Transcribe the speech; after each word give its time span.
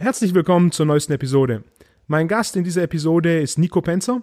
Herzlich 0.00 0.32
willkommen 0.32 0.70
zur 0.70 0.86
neuesten 0.86 1.12
Episode. 1.14 1.64
Mein 2.06 2.28
Gast 2.28 2.54
in 2.54 2.62
dieser 2.62 2.84
Episode 2.84 3.40
ist 3.40 3.58
Nico 3.58 3.82
Penzer. 3.82 4.22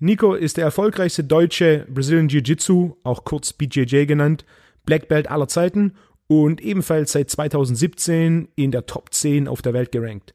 Nico 0.00 0.34
ist 0.34 0.56
der 0.56 0.64
erfolgreichste 0.64 1.22
deutsche 1.22 1.86
Brazilian 1.88 2.28
Jiu-Jitsu, 2.28 2.96
auch 3.04 3.24
kurz 3.24 3.52
BJJ 3.52 4.06
genannt, 4.06 4.44
Black 4.84 5.06
Belt 5.06 5.30
aller 5.30 5.46
Zeiten 5.46 5.92
und 6.26 6.60
ebenfalls 6.60 7.12
seit 7.12 7.30
2017 7.30 8.48
in 8.56 8.72
der 8.72 8.86
Top 8.86 9.14
10 9.14 9.46
auf 9.46 9.62
der 9.62 9.74
Welt 9.74 9.92
gerankt. 9.92 10.34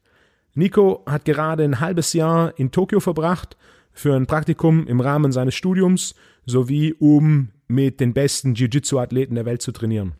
Nico 0.54 1.02
hat 1.04 1.26
gerade 1.26 1.64
ein 1.64 1.80
halbes 1.80 2.14
Jahr 2.14 2.58
in 2.58 2.70
Tokio 2.70 3.00
verbracht 3.00 3.58
für 3.92 4.16
ein 4.16 4.24
Praktikum 4.24 4.86
im 4.86 5.00
Rahmen 5.00 5.32
seines 5.32 5.54
Studiums 5.54 6.14
sowie 6.46 6.94
um 6.94 7.50
mit 7.68 8.00
den 8.00 8.14
besten 8.14 8.54
Jiu-Jitsu-Athleten 8.54 9.34
der 9.34 9.44
Welt 9.44 9.60
zu 9.60 9.72
trainieren. 9.72 10.14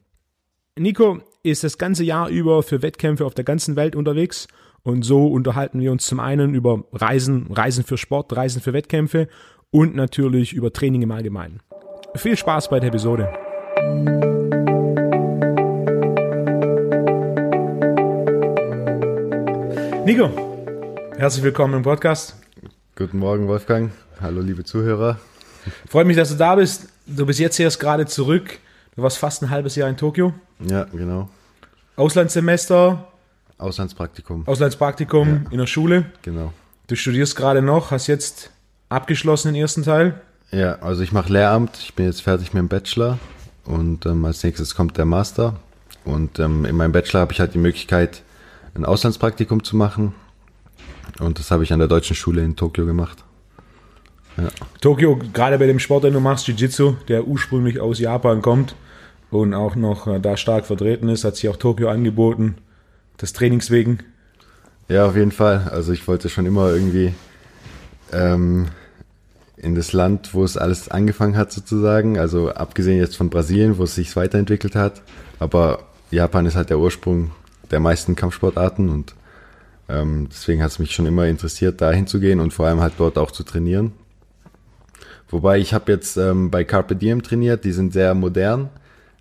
Nico 0.78 1.22
ist 1.44 1.64
das 1.64 1.76
ganze 1.76 2.04
Jahr 2.04 2.28
über 2.28 2.62
für 2.62 2.82
Wettkämpfe 2.82 3.24
auf 3.24 3.34
der 3.34 3.44
ganzen 3.44 3.74
Welt 3.74 3.96
unterwegs 3.96 4.46
und 4.84 5.02
so 5.02 5.26
unterhalten 5.26 5.80
wir 5.80 5.90
uns 5.90 6.06
zum 6.06 6.20
einen 6.20 6.54
über 6.54 6.84
Reisen, 6.92 7.48
Reisen 7.50 7.84
für 7.84 7.98
Sport, 7.98 8.36
Reisen 8.36 8.62
für 8.62 8.72
Wettkämpfe 8.72 9.28
und 9.70 9.96
natürlich 9.96 10.52
über 10.52 10.72
Training 10.72 11.02
im 11.02 11.10
Allgemeinen. 11.10 11.60
Viel 12.14 12.36
Spaß 12.36 12.70
bei 12.70 12.78
der 12.78 12.90
Episode. 12.90 13.32
Nico, 20.04 20.30
herzlich 21.16 21.42
willkommen 21.42 21.74
im 21.74 21.82
Podcast. 21.82 22.36
Guten 22.94 23.18
Morgen, 23.18 23.48
Wolfgang. 23.48 23.90
Hallo, 24.20 24.40
liebe 24.42 24.62
Zuhörer. 24.62 25.18
Freut 25.88 26.06
mich, 26.06 26.16
dass 26.16 26.28
du 26.28 26.36
da 26.36 26.54
bist. 26.54 26.88
Du 27.06 27.26
bist 27.26 27.40
jetzt 27.40 27.58
erst 27.58 27.80
gerade 27.80 28.06
zurück. 28.06 28.58
Du 28.96 29.02
warst 29.02 29.18
fast 29.18 29.42
ein 29.42 29.50
halbes 29.50 29.74
Jahr 29.76 29.88
in 29.88 29.96
Tokio. 29.96 30.32
Ja, 30.60 30.84
genau. 30.84 31.28
Auslandssemester, 31.96 33.08
Auslandspraktikum. 33.58 34.46
Auslandspraktikum 34.46 35.28
Ja. 35.44 35.50
in 35.50 35.58
der 35.58 35.66
Schule. 35.66 36.06
Genau. 36.22 36.52
Du 36.88 36.96
studierst 36.96 37.36
gerade 37.36 37.62
noch, 37.62 37.90
hast 37.90 38.06
jetzt 38.06 38.50
abgeschlossen 38.88 39.52
den 39.52 39.60
ersten 39.62 39.82
Teil. 39.82 40.20
Ja, 40.50 40.74
also 40.80 41.02
ich 41.02 41.12
mache 41.12 41.32
Lehramt. 41.32 41.78
Ich 41.78 41.94
bin 41.94 42.06
jetzt 42.06 42.22
fertig 42.22 42.52
mit 42.52 42.60
dem 42.60 42.68
Bachelor 42.68 43.18
und 43.64 44.04
ähm, 44.04 44.24
als 44.24 44.42
nächstes 44.42 44.74
kommt 44.74 44.98
der 44.98 45.04
Master. 45.06 45.54
Und 46.04 46.38
ähm, 46.40 46.64
in 46.64 46.76
meinem 46.76 46.92
Bachelor 46.92 47.20
habe 47.20 47.32
ich 47.32 47.40
halt 47.40 47.54
die 47.54 47.58
Möglichkeit, 47.58 48.22
ein 48.74 48.84
Auslandspraktikum 48.84 49.62
zu 49.64 49.76
machen. 49.76 50.14
Und 51.20 51.38
das 51.38 51.50
habe 51.50 51.62
ich 51.62 51.72
an 51.72 51.78
der 51.78 51.88
deutschen 51.88 52.16
Schule 52.16 52.42
in 52.42 52.56
Tokio 52.56 52.84
gemacht. 52.84 53.22
Tokio, 54.80 55.18
gerade 55.32 55.58
bei 55.58 55.66
dem 55.66 55.78
Sport, 55.78 56.04
den 56.04 56.14
du 56.14 56.20
machst, 56.20 56.46
Jiu-Jitsu, 56.46 56.96
der 57.08 57.26
ursprünglich 57.26 57.80
aus 57.80 57.98
Japan 57.98 58.42
kommt 58.42 58.74
und 59.30 59.54
auch 59.54 59.76
noch 59.76 60.06
äh, 60.06 60.20
da 60.20 60.36
stark 60.36 60.66
vertreten 60.66 61.08
ist, 61.08 61.24
hat 61.24 61.36
sich 61.36 61.48
auch 61.48 61.56
Tokio 61.56 61.88
angeboten, 61.88 62.56
des 63.20 63.32
Trainings 63.32 63.70
wegen. 63.70 64.00
Ja, 64.88 65.06
auf 65.06 65.16
jeden 65.16 65.32
Fall. 65.32 65.68
Also 65.70 65.92
ich 65.92 66.06
wollte 66.08 66.28
schon 66.28 66.46
immer 66.46 66.70
irgendwie 66.70 67.14
ähm, 68.12 68.68
in 69.56 69.74
das 69.74 69.92
Land, 69.92 70.34
wo 70.34 70.44
es 70.44 70.56
alles 70.56 70.90
angefangen 70.90 71.36
hat 71.36 71.52
sozusagen. 71.52 72.18
Also 72.18 72.50
abgesehen 72.50 72.98
jetzt 72.98 73.16
von 73.16 73.30
Brasilien, 73.30 73.78
wo 73.78 73.84
es 73.84 73.94
sich 73.94 74.14
weiterentwickelt 74.16 74.74
hat. 74.74 75.02
Aber 75.38 75.84
Japan 76.10 76.46
ist 76.46 76.56
halt 76.56 76.70
der 76.70 76.78
Ursprung 76.78 77.30
der 77.70 77.80
meisten 77.80 78.16
Kampfsportarten 78.16 78.90
und 78.90 79.14
ähm, 79.88 80.28
deswegen 80.30 80.62
hat 80.62 80.70
es 80.72 80.78
mich 80.78 80.92
schon 80.92 81.06
immer 81.06 81.26
interessiert, 81.26 81.80
da 81.80 81.90
hinzugehen 81.90 82.40
und 82.40 82.52
vor 82.52 82.66
allem 82.66 82.80
halt 82.80 82.94
dort 82.98 83.18
auch 83.18 83.30
zu 83.30 83.44
trainieren. 83.44 83.92
Wobei 85.32 85.58
ich 85.58 85.72
habe 85.74 85.90
jetzt 85.90 86.18
ähm, 86.18 86.50
bei 86.50 86.62
Carpe 86.62 86.94
Diem 86.94 87.22
trainiert, 87.22 87.64
die 87.64 87.72
sind 87.72 87.92
sehr 87.92 88.14
modern. 88.14 88.68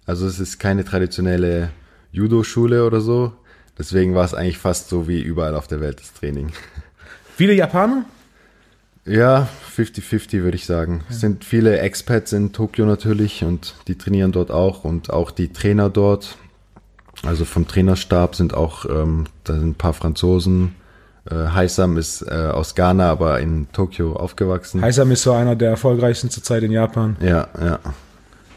Also 0.06 0.28
es 0.28 0.40
ist 0.40 0.60
keine 0.60 0.84
traditionelle 0.84 1.72
Judo-Schule 2.12 2.86
oder 2.86 3.00
so. 3.00 3.32
Deswegen 3.80 4.14
war 4.14 4.26
es 4.26 4.34
eigentlich 4.34 4.58
fast 4.58 4.90
so 4.90 5.08
wie 5.08 5.22
überall 5.22 5.56
auf 5.56 5.68
der 5.68 5.80
Welt 5.80 6.02
das 6.02 6.14
Training. 6.14 6.52
Viele 7.38 7.54
Japaner? 7.54 8.06
Ja, 9.06 9.48
50-50 9.76 10.44
würde 10.44 10.58
ich 10.58 10.66
sagen. 10.66 11.04
Es 11.10 11.22
sind 11.22 11.44
viele 11.44 11.80
Expats 11.80 12.34
in 12.34 12.52
Tokio 12.52 12.86
natürlich 12.86 13.44
und 13.44 13.74
die 13.88 13.98
trainieren 13.98 14.32
dort 14.32 14.52
auch 14.52 14.84
und 14.84 15.10
auch 15.10 15.32
die 15.32 15.48
Trainer 15.48 15.90
dort. 15.90 16.38
Also 17.24 17.46
vom 17.46 17.68
Trainerstab 17.68 18.36
sind 18.36 18.54
auch, 18.54 18.86
ähm, 18.86 19.26
da 19.44 19.54
sind 19.54 19.70
ein 19.70 19.76
paar 19.76 19.94
Franzosen. 19.94 20.76
Äh, 21.30 21.36
Haisam 21.36 21.98
ist 21.98 22.24
äh, 22.24 22.32
aus 22.34 22.74
Ghana, 22.76 23.10
aber 23.12 23.40
in 23.40 23.72
Tokio 23.72 24.16
aufgewachsen. 24.16 24.82
Heisam 24.82 25.12
ist 25.12 25.24
so 25.24 25.34
einer 25.34 25.56
der 25.56 25.70
erfolgreichsten 25.72 26.30
zurzeit 26.30 26.64
in 26.64 26.72
Japan. 26.72 27.16
Ja, 27.22 27.48
ja. 27.60 27.80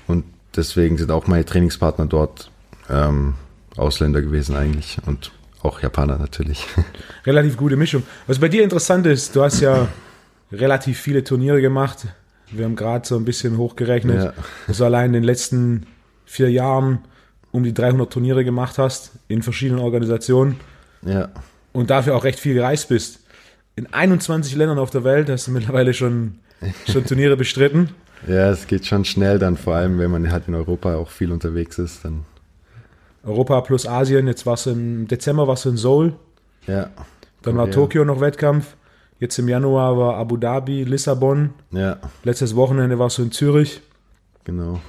Und 0.07 0.25
deswegen 0.57 0.97
sind 0.97 1.11
auch 1.11 1.27
meine 1.27 1.45
Trainingspartner 1.45 2.07
dort 2.07 2.51
ähm, 2.89 3.35
Ausländer 3.77 4.23
gewesen 4.23 4.57
eigentlich 4.57 4.99
und 5.07 5.33
auch 5.63 5.81
Japaner 5.81 6.19
natürlich. 6.19 6.67
Relativ 7.27 7.57
gute 7.57 7.77
Mischung. 7.77 8.03
Was 8.27 8.39
bei 8.39 8.49
dir 8.49 8.63
interessant 8.63 9.07
ist, 9.07 9.35
du 9.37 9.43
hast 9.43 9.61
ja 9.61 9.89
relativ 10.53 10.99
viele 11.01 11.25
Turniere 11.25 11.61
gemacht. 11.61 12.07
Wir 12.51 12.65
haben 12.67 12.77
gerade 12.77 13.07
so 13.07 13.17
ein 13.17 13.25
bisschen 13.25 13.57
hochgerechnet, 13.59 14.25
Ja. 14.25 14.33
dass 14.67 14.79
du 14.79 14.85
allein 14.85 15.07
in 15.07 15.13
den 15.15 15.25
letzten 15.25 15.87
vier 16.25 16.51
Jahren 16.51 17.01
um 17.53 17.63
die 17.65 17.75
300 17.75 18.11
Turniere 18.13 18.45
gemacht 18.45 18.79
hast 18.79 19.13
in 19.29 19.43
verschiedenen 19.43 19.81
Organisationen 19.81 20.57
ja, 21.03 21.29
und 21.75 21.91
dafür 21.91 22.17
auch 22.17 22.25
recht 22.25 22.39
viel 22.39 22.55
gereist 22.55 22.89
bist. 22.89 23.21
In 23.77 23.93
21 23.93 24.55
Ländern 24.57 24.79
auf 24.79 24.89
der 24.91 25.05
Welt 25.05 25.29
hast 25.29 25.49
du 25.49 25.51
mittlerweile 25.51 25.93
schon, 25.93 26.39
schon 26.91 27.05
Turniere 27.07 27.37
bestritten. 27.37 27.91
ja, 28.27 28.49
es 28.51 28.67
geht 28.67 28.87
schon 28.87 29.05
schnell 29.05 29.39
dann, 29.39 29.59
vor 29.59 29.75
allem 29.75 29.99
wenn 29.99 30.11
man 30.11 30.33
halt 30.33 30.49
in 30.49 30.55
Europa 30.55 30.95
auch 30.95 31.11
viel 31.11 31.31
unterwegs 31.33 31.79
ist, 31.79 32.05
dann 32.07 32.25
Europa 33.25 33.61
plus 33.63 33.87
Asien, 33.87 34.27
jetzt 34.27 34.47
warst 34.47 34.67
du 34.67 34.71
im 34.71 35.09
Dezember 35.09 35.47
warst 35.49 35.65
du 35.65 35.71
in 35.71 35.77
Seoul, 35.77 36.15
ja. 36.67 36.91
dann 37.43 37.57
war 37.57 37.65
Korea. 37.67 37.75
Tokio 37.75 38.05
noch 38.05 38.21
Wettkampf, 38.21 38.77
jetzt 39.19 39.39
im 39.39 39.49
Januar 39.49 39.97
war 39.99 40.17
Abu 40.17 40.37
Dhabi, 40.37 40.85
Lissabon, 40.85 41.51
Ja, 41.71 41.97
letztes 42.23 42.55
Wochenende 42.55 42.99
warst 42.99 43.19
du 43.19 43.23
in 43.23 43.33
Zürich. 43.33 43.81
genau. 44.45 44.81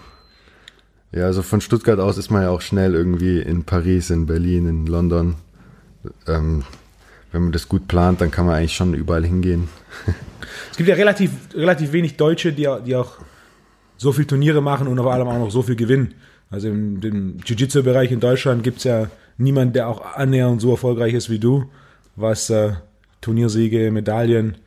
Ja, 1.12 1.26
also 1.28 1.44
von 1.44 1.62
Stuttgart 1.62 2.00
aus 2.00 2.18
ist 2.18 2.30
man 2.30 2.42
ja 2.42 2.50
auch 2.50 2.60
schnell 2.60 2.94
irgendwie 2.94 3.40
in 3.40 3.64
Paris, 3.64 4.10
in 4.10 4.26
Berlin, 4.26 4.68
in 4.68 4.86
London. 4.86 5.36
Ähm, 6.28 6.64
wenn 7.32 7.44
man 7.44 7.52
das 7.52 7.68
gut 7.68 7.88
plant, 7.88 8.22
dann 8.22 8.32
kann 8.32 8.46
man 8.46 8.56
eigentlich 8.56 8.76
schon 8.76 8.94
überall 8.94 9.26
hingehen. 9.26 9.68
Es 10.72 10.78
gibt 10.78 10.90
ja 10.90 10.96
relativ, 10.96 11.32
relativ 11.54 11.92
wenig 11.92 12.18
Deutsche, 12.18 12.52
die, 12.52 12.68
die 12.86 12.96
auch 12.96 13.14
so 13.98 14.12
viel 14.12 14.26
Turniere 14.26 14.62
machen 14.62 14.88
und 14.88 14.98
vor 14.98 15.14
allem 15.14 15.28
auch 15.28 15.40
noch 15.40 15.52
so 15.52 15.62
viel 15.62 15.76
gewinnen. 15.76 16.16
Also 16.50 16.68
im, 16.68 17.02
im 17.02 17.38
Jiu-Jitsu-Bereich 17.46 18.12
in 18.12 18.20
Deutschland 18.20 18.64
gibt 18.64 18.80
es 18.80 18.84
ja 18.84 19.10
niemanden, 19.38 19.74
der 19.74 19.88
auch 19.88 20.16
annähernd 20.16 20.62
so 20.62 20.72
erfolgreich 20.72 21.14
ist 21.14 21.30
wie 21.30 21.40
du, 21.40 21.66
was 22.16 22.50
äh, 22.50 22.74
Turniersiege, 23.22 23.92
Medaillen 23.92 24.58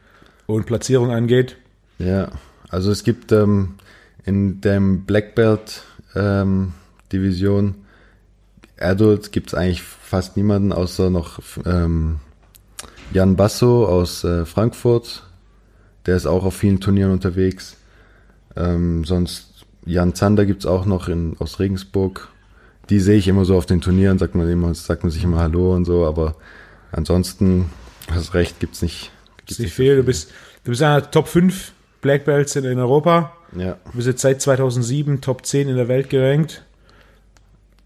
und 0.46 0.66
Platzierung 0.66 1.10
angeht. 1.10 1.56
Ja, 1.98 2.30
also 2.68 2.90
es 2.90 3.04
gibt 3.04 3.32
ähm, 3.32 3.74
in 4.24 4.60
dem 4.60 5.04
Black 5.04 5.34
Belt 5.34 5.84
ähm, 6.14 6.72
Division 7.12 7.74
Adult 8.80 9.32
gibt 9.32 9.48
es 9.48 9.54
eigentlich 9.54 9.82
fast 9.82 10.36
niemanden 10.36 10.72
außer 10.72 11.10
noch 11.10 11.40
ähm, 11.66 12.20
Jan 13.12 13.36
Basso 13.36 13.86
aus 13.86 14.24
äh, 14.24 14.44
Frankfurt. 14.44 15.24
Der 16.06 16.16
ist 16.16 16.26
auch 16.26 16.44
auf 16.44 16.54
vielen 16.54 16.80
Turnieren 16.80 17.12
unterwegs. 17.12 17.76
Ähm, 18.56 19.04
sonst 19.04 19.66
Jan 19.84 20.14
Zander 20.14 20.46
gibt 20.46 20.60
es 20.60 20.66
auch 20.66 20.84
noch 20.84 21.08
in, 21.08 21.36
aus 21.38 21.60
Regensburg. 21.60 22.28
Die 22.90 23.00
sehe 23.00 23.18
ich 23.18 23.28
immer 23.28 23.44
so 23.44 23.56
auf 23.56 23.66
den 23.66 23.80
Turnieren, 23.80 24.18
sagt 24.18 24.34
man 24.34 24.48
immer, 24.48 24.74
sagt 24.74 25.02
man 25.02 25.10
sich 25.10 25.24
immer 25.24 25.38
Hallo 25.38 25.74
und 25.74 25.84
so, 25.84 26.06
aber 26.06 26.36
ansonsten, 26.92 27.70
hast 28.10 28.34
recht, 28.34 28.60
gibt's 28.60 28.82
nicht. 28.82 29.10
Gibt's 29.38 29.58
nicht 29.58 29.74
viel. 29.74 29.96
Du 29.96 30.02
bist, 30.02 30.30
du 30.64 30.70
bist 30.70 30.82
einer 30.82 31.00
der 31.00 31.10
Top 31.10 31.28
5 31.28 31.72
Black 32.00 32.24
Belts 32.24 32.56
in, 32.56 32.64
in 32.64 32.78
Europa. 32.78 33.32
Ja. 33.56 33.76
Du 33.86 33.92
bist 33.92 34.06
jetzt 34.06 34.22
seit 34.22 34.40
2007 34.40 35.20
Top 35.20 35.44
10 35.44 35.68
in 35.68 35.76
der 35.76 35.88
Welt 35.88 36.10
gerankt. 36.10 36.64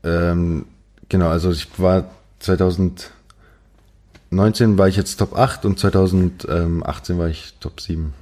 Ähm, 0.04 0.66
genau, 1.12 1.28
also 1.28 1.52
ich 1.52 1.68
war 1.78 2.10
2019 2.40 4.78
war 4.78 4.88
ich 4.88 4.96
jetzt 4.96 5.16
Top 5.18 5.36
8 5.36 5.64
und 5.64 5.78
2018 5.78 7.18
war 7.18 7.28
ich 7.28 7.54
Top 7.60 7.80
7 7.80 8.12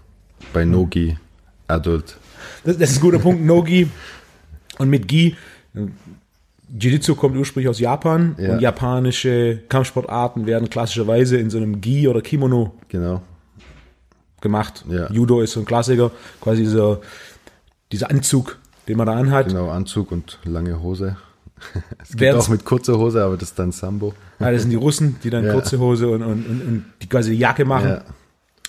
bei 0.52 0.64
Nogi 0.66 1.16
Adult. 1.68 2.16
Das, 2.64 2.76
das 2.78 2.90
ist 2.90 2.98
ein 2.98 3.02
guter 3.02 3.18
Punkt. 3.18 3.42
No-Gi 3.44 3.88
und 4.78 4.88
mit 4.90 5.08
Gi. 5.08 5.36
äh, 5.74 5.80
Jiu-Jitsu 6.78 7.16
kommt 7.16 7.36
ursprünglich 7.36 7.68
aus 7.68 7.80
Japan 7.80 8.36
Ja. 8.38 8.52
und 8.52 8.60
japanische 8.60 9.60
Kampfsportarten 9.68 10.46
werden 10.46 10.70
klassischerweise 10.70 11.36
in 11.36 11.50
so 11.50 11.56
einem 11.58 11.80
Gi 11.80 12.06
oder 12.08 12.20
Kimono 12.22 12.74
Genau. 12.88 13.22
gemacht. 14.40 14.84
Ja. 14.88 15.10
Judo 15.10 15.40
ist 15.40 15.52
so 15.52 15.60
ein 15.60 15.66
Klassiker, 15.66 16.10
quasi 16.40 16.62
dieser, 16.62 17.00
dieser 17.92 18.10
Anzug, 18.10 18.58
den 18.88 18.96
man 18.98 19.06
da 19.06 19.14
anhat. 19.16 19.48
Genau, 19.48 19.68
Anzug 19.68 20.12
und 20.12 20.38
lange 20.44 20.80
Hose. 20.80 21.16
Es 22.02 22.16
gibt 22.16 22.34
auch 22.34 22.48
mit 22.48 22.64
kurzer 22.64 22.98
Hose, 22.98 23.22
aber 23.22 23.36
das 23.36 23.50
ist 23.50 23.58
dann 23.58 23.72
Sambo. 23.72 24.14
Ja, 24.38 24.50
das 24.50 24.62
sind 24.62 24.70
die 24.70 24.76
Russen, 24.76 25.16
die 25.22 25.30
dann 25.30 25.44
Ja. 25.46 25.52
kurze 25.52 25.78
Hose 25.78 26.08
und, 26.08 26.22
und, 26.22 26.46
und, 26.46 26.60
und 26.62 26.84
die 27.02 27.08
quasi 27.08 27.32
die 27.32 27.38
Jacke 27.38 27.64
machen. 27.64 27.88
Ja, 27.88 28.04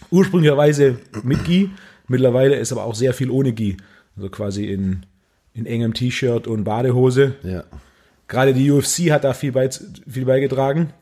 Ursprünglicherweise 0.10 0.98
mit 1.24 1.44
Gi, 1.46 1.70
mittlerweile 2.08 2.56
ist 2.56 2.72
aber 2.72 2.84
auch 2.84 2.96
sehr 2.96 3.14
viel 3.14 3.30
ohne 3.30 3.54
Gi. 3.54 3.78
Also 4.18 4.30
quasi 4.30 4.66
in, 4.66 5.06
in 5.54 5.66
engem 5.66 5.94
T-Shirt 5.94 6.48
und 6.48 6.64
Badehose. 6.64 7.36
ja. 7.44 7.64
Gerade 8.28 8.54
die 8.54 8.72
UFC 8.72 9.12
hat 9.12 9.26
da 9.26 9.34
viel, 9.34 9.52
bei, 9.52 9.70
viel 10.08 10.24
beigetragen. 10.24 10.94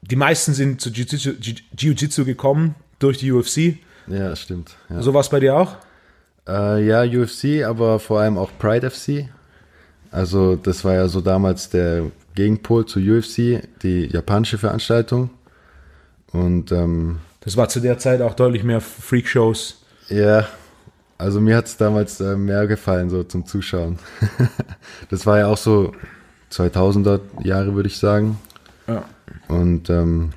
die 0.00 0.16
meisten 0.16 0.54
sind 0.54 0.80
zu 0.80 0.90
Jiu-Jitsu 0.90 1.34
Jiu 1.76 2.24
gekommen 2.24 2.74
durch 2.98 3.18
die 3.18 3.30
UFC. 3.30 3.78
Ja, 4.08 4.34
stimmt. 4.34 4.74
Ja. 4.90 5.02
So 5.02 5.14
war 5.14 5.20
es 5.20 5.28
bei 5.28 5.38
dir 5.38 5.54
auch? 5.56 5.76
Äh, 6.48 6.84
ja, 6.84 7.02
UFC, 7.04 7.62
aber 7.64 8.00
vor 8.00 8.18
allem 8.20 8.38
auch 8.38 8.50
Pride 8.58 8.90
FC. 8.90 9.28
Also 10.12 10.56
das 10.56 10.84
war 10.84 10.94
ja 10.94 11.08
so 11.08 11.20
damals 11.20 11.70
der 11.70 12.04
Gegenpol 12.34 12.86
zu 12.86 13.00
UFC, 13.00 13.62
die 13.82 14.08
japanische 14.12 14.58
Veranstaltung. 14.58 15.30
Und 16.32 16.70
ähm, 16.70 17.18
das 17.40 17.56
war 17.56 17.68
zu 17.68 17.80
der 17.80 17.98
Zeit 17.98 18.20
auch 18.20 18.34
deutlich 18.34 18.62
mehr 18.62 18.80
Freakshows. 18.80 19.84
Ja, 20.08 20.46
also 21.18 21.40
mir 21.40 21.56
hat 21.56 21.66
es 21.66 21.76
damals 21.76 22.20
äh, 22.20 22.36
mehr 22.36 22.66
gefallen, 22.66 23.10
so 23.10 23.22
zum 23.22 23.46
Zuschauen. 23.46 23.98
das 25.10 25.26
war 25.26 25.38
ja 25.38 25.46
auch 25.46 25.56
so 25.56 25.92
2000er 26.50 27.20
Jahre, 27.42 27.74
würde 27.74 27.88
ich 27.88 27.98
sagen. 27.98 28.38
Ja. 28.86 29.04
Und 29.48 29.88
ähm, 29.88 30.30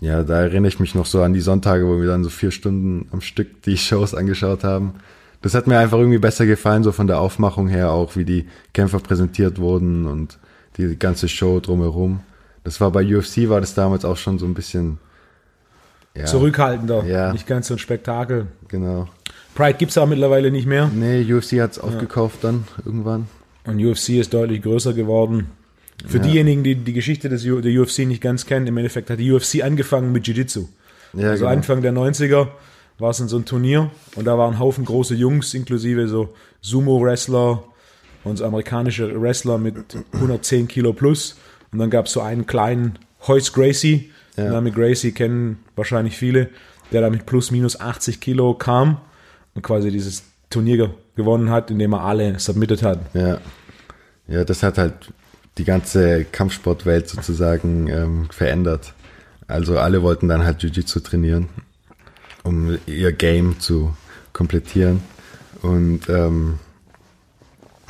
ja, 0.00 0.22
da 0.22 0.42
erinnere 0.42 0.68
ich 0.68 0.80
mich 0.80 0.94
noch 0.94 1.06
so 1.06 1.22
an 1.22 1.32
die 1.32 1.40
Sonntage, 1.40 1.86
wo 1.86 2.00
wir 2.00 2.08
dann 2.08 2.24
so 2.24 2.30
vier 2.30 2.50
Stunden 2.50 3.08
am 3.12 3.20
Stück 3.20 3.62
die 3.62 3.78
Shows 3.78 4.14
angeschaut 4.14 4.64
haben. 4.64 4.94
Das 5.44 5.52
hat 5.52 5.66
mir 5.66 5.78
einfach 5.78 5.98
irgendwie 5.98 6.16
besser 6.16 6.46
gefallen, 6.46 6.84
so 6.84 6.90
von 6.90 7.06
der 7.06 7.20
Aufmachung 7.20 7.68
her 7.68 7.90
auch, 7.90 8.16
wie 8.16 8.24
die 8.24 8.46
Kämpfer 8.72 8.98
präsentiert 8.98 9.58
wurden 9.58 10.06
und 10.06 10.38
die 10.78 10.98
ganze 10.98 11.28
Show 11.28 11.60
drumherum. 11.60 12.20
Das 12.64 12.80
war 12.80 12.90
bei 12.90 13.04
UFC, 13.04 13.50
war 13.50 13.60
das 13.60 13.74
damals 13.74 14.06
auch 14.06 14.16
schon 14.16 14.38
so 14.38 14.46
ein 14.46 14.54
bisschen 14.54 14.96
ja, 16.16 16.24
zurückhaltender, 16.24 17.04
ja. 17.04 17.30
nicht 17.30 17.46
ganz 17.46 17.68
so 17.68 17.74
ein 17.74 17.78
Spektakel. 17.78 18.46
Genau. 18.68 19.06
Pride 19.54 19.76
gibt 19.76 19.90
es 19.90 19.98
aber 19.98 20.06
mittlerweile 20.06 20.50
nicht 20.50 20.66
mehr. 20.66 20.90
Nee, 20.90 21.30
UFC 21.30 21.60
hat 21.60 21.72
es 21.72 21.78
aufgekauft 21.78 22.42
ja. 22.42 22.50
dann 22.50 22.64
irgendwann. 22.86 23.28
Und 23.64 23.84
UFC 23.84 24.14
ist 24.20 24.32
deutlich 24.32 24.62
größer 24.62 24.94
geworden. 24.94 25.48
Für 26.06 26.16
ja. 26.16 26.22
diejenigen, 26.22 26.64
die 26.64 26.74
die 26.74 26.94
Geschichte 26.94 27.28
des 27.28 27.42
der 27.42 27.82
UFC 27.82 27.98
nicht 28.06 28.22
ganz 28.22 28.46
kennen, 28.46 28.66
im 28.66 28.78
Endeffekt 28.78 29.10
hat 29.10 29.18
die 29.18 29.30
UFC 29.30 29.62
angefangen 29.62 30.10
mit 30.10 30.26
Jiu-Jitsu. 30.26 30.68
Ja, 31.12 31.28
also 31.28 31.44
genau. 31.44 31.54
Anfang 31.54 31.82
der 31.82 31.92
90er 31.92 32.48
war 32.98 33.10
es 33.10 33.20
in 33.20 33.28
so 33.28 33.36
ein 33.36 33.44
Turnier 33.44 33.90
und 34.16 34.24
da 34.24 34.38
waren 34.38 34.54
ein 34.54 34.58
Haufen 34.58 34.84
große 34.84 35.14
Jungs, 35.14 35.54
inklusive 35.54 36.08
so 36.08 36.34
Sumo-Wrestler 36.60 37.62
und 38.22 38.36
so 38.38 38.44
amerikanische 38.44 39.20
Wrestler 39.20 39.58
mit 39.58 39.76
110 40.12 40.68
Kilo 40.68 40.92
plus. 40.92 41.36
Und 41.72 41.78
dann 41.78 41.90
gab 41.90 42.06
es 42.06 42.12
so 42.12 42.20
einen 42.20 42.46
kleinen 42.46 42.98
Hoyce 43.26 43.52
Gracie, 43.52 44.10
ja. 44.36 44.44
den 44.44 44.52
Namen 44.52 44.72
Gracie 44.72 45.12
kennen 45.12 45.58
wahrscheinlich 45.76 46.16
viele, 46.16 46.50
der 46.92 47.00
da 47.00 47.10
mit 47.10 47.26
plus 47.26 47.50
minus 47.50 47.80
80 47.80 48.20
Kilo 48.20 48.54
kam 48.54 48.98
und 49.54 49.62
quasi 49.62 49.90
dieses 49.90 50.22
Turnier 50.50 50.94
gewonnen 51.16 51.50
hat, 51.50 51.70
indem 51.70 51.94
er 51.94 52.02
alle 52.02 52.38
submitted 52.38 52.82
hat. 52.82 53.00
Ja, 53.14 53.38
ja 54.28 54.44
das 54.44 54.62
hat 54.62 54.78
halt 54.78 54.94
die 55.58 55.64
ganze 55.64 56.24
Kampfsportwelt 56.24 57.08
sozusagen 57.08 57.88
ähm, 57.88 58.28
verändert. 58.30 58.94
Also 59.46 59.78
alle 59.78 60.02
wollten 60.02 60.28
dann 60.28 60.44
halt 60.44 60.62
Jiu-Jitsu 60.62 61.00
trainieren, 61.00 61.48
um 62.44 62.78
ihr 62.86 63.12
Game 63.12 63.58
zu 63.58 63.96
komplettieren. 64.32 65.02
Und 65.62 66.08
ähm, 66.08 66.60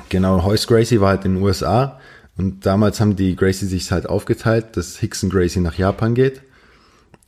genau, 0.08 0.44
Hoyce 0.44 0.66
Gracie 0.66 1.00
war 1.00 1.10
halt 1.10 1.24
in 1.24 1.34
den 1.34 1.42
USA 1.42 2.00
und 2.36 2.66
damals 2.66 3.00
haben 3.00 3.16
die 3.16 3.36
Gracie 3.36 3.66
sich 3.66 3.90
halt 3.92 4.08
aufgeteilt, 4.08 4.76
dass 4.76 4.96
Hickson 4.96 5.30
Gracie 5.30 5.60
nach 5.60 5.76
Japan 5.76 6.14
geht. 6.14 6.42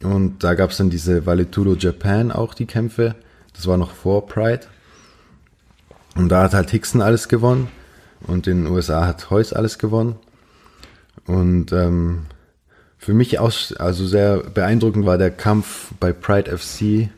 Und 0.02 0.43
da 0.43 0.55
gab 0.55 0.70
es 0.70 0.76
dann 0.76 0.90
diese 0.90 1.26
Valetudo 1.26 1.75
Japan 1.75 2.32
auch 2.32 2.55
die 2.55 2.67
Kämpfe. 2.67 3.14
Das 3.55 3.67
war 3.67 3.76
noch 3.76 3.93
vor 3.93 4.26
Pride. 4.26 4.67
Und 6.17 6.29
da 6.29 6.43
hat 6.43 6.55
halt 6.55 6.70
Hickson 6.70 7.00
alles 7.00 7.29
gewonnen. 7.29 7.69
Und 8.26 8.46
in 8.46 8.64
den 8.64 8.72
USA 8.72 9.06
hat 9.06 9.31
Heus 9.31 9.52
alles 9.52 9.79
gewonnen. 9.79 10.17
Und 11.26 11.72
ähm, 11.72 12.26
für 12.99 13.14
mich 13.14 13.38
auch, 13.38 13.52
also 13.79 14.06
sehr 14.06 14.38
beeindruckend 14.38 15.06
war 15.06 15.19
der 15.19 15.31
Kampf 15.31 15.93
bei 16.00 16.12
Pride 16.12 16.56
FC, 16.56 17.08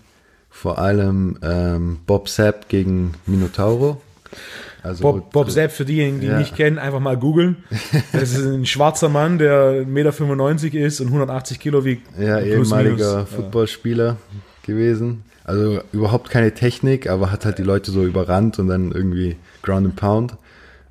vor 0.61 0.79
allem 0.79 1.39
ähm, 1.41 1.99
Bob 2.05 2.29
Sapp 2.29 2.69
gegen 2.69 3.15
Minotauro. 3.27 4.01
Also 4.83 5.03
Bob, 5.03 5.31
Bob 5.33 5.51
Sepp, 5.51 5.71
für 5.71 5.85
diejenigen, 5.85 6.21
die 6.21 6.27
ja. 6.27 6.33
ihn 6.33 6.39
nicht 6.39 6.57
kennen, 6.57 6.79
einfach 6.79 6.99
mal 6.99 7.17
googeln. 7.17 7.59
Das 8.13 8.33
ist 8.33 8.45
ein 8.45 8.67
schwarzer 8.67 9.09
Mann, 9.09 9.39
der 9.39 9.85
1,95 9.85 9.87
Meter 10.65 10.79
ist 10.87 11.01
und 11.01 11.09
180 11.09 11.61
Kilo 11.61 11.85
wiegt. 11.85 12.03
Ja, 12.19 12.41
ehemaliger 12.41 13.27
Footballspieler 13.27 14.17
gewesen. 14.63 15.23
Also 15.45 15.81
überhaupt 15.93 16.29
keine 16.29 16.53
Technik, 16.53 17.09
aber 17.09 17.31
hat 17.31 17.45
halt 17.45 17.59
die 17.59 17.63
Leute 17.63 17.93
so 17.93 18.05
überrannt 18.05 18.59
und 18.59 18.67
dann 18.67 18.91
irgendwie 18.91 19.37
Ground 19.63 19.87
and 19.87 19.97
Pound. 19.97 20.37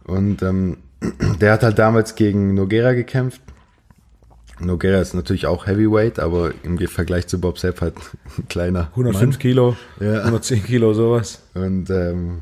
Und 0.06 0.42
ähm, 0.44 0.78
der 1.42 1.52
hat 1.52 1.64
halt 1.64 1.78
damals 1.78 2.16
gegen 2.16 2.54
Noguera 2.54 2.94
gekämpft. 2.94 3.42
Noguera 4.60 5.00
ist 5.00 5.14
natürlich 5.14 5.46
auch 5.46 5.68
Heavyweight, 5.68 6.20
aber 6.20 6.52
im 6.64 6.78
Vergleich 6.88 7.28
zu 7.28 7.40
Bob 7.40 7.60
Sepp 7.60 7.82
halt 7.82 7.96
ein 8.38 8.48
kleiner. 8.48 8.90
105 8.92 9.22
Mann. 9.22 9.40
Kilo, 9.40 9.76
ja. 10.00 10.20
110 10.20 10.64
Kilo, 10.64 10.94
sowas. 10.94 11.44
Und 11.54 11.90
ähm, 11.90 12.40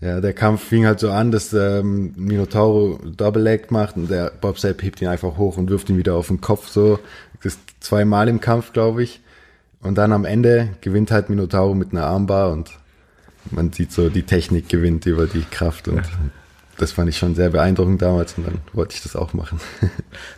ja, 0.00 0.20
der 0.20 0.32
Kampf 0.32 0.62
fing 0.62 0.86
halt 0.86 1.00
so 1.00 1.10
an, 1.10 1.30
dass 1.30 1.52
ähm, 1.52 2.14
Minotauro 2.16 2.98
Double 3.16 3.42
Leg 3.42 3.70
macht 3.70 3.96
und 3.96 4.10
der 4.10 4.32
Bob 4.40 4.58
Sepp 4.58 4.82
hebt 4.82 5.00
ihn 5.02 5.08
einfach 5.08 5.36
hoch 5.36 5.56
und 5.58 5.70
wirft 5.70 5.90
ihn 5.90 5.98
wieder 5.98 6.14
auf 6.14 6.28
den 6.28 6.40
Kopf 6.40 6.68
so. 6.68 6.98
Das 7.42 7.58
zweimal 7.80 8.28
im 8.28 8.40
Kampf, 8.40 8.72
glaube 8.72 9.02
ich. 9.02 9.20
Und 9.80 9.98
dann 9.98 10.12
am 10.12 10.24
Ende 10.24 10.70
gewinnt 10.80 11.10
halt 11.10 11.28
Minotauro 11.28 11.74
mit 11.74 11.92
einer 11.92 12.06
Armbar 12.06 12.52
und 12.52 12.70
man 13.50 13.72
sieht 13.72 13.92
so, 13.92 14.08
die 14.08 14.22
Technik 14.22 14.68
gewinnt 14.68 15.06
über 15.06 15.26
die 15.26 15.42
Kraft 15.42 15.88
und 15.88 15.96
ja 15.96 16.02
das 16.78 16.92
fand 16.92 17.08
ich 17.08 17.18
schon 17.18 17.34
sehr 17.34 17.50
beeindruckend 17.50 18.02
damals 18.02 18.34
und 18.38 18.46
dann 18.46 18.58
wollte 18.72 18.94
ich 18.94 19.02
das 19.02 19.16
auch 19.16 19.32
machen. 19.32 19.60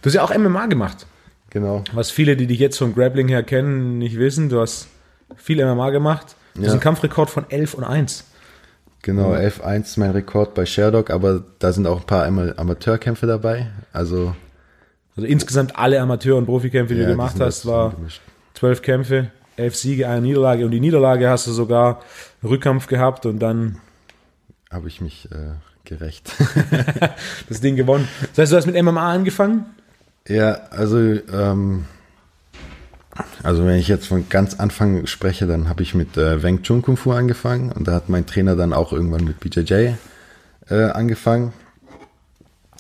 Du 0.03 0.09
hast 0.09 0.15
ja 0.15 0.23
auch 0.23 0.37
MMA 0.37 0.67
gemacht. 0.67 1.07
Genau. 1.51 1.85
Was 1.93 2.11
viele, 2.11 2.37
die 2.37 2.47
dich 2.47 2.59
jetzt 2.59 2.79
vom 2.79 2.95
Grappling 2.95 3.29
her 3.29 3.43
kennen, 3.43 3.99
nicht 3.99 4.19
wissen. 4.19 4.49
Du 4.49 4.61
hast 4.61 4.89
viel 5.37 5.65
MMA 5.65 5.91
gemacht. 5.91 6.37
Du 6.55 6.61
ja. 6.61 6.67
hast 6.67 6.73
einen 6.73 6.81
Kampfrekord 6.81 7.31
von 7.31 7.49
11 7.49 7.75
und 7.75 7.85
1. 7.85 8.25
Genau, 9.03 9.35
11-1 9.35 9.83
ist 9.83 9.97
mein 9.99 10.13
Rekord 10.13 10.55
bei 10.55 10.65
Sherdog, 10.65 11.11
aber 11.11 11.45
da 11.59 11.73
sind 11.73 11.87
auch 11.87 12.01
ein 12.01 12.07
paar 12.07 12.25
Amateurkämpfe 12.25 13.27
dabei. 13.27 13.67
Also, 13.93 14.35
also 15.15 15.27
insgesamt 15.29 15.77
alle 15.77 16.01
Amateur- 16.01 16.39
und 16.39 16.47
Profikämpfe, 16.47 16.95
die 16.95 17.01
ja, 17.01 17.07
du 17.07 17.13
gemacht 17.13 17.37
hast, 17.39 17.67
war 17.67 17.95
zwölf 18.55 18.81
Kämpfe, 18.81 19.31
elf 19.57 19.77
Siege, 19.77 20.09
eine 20.09 20.23
Niederlage. 20.23 20.65
Und 20.65 20.71
die 20.71 20.81
Niederlage 20.81 21.29
hast 21.29 21.47
du 21.47 21.53
sogar 21.53 22.01
Rückkampf 22.43 22.87
gehabt 22.87 23.27
und 23.27 23.41
dann 23.41 23.79
habe 24.73 24.89
ich 24.89 25.03
mich 25.03 25.29
äh, 25.31 25.53
gerecht. 25.85 26.33
das 27.49 27.61
Ding 27.61 27.77
gewonnen. 27.77 28.09
Das 28.31 28.39
heißt, 28.39 28.53
du 28.53 28.57
hast 28.57 28.67
mit 28.67 28.83
MMA 28.83 29.13
angefangen? 29.13 29.67
Ja, 30.27 30.53
also, 30.71 30.99
ähm, 30.99 31.85
also 33.43 33.67
wenn 33.67 33.79
ich 33.79 33.89
jetzt 33.89 34.09
von 34.09 34.29
ganz 34.29 34.55
Anfang 34.55 35.07
spreche, 35.07 35.47
dann 35.47 35.69
habe 35.69 35.83
ich 35.83 35.95
mit 35.95 36.17
äh, 36.17 36.43
Weng 36.43 36.63
Chun 36.63 36.83
Kung 36.83 36.97
Fu 36.97 37.13
angefangen 37.13 37.71
und 37.71 37.87
da 37.87 37.93
hat 37.93 38.09
mein 38.09 38.27
Trainer 38.27 38.57
dann 38.57 38.73
auch 38.73 38.93
irgendwann 38.93 39.25
mit 39.25 39.41
BJJ 39.41 39.95
äh, 40.71 40.85
angefangen. 40.91 41.53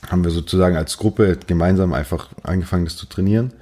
Haben 0.08 0.24
wir 0.24 0.30
sozusagen 0.30 0.76
als 0.76 0.98
Gruppe 0.98 1.38
gemeinsam 1.46 1.92
einfach 1.92 2.28
angefangen, 2.42 2.84
das 2.84 2.96
zu 2.96 3.06
trainieren. 3.06 3.52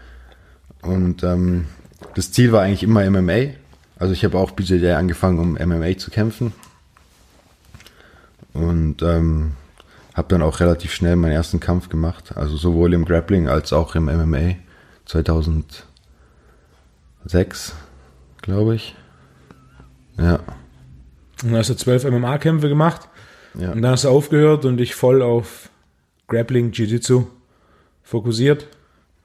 Und 0.81 1.23
ähm, 1.23 1.67
das 2.15 2.33
Ziel 2.33 2.53
war 2.53 2.63
eigentlich 2.63 2.83
immer 2.83 3.09
MMA. 3.09 3.55
Also 3.99 4.13
ich 4.13 4.25
habe 4.25 4.39
auch 4.39 4.51
BJJ 4.51 4.93
angefangen, 4.93 5.39
um 5.39 5.53
MMA 5.55 5.97
zu 5.99 6.11
kämpfen. 6.11 6.53
Und 8.53 9.03
ähm, 9.03 9.53
habe 10.15 10.29
dann 10.29 10.43
auch 10.43 10.61
relativ 10.61 10.93
schnell 10.93 11.17
meinen 11.17 11.33
ersten 11.33 11.61
Kampf 11.61 11.89
gemacht. 11.89 12.37
Also 12.37 12.57
sowohl 12.57 12.93
im 12.95 13.05
Grappling 13.05 13.49
als 13.49 13.73
auch 13.73 13.95
im 13.95 14.05
MMA. 14.05 14.57
2006, 15.07 15.85
glaube 18.41 18.75
ich. 18.75 18.95
Ja. 20.19 20.37
Und 21.43 21.51
dann 21.51 21.57
hast 21.57 21.71
du 21.71 21.75
zwölf 21.75 22.05
MMA-Kämpfe 22.05 22.69
gemacht. 22.69 23.09
Ja. 23.59 23.73
Und 23.73 23.83
dann 23.83 23.93
hast 23.93 24.05
du 24.05 24.09
aufgehört 24.09 24.65
und 24.65 24.77
dich 24.77 24.95
voll 24.95 25.23
auf 25.23 25.69
Grappling, 26.29 26.71
Jiu-Jitsu 26.73 27.27
fokussiert. 28.03 28.69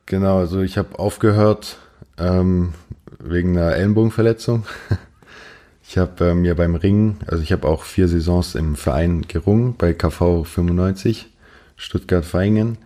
Genau, 0.05 0.39
also 0.39 0.61
ich 0.61 0.77
habe 0.77 0.97
aufgehört 0.99 1.77
ähm, 2.17 2.73
wegen 3.19 3.57
einer 3.57 3.75
Ellenbogenverletzung. 3.75 4.65
Ich 5.89 5.97
habe 5.97 6.25
äh, 6.25 6.33
mir 6.33 6.55
beim 6.55 6.75
Ringen, 6.75 7.17
also 7.27 7.41
ich 7.41 7.53
habe 7.53 7.65
auch 7.65 7.83
vier 7.83 8.09
Saisons 8.09 8.55
im 8.55 8.75
Verein 8.75 9.21
gerungen, 9.21 9.75
bei 9.77 9.93
KV 9.93 10.43
95, 10.43 11.27
Stuttgart-Feingen. 11.77 12.77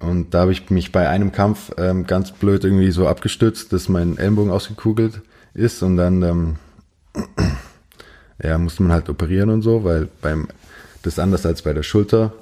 Und 0.00 0.34
da 0.34 0.40
habe 0.40 0.52
ich 0.52 0.68
mich 0.68 0.90
bei 0.90 1.08
einem 1.08 1.30
Kampf 1.30 1.70
ähm, 1.78 2.04
ganz 2.04 2.32
blöd 2.32 2.64
irgendwie 2.64 2.90
so 2.90 3.06
abgestützt, 3.06 3.72
dass 3.72 3.88
mein 3.88 4.18
Ellenbogen 4.18 4.50
ausgekugelt 4.50 5.20
ist 5.54 5.84
und 5.84 5.96
dann 5.96 6.22
ähm, 6.22 6.56
ja, 8.42 8.58
musste 8.58 8.82
man 8.82 8.90
halt 8.92 9.08
operieren 9.08 9.48
und 9.48 9.62
so, 9.62 9.84
weil 9.84 10.08
beim 10.20 10.48
das 11.02 11.14
ist 11.14 11.18
anders 11.20 11.46
als 11.46 11.62
bei 11.62 11.72
der 11.72 11.84
Schulter. 11.84 12.32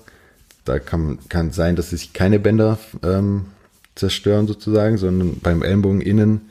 Da 0.65 0.79
kann, 0.79 1.19
kann 1.29 1.51
sein, 1.51 1.77
dass 1.77 1.91
sich 1.91 2.15
keine 2.15 2.39
Bänder 2.39 2.79
ähm, 3.03 3.47
zerstören 3.97 4.47
sozusagen, 4.47 4.97
sondern 4.97 5.41
beim 5.41 5.63
Ellenbogen 5.63 6.01
innen 6.01 6.51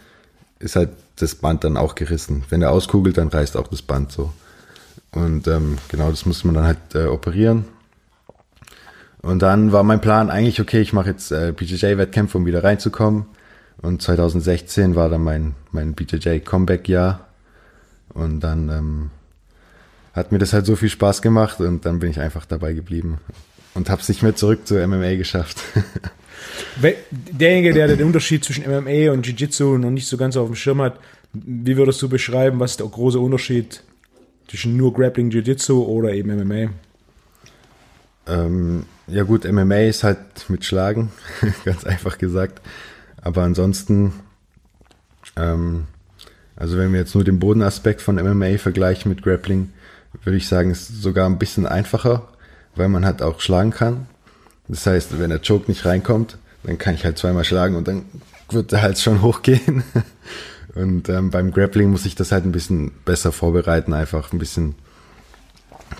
ist 0.59 0.75
halt 0.75 0.89
das 1.21 1.35
Band 1.35 1.63
dann 1.63 1.77
auch 1.77 1.95
gerissen. 1.95 2.43
Wenn 2.49 2.61
er 2.61 2.71
auskugelt, 2.71 3.17
dann 3.17 3.27
reißt 3.27 3.57
auch 3.57 3.67
das 3.67 3.81
Band 3.81 4.11
so. 4.11 4.31
Und 5.11 5.47
ähm, 5.47 5.77
genau, 5.89 6.09
das 6.09 6.25
musste 6.25 6.47
man 6.47 6.55
dann 6.55 6.65
halt 6.65 6.95
äh, 6.95 7.05
operieren. 7.05 7.65
Und 9.21 9.41
dann 9.41 9.71
war 9.71 9.83
mein 9.83 10.01
Plan 10.01 10.29
eigentlich, 10.29 10.61
okay, 10.61 10.81
ich 10.81 10.93
mache 10.93 11.09
jetzt 11.09 11.31
äh, 11.31 11.51
BJJ-Wettkämpfe, 11.51 12.37
um 12.37 12.45
wieder 12.45 12.63
reinzukommen. 12.63 13.25
Und 13.81 14.01
2016 14.01 14.95
war 14.95 15.09
dann 15.09 15.23
mein, 15.23 15.55
mein 15.71 15.93
BJJ-Comeback-Jahr. 15.93 17.27
Und 18.13 18.41
dann 18.41 18.69
ähm, 18.69 19.11
hat 20.13 20.31
mir 20.31 20.39
das 20.39 20.53
halt 20.53 20.65
so 20.65 20.75
viel 20.75 20.89
Spaß 20.89 21.21
gemacht 21.21 21.59
und 21.59 21.85
dann 21.85 21.99
bin 21.99 22.11
ich 22.11 22.19
einfach 22.19 22.45
dabei 22.45 22.73
geblieben 22.73 23.19
und 23.73 23.89
habe 23.89 24.01
es 24.01 24.09
nicht 24.09 24.23
mehr 24.23 24.35
zurück 24.35 24.67
zur 24.67 24.85
MMA 24.85 25.15
geschafft. 25.15 25.57
Derjenige, 27.11 27.73
der 27.73 27.87
den 27.87 28.03
Unterschied 28.03 28.43
zwischen 28.43 28.63
MMA 28.63 29.11
und 29.11 29.25
Jiu-Jitsu 29.25 29.77
noch 29.77 29.89
nicht 29.89 30.07
so 30.07 30.17
ganz 30.17 30.37
auf 30.37 30.47
dem 30.47 30.55
Schirm 30.55 30.81
hat, 30.81 30.99
wie 31.33 31.77
würdest 31.77 32.01
du 32.01 32.09
beschreiben, 32.09 32.59
was 32.59 32.71
ist 32.71 32.79
der 32.79 32.87
große 32.87 33.19
Unterschied 33.19 33.83
zwischen 34.47 34.77
nur 34.77 34.93
Grappling 34.93 35.29
Jiu-Jitsu 35.29 35.83
oder 35.83 36.13
eben 36.13 36.35
MMA? 36.35 36.71
Ähm, 38.27 38.85
ja 39.07 39.23
gut, 39.23 39.51
MMA 39.51 39.81
ist 39.81 40.03
halt 40.03 40.19
mit 40.49 40.65
Schlagen, 40.65 41.11
ganz 41.65 41.83
einfach 41.83 42.17
gesagt. 42.17 42.61
Aber 43.21 43.43
ansonsten, 43.43 44.13
ähm, 45.35 45.85
also 46.55 46.77
wenn 46.77 46.91
wir 46.93 46.99
jetzt 46.99 47.15
nur 47.15 47.23
den 47.23 47.39
Bodenaspekt 47.39 48.01
von 48.01 48.15
MMA 48.15 48.57
vergleichen 48.57 49.09
mit 49.09 49.23
Grappling, 49.23 49.71
würde 50.23 50.37
ich 50.37 50.47
sagen, 50.47 50.71
ist 50.71 51.01
sogar 51.01 51.27
ein 51.27 51.39
bisschen 51.39 51.65
einfacher, 51.65 52.27
weil 52.75 52.89
man 52.89 53.05
halt 53.05 53.21
auch 53.21 53.39
schlagen 53.39 53.71
kann. 53.71 54.07
Das 54.67 54.85
heißt, 54.85 55.19
wenn 55.19 55.29
der 55.29 55.41
Choke 55.45 55.69
nicht 55.69 55.85
reinkommt, 55.85 56.37
dann 56.63 56.77
kann 56.77 56.95
ich 56.95 57.05
halt 57.05 57.17
zweimal 57.17 57.43
schlagen 57.43 57.75
und 57.75 57.87
dann 57.87 58.05
wird 58.49 58.71
der 58.71 58.81
Hals 58.81 59.01
schon 59.01 59.21
hochgehen. 59.21 59.83
Und 60.75 61.09
ähm, 61.09 61.31
beim 61.31 61.51
Grappling 61.51 61.89
muss 61.89 62.05
ich 62.05 62.15
das 62.15 62.31
halt 62.31 62.45
ein 62.45 62.51
bisschen 62.51 62.91
besser 63.05 63.31
vorbereiten, 63.31 63.93
einfach 63.93 64.31
ein 64.31 64.39
bisschen 64.39 64.75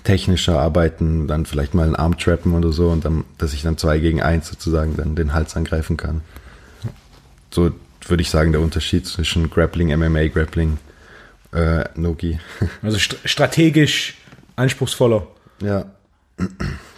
technischer 0.04 0.58
arbeiten, 0.58 1.26
dann 1.26 1.46
vielleicht 1.46 1.74
mal 1.74 1.84
einen 1.84 1.96
Arm 1.96 2.16
trappen 2.16 2.54
oder 2.54 2.72
so 2.72 2.88
und 2.90 3.04
dann, 3.04 3.24
dass 3.38 3.52
ich 3.52 3.62
dann 3.62 3.76
zwei 3.76 3.98
gegen 3.98 4.22
eins 4.22 4.48
sozusagen 4.48 4.96
dann 4.96 5.16
den 5.16 5.34
Hals 5.34 5.56
angreifen 5.56 5.96
kann. 5.96 6.22
So 7.50 7.72
würde 8.06 8.22
ich 8.22 8.30
sagen, 8.30 8.52
der 8.52 8.60
Unterschied 8.60 9.06
zwischen 9.06 9.50
Grappling, 9.50 9.94
MMA, 9.96 10.28
Grappling, 10.28 10.78
äh, 11.52 11.84
Nogi. 11.94 12.38
Also 12.82 12.98
st 12.98 13.16
strategisch 13.24 14.16
anspruchsvoller. 14.56 15.26
Ja. 15.62 15.86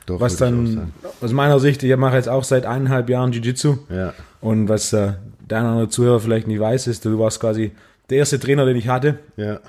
Doch, 0.06 0.20
was 0.20 0.36
dann 0.36 0.92
aus 1.20 1.32
meiner 1.32 1.60
Sicht, 1.60 1.82
ich 1.82 1.96
mache 1.96 2.16
jetzt 2.16 2.28
auch 2.28 2.44
seit 2.44 2.66
eineinhalb 2.66 3.08
Jahren 3.08 3.32
Jiu-Jitsu. 3.32 3.78
Ja. 3.88 4.14
Und 4.40 4.68
was 4.68 4.92
äh, 4.92 5.12
der 5.48 5.58
andere 5.58 5.88
Zuhörer 5.88 6.20
vielleicht 6.20 6.48
nicht 6.48 6.60
weiß, 6.60 6.86
ist, 6.88 7.04
du 7.04 7.18
warst 7.18 7.40
quasi 7.40 7.72
der 8.10 8.18
erste 8.18 8.40
Trainer, 8.40 8.64
den 8.64 8.76
ich 8.76 8.88
hatte. 8.88 9.18
Ja. 9.36 9.60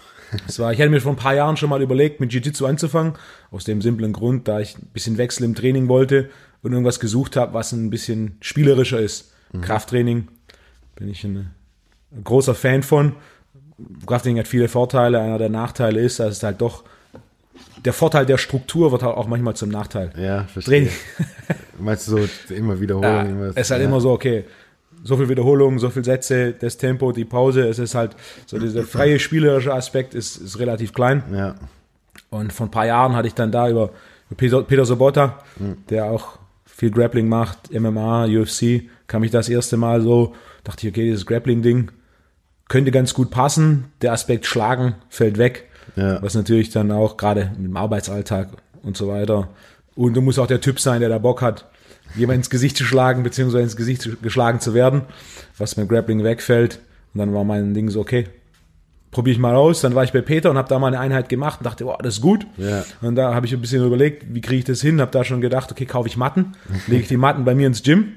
Das 0.48 0.58
war, 0.58 0.74
ich 0.74 0.80
hatte 0.80 0.90
mir 0.90 1.00
vor 1.00 1.12
ein 1.12 1.18
paar 1.18 1.36
Jahren 1.36 1.58
schon 1.58 1.70
mal 1.70 1.82
überlegt, 1.82 2.20
mit 2.20 2.32
Jiu-Jitsu 2.34 2.66
anzufangen. 2.66 3.14
Aus 3.52 3.66
dem 3.66 3.82
simplen 3.82 4.14
Grund, 4.14 4.48
da 4.48 4.60
ich 4.60 4.78
ein 4.78 4.90
bisschen 4.92 5.18
Wechsel 5.18 5.44
im 5.44 5.54
Training 5.54 5.88
wollte 5.88 6.30
und 6.64 6.72
irgendwas 6.72 7.00
gesucht 7.00 7.36
habe, 7.36 7.54
was 7.54 7.72
ein 7.72 7.90
bisschen 7.90 8.38
spielerischer 8.42 9.00
ist. 9.00 9.32
Mhm. 9.52 9.62
Krafttraining 9.62 10.28
bin 10.96 11.10
ich 11.10 11.24
ein, 11.24 11.52
ein 12.12 12.24
großer 12.24 12.56
Fan 12.56 12.82
von. 12.82 13.14
Krafttraining 14.08 14.40
hat 14.40 14.48
viele 14.48 14.68
Vorteile. 14.68 15.20
Einer 15.20 15.38
der 15.38 15.50
Nachteile 15.50 16.00
ist, 16.00 16.20
dass 16.20 16.38
es 16.38 16.44
halt 16.44 16.62
doch 16.62 16.84
der 17.86 17.94
Vorteil 17.94 18.26
der 18.26 18.38
Struktur 18.38 18.92
wird 18.92 19.04
halt 19.04 19.16
auch 19.16 19.28
manchmal 19.28 19.56
zum 19.56 19.70
Nachteil. 19.70 20.12
Ja, 20.18 20.46
verstehe. 20.46 20.90
Meinst 21.80 22.08
du 22.08 22.18
so 22.18 22.54
immer 22.54 22.80
Wiederholung? 22.80 23.40
Ja, 23.40 23.46
es 23.48 23.58
ist 23.58 23.72
halt 23.72 23.82
ja. 23.82 23.88
immer 23.88 24.00
so, 24.00 24.12
okay, 24.12 24.46
so 25.04 25.18
viel 25.18 25.28
Wiederholung, 25.28 25.80
so 25.80 25.90
viel 25.90 26.06
Sätze, 26.06 26.54
das 26.54 26.78
Tempo, 26.78 27.12
die 27.12 27.26
Pause, 27.26 27.68
es 27.68 27.80
ist 27.80 27.94
halt 27.94 28.16
so 28.46 28.58
dieser 28.58 28.84
freie 28.84 29.20
spielerische 29.20 29.74
Aspekt 29.74 30.14
ist, 30.14 30.38
ist 30.38 30.60
relativ 30.60 30.94
klein. 30.94 31.24
Ja. 31.34 31.56
Und 32.30 32.54
vor 32.54 32.68
ein 32.68 32.72
paar 32.72 32.86
Jahren 32.86 33.16
hatte 33.16 33.28
ich 33.28 33.34
dann 33.34 33.52
da 33.52 33.70
über 33.70 33.90
Peter, 34.38 34.64
Peter 34.64 34.86
Sobotta, 34.86 35.40
mhm. 35.58 35.78
der 35.90 36.06
auch 36.06 36.40
viel 36.66 36.90
Grappling 36.90 37.28
macht, 37.28 37.72
MMA, 37.72 38.26
UFC, 38.26 38.84
kam 39.08 39.24
ich 39.24 39.32
das 39.32 39.50
erste 39.50 39.78
Mal 39.78 40.02
so, 40.02 40.34
dachte 40.64 40.88
ich, 40.88 40.94
okay, 40.94 41.04
dieses 41.04 41.26
Grappling-Ding 41.26 41.92
könnte 42.70 42.92
ganz 42.92 43.14
gut 43.14 43.30
passen. 43.30 43.92
Der 44.02 44.14
Aspekt 44.14 44.46
Schlagen 44.46 44.96
fällt 45.10 45.38
weg. 45.38 45.70
Ja. 45.96 46.22
Was 46.22 46.36
natürlich 46.36 46.70
dann 46.70 46.92
auch 46.92 47.18
gerade 47.18 47.52
mit 47.58 47.68
dem 47.68 47.78
Arbeitsalltag 47.78 48.50
und 48.82 48.98
so 48.98 49.08
weiter. 49.08 49.50
Und 49.96 50.16
du 50.16 50.22
musst 50.22 50.40
auch 50.40 50.48
der 50.48 50.62
Typ 50.62 50.80
sein, 50.80 51.00
der 51.00 51.10
da 51.10 51.18
Bock 51.20 51.42
hat, 51.42 51.66
jemand 52.16 52.38
ins 52.38 52.50
Gesicht 52.50 52.78
zu 52.78 52.84
schlagen, 52.84 53.24
beziehungsweise 53.24 53.64
ins 53.64 53.76
Gesicht 53.76 54.22
geschlagen 54.22 54.60
zu 54.60 54.74
werden, 54.74 55.04
was 55.58 55.76
beim 55.76 55.88
Grappling 55.88 56.24
wegfällt. 56.24 56.80
Und 57.14 57.20
dann 57.20 57.34
war 57.34 57.44
mein 57.44 57.74
Ding 57.74 57.90
so, 57.90 58.02
okay, 58.02 58.28
probiere 59.12 59.34
ich 59.34 59.40
mal 59.40 59.56
aus. 59.56 59.82
Dann 59.82 59.96
war 59.96 60.04
ich 60.04 60.12
bei 60.12 60.22
Peter 60.22 60.50
und 60.50 60.58
habe 60.58 60.68
da 60.68 60.80
mal 60.80 60.88
eine 60.88 61.00
Einheit 61.00 61.30
gemacht 61.30 61.60
und 61.60 61.66
dachte, 61.66 61.86
wow, 61.86 61.98
das 62.02 62.16
ist 62.16 62.22
gut. 62.22 62.46
Ja. 62.58 62.84
Und 63.02 63.16
da 63.16 63.34
habe 63.34 63.46
ich 63.46 63.54
ein 63.54 63.62
bisschen 63.62 63.86
überlegt, 63.86 64.26
wie 64.34 64.42
kriege 64.42 64.60
ich 64.60 64.66
das 64.66 64.82
hin? 64.82 65.00
Habe 65.00 65.12
da 65.12 65.24
schon 65.24 65.42
gedacht, 65.42 65.72
okay, 65.72 65.86
kaufe 65.86 66.08
ich 66.08 66.18
Matten, 66.18 66.54
lege 66.88 67.04
ich 67.04 67.08
die 67.08 67.18
Matten 67.18 67.46
bei 67.46 67.56
mir 67.56 67.68
ins 67.68 67.84
Gym. 67.84 68.14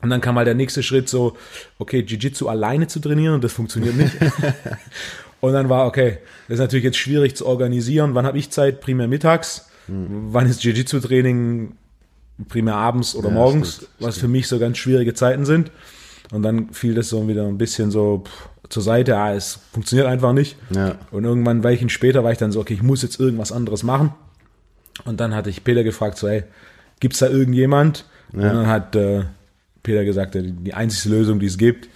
Und 0.00 0.10
dann 0.10 0.20
kam 0.20 0.36
mal 0.36 0.44
der 0.44 0.54
nächste 0.54 0.82
Schritt 0.82 1.08
so, 1.08 1.36
okay, 1.78 2.04
Jiu-Jitsu 2.06 2.48
alleine 2.48 2.86
zu 2.86 3.00
trainieren, 3.00 3.40
das 3.40 3.52
funktioniert 3.52 3.96
nicht. 3.96 4.12
Und 5.40 5.52
dann 5.52 5.68
war, 5.68 5.86
okay, 5.86 6.18
das 6.48 6.54
ist 6.54 6.60
natürlich 6.60 6.84
jetzt 6.84 6.98
schwierig 6.98 7.36
zu 7.36 7.46
organisieren. 7.46 8.14
Wann 8.14 8.26
habe 8.26 8.38
ich 8.38 8.50
Zeit? 8.50 8.80
Primär 8.80 9.08
mittags. 9.08 9.68
Mhm. 9.86 10.28
Wann 10.32 10.46
ist 10.46 10.62
Jiu-Jitsu-Training? 10.64 11.72
Primär 12.48 12.76
abends 12.76 13.16
oder 13.16 13.28
ja, 13.28 13.34
morgens, 13.34 13.76
stimmt, 13.76 13.90
was 13.98 14.14
stimmt. 14.14 14.20
für 14.20 14.28
mich 14.28 14.46
so 14.46 14.58
ganz 14.60 14.78
schwierige 14.78 15.12
Zeiten 15.12 15.44
sind. 15.44 15.72
Und 16.30 16.42
dann 16.42 16.70
fiel 16.70 16.94
das 16.94 17.08
so 17.08 17.26
wieder 17.26 17.46
ein 17.46 17.58
bisschen 17.58 17.90
so 17.90 18.24
pff, 18.24 18.48
zur 18.68 18.82
Seite. 18.82 19.16
Ah, 19.16 19.34
es 19.34 19.58
funktioniert 19.72 20.06
einfach 20.06 20.32
nicht. 20.32 20.56
Ja. 20.70 20.96
Und 21.10 21.24
irgendwann, 21.24 21.64
Weichen 21.64 21.88
später, 21.88 22.22
war 22.22 22.32
ich 22.32 22.38
dann 22.38 22.52
so, 22.52 22.60
okay, 22.60 22.74
ich 22.74 22.82
muss 22.82 23.02
jetzt 23.02 23.18
irgendwas 23.18 23.50
anderes 23.50 23.82
machen. 23.82 24.14
Und 25.04 25.20
dann 25.20 25.34
hatte 25.34 25.50
ich 25.50 25.64
Peter 25.64 25.84
gefragt, 25.84 26.18
so, 26.18 26.28
hey, 26.28 26.44
gibt's 27.00 27.18
da 27.18 27.28
irgendjemand? 27.28 28.04
Ja. 28.32 28.38
Und 28.38 28.56
dann 28.56 28.66
hat 28.66 28.94
äh, 28.94 29.24
Peter 29.82 30.04
gesagt, 30.04 30.36
die 30.36 30.74
einzige 30.74 31.14
Lösung, 31.14 31.40
die 31.40 31.46
es 31.46 31.58
gibt, 31.58 31.88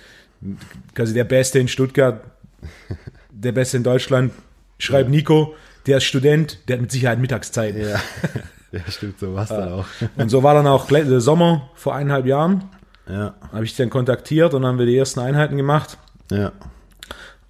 quasi 0.94 1.14
der 1.14 1.24
Beste 1.24 1.58
in 1.58 1.68
Stuttgart, 1.68 2.24
der 3.42 3.52
Beste 3.52 3.76
in 3.76 3.82
Deutschland. 3.82 4.32
Schreibt 4.78 5.10
Nico, 5.10 5.54
der 5.86 5.98
ist 5.98 6.04
Student, 6.04 6.58
der 6.68 6.76
hat 6.76 6.80
mit 6.82 6.92
Sicherheit 6.92 7.18
Mittagszeit. 7.18 7.76
Ja, 7.76 8.00
ja 8.72 8.80
stimmt, 8.88 9.18
so 9.18 9.34
war 9.34 9.44
es 9.44 9.48
dann 9.50 9.68
auch. 9.68 9.86
Und 10.16 10.28
so 10.28 10.42
war 10.42 10.54
dann 10.54 10.66
auch 10.66 10.88
Sommer 11.18 11.70
vor 11.74 11.94
eineinhalb 11.94 12.26
Jahren. 12.26 12.64
Ja. 13.08 13.34
Habe 13.52 13.64
ich 13.64 13.76
dann 13.76 13.90
kontaktiert 13.90 14.54
und 14.54 14.62
dann 14.62 14.72
haben 14.72 14.78
wir 14.78 14.86
die 14.86 14.96
ersten 14.96 15.20
Einheiten 15.20 15.56
gemacht. 15.56 15.98
Ja. 16.30 16.52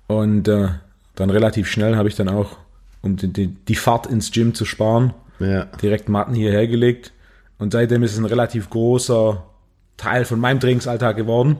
Und 0.06 0.48
äh, 0.48 0.68
dann 1.14 1.30
relativ 1.30 1.68
schnell 1.68 1.96
habe 1.96 2.08
ich 2.08 2.16
dann 2.16 2.28
auch, 2.28 2.56
um 3.02 3.16
die, 3.16 3.28
die, 3.28 3.48
die, 3.48 3.74
Fahrt 3.74 4.06
ins 4.06 4.30
Gym 4.30 4.54
zu 4.54 4.64
sparen, 4.64 5.12
ja. 5.40 5.66
direkt 5.82 6.08
Matten 6.08 6.34
hierher 6.34 6.66
gelegt. 6.66 7.12
Und 7.58 7.72
seitdem 7.72 8.02
ist 8.02 8.12
es 8.12 8.18
ein 8.18 8.24
relativ 8.24 8.70
großer 8.70 9.44
Teil 9.98 10.24
von 10.24 10.40
meinem 10.40 10.58
Trainingsalltag 10.58 11.16
geworden. 11.16 11.58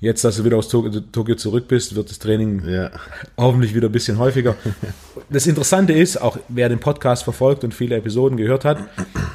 Jetzt, 0.00 0.22
dass 0.22 0.36
du 0.36 0.44
wieder 0.44 0.56
aus 0.56 0.68
Tokio 0.68 1.34
zurück 1.34 1.66
bist, 1.66 1.96
wird 1.96 2.08
das 2.08 2.20
Training 2.20 2.62
ja. 2.68 2.90
hoffentlich 3.36 3.74
wieder 3.74 3.88
ein 3.88 3.92
bisschen 3.92 4.18
häufiger. 4.18 4.56
Das 5.30 5.46
Interessante 5.46 5.92
ist, 5.92 6.16
auch 6.16 6.38
wer 6.48 6.70
den 6.70 6.80
Podcast 6.80 7.22
verfolgt 7.22 7.62
und 7.62 7.74
viele 7.74 7.96
Episoden 7.96 8.38
gehört 8.38 8.64
hat, 8.64 8.78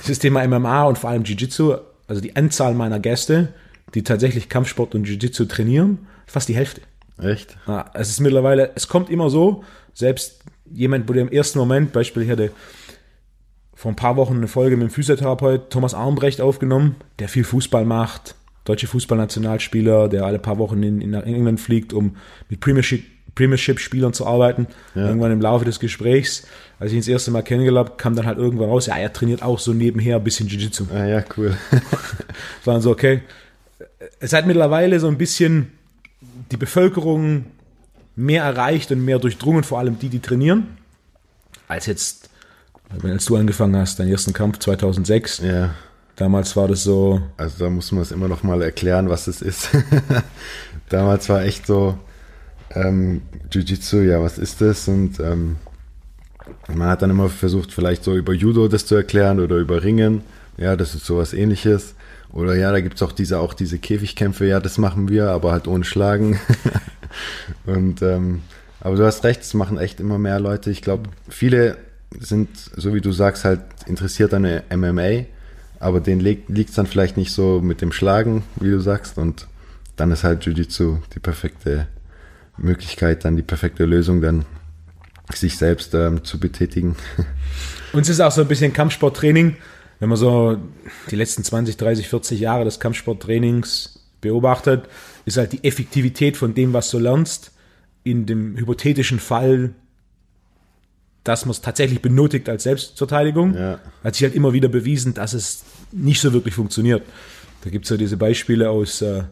dieses 0.02 0.18
Thema 0.18 0.48
MMA 0.48 0.86
und 0.86 0.98
vor 0.98 1.12
allem 1.12 1.24
Jiu-Jitsu, 1.24 1.76
also 2.08 2.20
die 2.20 2.36
Anzahl 2.36 2.74
meiner 2.74 3.00
Gäste, 3.00 3.50
die 3.94 4.02
tatsächlich 4.04 4.50
Kampfsport 4.50 4.96
und 4.96 5.06
Jiu-Jitsu 5.06 5.46
trainieren, 5.46 6.08
fast 6.26 6.50
die 6.50 6.56
Hälfte. 6.56 6.82
Echt? 7.22 7.58
Ja, 7.68 7.92
es 7.94 8.10
ist 8.10 8.22
mittlerweile, 8.22 8.72
es 8.74 8.88
kommt 8.88 9.12
immer 9.12 9.30
so, 9.30 9.64
selbst 9.94 10.40
jemand, 10.72 11.08
wo 11.08 11.14
der 11.14 11.22
im 11.22 11.32
ersten 11.32 11.60
Moment, 11.60 11.94
Beispiel, 11.94 12.24
ich 12.24 12.32
hatte 12.32 12.50
vor 13.76 13.92
ein 13.92 13.96
paar 13.96 14.16
Wochen 14.16 14.38
eine 14.38 14.48
Folge 14.48 14.78
mit 14.78 14.88
dem 14.88 14.92
Physiotherapeut 14.92 15.70
Thomas 15.70 15.94
Armbrecht 15.94 16.42
aufgenommen, 16.42 16.96
der 17.20 17.30
viel 17.30 17.44
Fußball 17.44 17.86
macht, 17.86 18.34
deutsche 18.66 18.88
Fußballnationalspieler, 18.88 20.08
der 20.10 20.26
alle 20.26 20.40
paar 20.40 20.58
Wochen 20.58 20.82
in, 20.84 21.02
in 21.02 21.14
England 21.14 21.60
fliegt, 21.60 21.94
um 21.94 22.16
mit 22.50 22.60
Premiership, 22.60 23.04
Premiership-Spielern 23.36 24.14
zu 24.14 24.26
arbeiten. 24.26 24.68
Ja. 24.96 25.08
Irgendwann 25.08 25.32
im 25.32 25.42
Laufe 25.42 25.66
des 25.66 25.80
Gesprächs, 25.80 26.48
als 26.80 26.92
ich 26.92 26.98
ihn 26.98 27.02
das 27.02 27.08
erste 27.08 27.32
Mal 27.32 27.42
kennengelernt 27.42 27.90
habe, 27.90 27.98
kam 27.98 28.16
dann 28.16 28.26
halt 28.26 28.38
irgendwann 28.38 28.70
raus, 28.70 28.86
ja, 28.86 28.96
er 28.96 29.12
trainiert 29.12 29.42
auch 29.42 29.60
so 29.60 29.74
nebenher 29.74 30.18
ein 30.18 30.24
bisschen 30.24 30.48
Jiu-Jitsu. 30.48 30.86
Ah, 30.94 31.06
ja, 31.06 31.24
cool. 31.38 31.58
dann 32.66 32.82
so, 32.82 32.92
okay. 32.92 33.22
Es 34.20 34.34
hat 34.34 34.46
mittlerweile 34.46 35.00
so 35.00 35.08
ein 35.08 35.18
bisschen 35.18 35.72
die 36.52 36.58
Bevölkerung 36.58 37.46
mehr 38.16 38.44
erreicht 38.44 38.92
und 38.92 39.04
mehr 39.04 39.20
durchdrungen, 39.20 39.64
vor 39.64 39.80
allem 39.80 39.98
die, 39.98 40.10
die 40.10 40.20
trainieren, 40.20 40.78
als 41.68 41.88
jetzt, 41.88 42.30
als 43.02 43.26
du 43.26 43.36
angefangen 43.36 43.76
hast, 43.76 44.00
deinen 44.00 44.12
ersten 44.12 44.34
Kampf 44.34 44.60
2006. 44.60 45.40
Ja 45.40 45.74
Damals 46.16 46.56
war 46.56 46.68
das 46.68 46.84
so. 46.84 47.22
Also 47.38 47.66
da 47.66 47.70
muss 47.70 47.92
man 47.92 48.02
es 48.02 48.12
immer 48.12 48.28
noch 48.28 48.44
mal 48.44 48.62
erklären, 48.62 49.10
was 49.10 49.28
es 49.28 49.42
ist. 49.42 49.70
Damals 50.90 51.28
war 51.30 51.44
echt 51.44 51.66
so 51.66 51.98
ähm, 52.76 53.22
Jiu-Jitsu, 53.52 54.02
ja, 54.02 54.22
was 54.22 54.38
ist 54.38 54.62
das? 54.62 54.88
Und 54.88 55.20
ähm, 55.20 55.58
man 56.68 56.90
hat 56.90 57.02
dann 57.02 57.10
immer 57.10 57.30
versucht, 57.30 57.72
vielleicht 57.72 58.04
so 58.04 58.16
über 58.16 58.34
Judo 58.34 58.68
das 58.68 58.86
zu 58.86 58.96
erklären 58.96 59.40
oder 59.40 59.58
über 59.58 59.84
Ringen. 59.84 60.22
Ja, 60.58 60.76
das 60.76 60.94
ist 60.94 61.06
sowas 61.06 61.34
ähnliches. 61.34 61.96
Oder 62.32 62.56
ja, 62.56 62.72
da 62.72 62.82
gibt 62.82 62.96
es 62.96 63.02
auch 63.04 63.12
diese, 63.12 63.40
auch 63.40 63.54
diese 63.54 63.78
Käfigkämpfe, 63.78 64.46
ja, 64.46 64.60
das 64.60 64.78
machen 64.78 65.08
wir, 65.08 65.30
aber 65.30 65.52
halt 65.52 65.68
ohne 65.68 65.84
Schlagen. 65.84 66.40
und 67.66 68.02
ähm, 68.02 68.42
aber 68.80 68.98
du 68.98 69.06
hast 69.06 69.24
recht, 69.24 69.42
es 69.42 69.54
machen 69.54 69.78
echt 69.78 70.00
immer 70.00 70.18
mehr 70.18 70.40
Leute. 70.40 70.70
Ich 70.70 70.82
glaube, 70.82 71.10
viele 71.30 71.78
sind, 72.20 72.50
so 72.76 72.94
wie 72.94 73.02
du 73.02 73.12
sagst, 73.12 73.46
halt 73.46 73.62
interessiert 73.86 74.34
an 74.34 74.44
MMA 74.76 75.26
aber 75.84 76.00
denen 76.00 76.22
liegt 76.22 76.70
es 76.70 76.76
dann 76.76 76.88
vielleicht 76.88 77.18
nicht 77.18 77.32
so 77.32 77.60
mit 77.62 77.82
dem 77.82 77.92
Schlagen, 77.92 78.44
wie 78.60 78.72
du 78.72 78.80
sagst. 78.80 79.18
Und 79.18 79.48
dann 79.98 80.12
ist 80.12 80.24
halt 80.24 80.46
Jiu-Jitsu 80.46 80.98
die 81.14 81.20
perfekte 81.20 81.88
Möglichkeit, 82.58 83.26
dann 83.26 83.36
die 83.36 83.44
perfekte 83.44 83.86
Lösung, 83.86 84.22
dann 84.22 84.46
sich 85.34 85.58
selbst 85.58 85.94
ähm, 85.94 86.24
zu 86.24 86.40
betätigen. 86.40 86.96
Uns 87.94 88.08
ist 88.08 88.22
auch 88.22 88.32
so 88.32 88.42
ein 88.42 88.48
bisschen 88.48 88.72
Kampfsporttraining, 88.72 89.58
wenn 90.00 90.10
man 90.10 90.18
so 90.18 90.58
die 91.12 91.16
letzten 91.16 91.44
20, 91.44 91.78
30, 91.78 92.08
40 92.08 92.40
Jahre 92.40 92.64
des 92.64 92.80
Kampfsporttrainings 92.80 94.00
beobachtet, 94.22 94.88
ist 95.26 95.38
halt 95.38 95.52
die 95.52 95.64
Effektivität 95.64 96.38
von 96.38 96.54
dem, 96.54 96.74
was 96.74 96.90
du 96.92 97.00
lernst, 97.00 97.52
in 98.04 98.26
dem 98.26 98.58
hypothetischen 98.58 99.20
Fall, 99.20 99.74
dass 101.24 101.46
man 101.46 101.52
es 101.52 101.62
tatsächlich 101.62 102.02
benötigt 102.02 102.50
als 102.50 102.64
Selbstverteidigung, 102.64 103.56
ja. 103.56 103.80
hat 104.04 104.16
sich 104.16 104.24
halt 104.24 104.36
immer 104.36 104.54
wieder 104.54 104.70
bewiesen, 104.70 105.14
dass 105.14 105.34
es 105.34 105.64
nicht 105.92 106.20
so 106.20 106.34
wirklich 106.34 106.54
funktioniert. 106.54 107.04
Da 107.64 107.70
gibt 107.70 107.86
es 107.86 107.92
ja 107.92 107.98
diese 107.98 108.18
Beispiele 108.18 108.70
aus, 108.70 109.02
äh, 109.02 109.24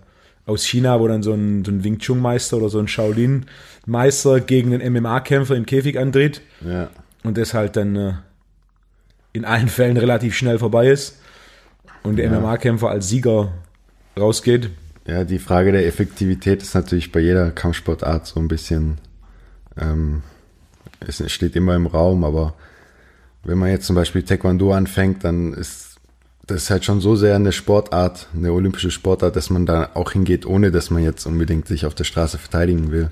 aus 0.45 0.63
China, 0.63 0.99
wo 0.99 1.07
dann 1.07 1.21
so 1.21 1.33
ein, 1.33 1.65
so 1.65 1.71
ein 1.71 1.83
Wing 1.83 1.99
Chun-Meister 1.99 2.57
oder 2.57 2.69
so 2.69 2.79
ein 2.79 2.87
Shaolin-Meister 2.87 4.39
gegen 4.39 4.73
einen 4.73 4.93
MMA-Kämpfer 4.93 5.55
im 5.55 5.65
Käfig 5.65 5.99
antritt 5.99 6.41
ja. 6.65 6.89
und 7.23 7.37
das 7.37 7.53
halt 7.53 7.75
dann 7.75 7.95
äh, 7.95 8.13
in 9.33 9.45
allen 9.45 9.67
Fällen 9.67 9.97
relativ 9.97 10.35
schnell 10.35 10.59
vorbei 10.59 10.89
ist 10.89 11.19
und 12.03 12.15
der 12.17 12.31
ja. 12.31 12.39
MMA-Kämpfer 12.39 12.89
als 12.89 13.09
Sieger 13.09 13.51
rausgeht. 14.17 14.69
Ja, 15.07 15.23
die 15.23 15.39
Frage 15.39 15.71
der 15.71 15.85
Effektivität 15.87 16.61
ist 16.61 16.75
natürlich 16.75 17.11
bei 17.11 17.19
jeder 17.19 17.51
Kampfsportart 17.51 18.27
so 18.27 18.39
ein 18.39 18.47
bisschen, 18.47 18.97
ähm, 19.77 20.21
es 21.05 21.31
steht 21.31 21.55
immer 21.55 21.75
im 21.75 21.87
Raum, 21.87 22.23
aber 22.23 22.53
wenn 23.43 23.57
man 23.57 23.69
jetzt 23.69 23.87
zum 23.87 23.95
Beispiel 23.95 24.23
Taekwondo 24.23 24.73
anfängt, 24.73 25.23
dann 25.23 25.53
ist 25.53 25.97
das 26.47 26.69
halt 26.69 26.85
schon 26.85 27.01
so 27.01 27.15
sehr 27.15 27.35
eine 27.35 27.51
Sportart, 27.51 28.27
eine 28.35 28.51
olympische 28.51 28.91
Sportart, 28.91 29.35
dass 29.35 29.49
man 29.49 29.65
da 29.65 29.91
auch 29.93 30.11
hingeht, 30.11 30.45
ohne 30.45 30.71
dass 30.71 30.89
man 30.89 31.03
jetzt 31.03 31.25
unbedingt 31.25 31.67
sich 31.67 31.85
auf 31.85 31.95
der 31.95 32.03
Straße 32.03 32.37
verteidigen 32.37 32.91
will. 32.91 33.09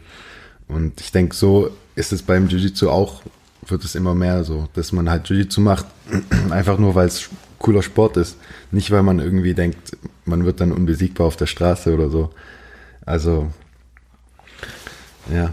Und 0.67 1.01
ich 1.01 1.12
denke, 1.12 1.36
so 1.36 1.72
ist 1.96 2.12
es 2.12 2.22
beim 2.22 2.48
Jiu-Jitsu 2.48 2.89
auch, 2.89 3.22
wird 3.65 3.84
es 3.84 3.96
immer 3.96 4.15
mehr 4.15 4.43
so, 4.43 4.67
dass 4.74 4.91
man 4.91 5.10
halt 5.10 5.27
Jiu-Jitsu 5.27 5.62
macht, 5.62 5.86
einfach 6.50 6.77
nur 6.77 6.96
weil 6.96 7.08
es 7.08 7.29
cooler 7.58 7.84
Sport 7.84 8.17
ist. 8.17 8.38
Nicht, 8.72 8.91
weil 8.91 9.03
man 9.03 9.19
irgendwie 9.19 9.53
denkt, 9.53 9.98
man 10.25 10.46
wird 10.46 10.62
dann 10.62 10.72
unbesiegbar 10.72 11.27
auf 11.27 11.36
der 11.36 11.48
Straße 11.48 11.93
oder 11.93 12.10
so. 12.10 12.31
Also, 13.05 13.51
ja. 15.31 15.51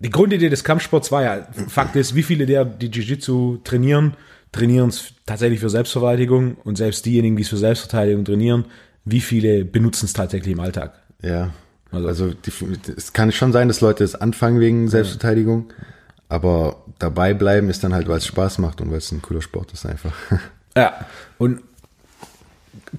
Die 0.00 0.10
Grundidee 0.10 0.48
des 0.48 0.64
Kampfsports 0.64 1.12
war 1.12 1.22
ja, 1.22 1.46
Fakt 1.68 1.94
ist, 1.94 2.14
wie 2.14 2.22
viele 2.22 2.46
der, 2.46 2.64
die 2.64 2.88
Jiu-Jitsu 2.88 3.58
trainieren, 3.64 4.14
trainieren 4.50 4.88
es 4.88 5.12
tatsächlich 5.26 5.60
für 5.60 5.68
Selbstverteidigung 5.68 6.56
und 6.64 6.76
selbst 6.76 7.04
diejenigen, 7.04 7.36
die 7.36 7.42
es 7.42 7.50
für 7.50 7.58
Selbstverteidigung 7.58 8.24
trainieren, 8.24 8.64
wie 9.04 9.20
viele 9.20 9.64
benutzen 9.64 10.06
es 10.06 10.14
tatsächlich 10.14 10.52
im 10.52 10.60
Alltag? 10.60 10.94
Ja. 11.22 11.50
Also, 11.92 12.08
also 12.08 12.30
die, 12.32 12.52
es 12.96 13.12
kann 13.12 13.30
schon 13.30 13.52
sein, 13.52 13.68
dass 13.68 13.80
Leute 13.82 14.02
es 14.02 14.14
anfangen 14.14 14.58
wegen 14.60 14.88
Selbstverteidigung, 14.88 15.66
ja. 15.68 15.84
aber 16.30 16.84
dabei 16.98 17.34
bleiben 17.34 17.68
ist 17.68 17.84
dann 17.84 17.92
halt, 17.92 18.08
weil 18.08 18.18
es 18.18 18.26
Spaß 18.26 18.58
macht 18.58 18.80
und 18.80 18.90
weil 18.90 18.98
es 18.98 19.12
ein 19.12 19.20
cooler 19.20 19.42
Sport 19.42 19.72
ist 19.72 19.86
einfach. 19.86 20.14
Ja, 20.76 21.04
und 21.36 21.62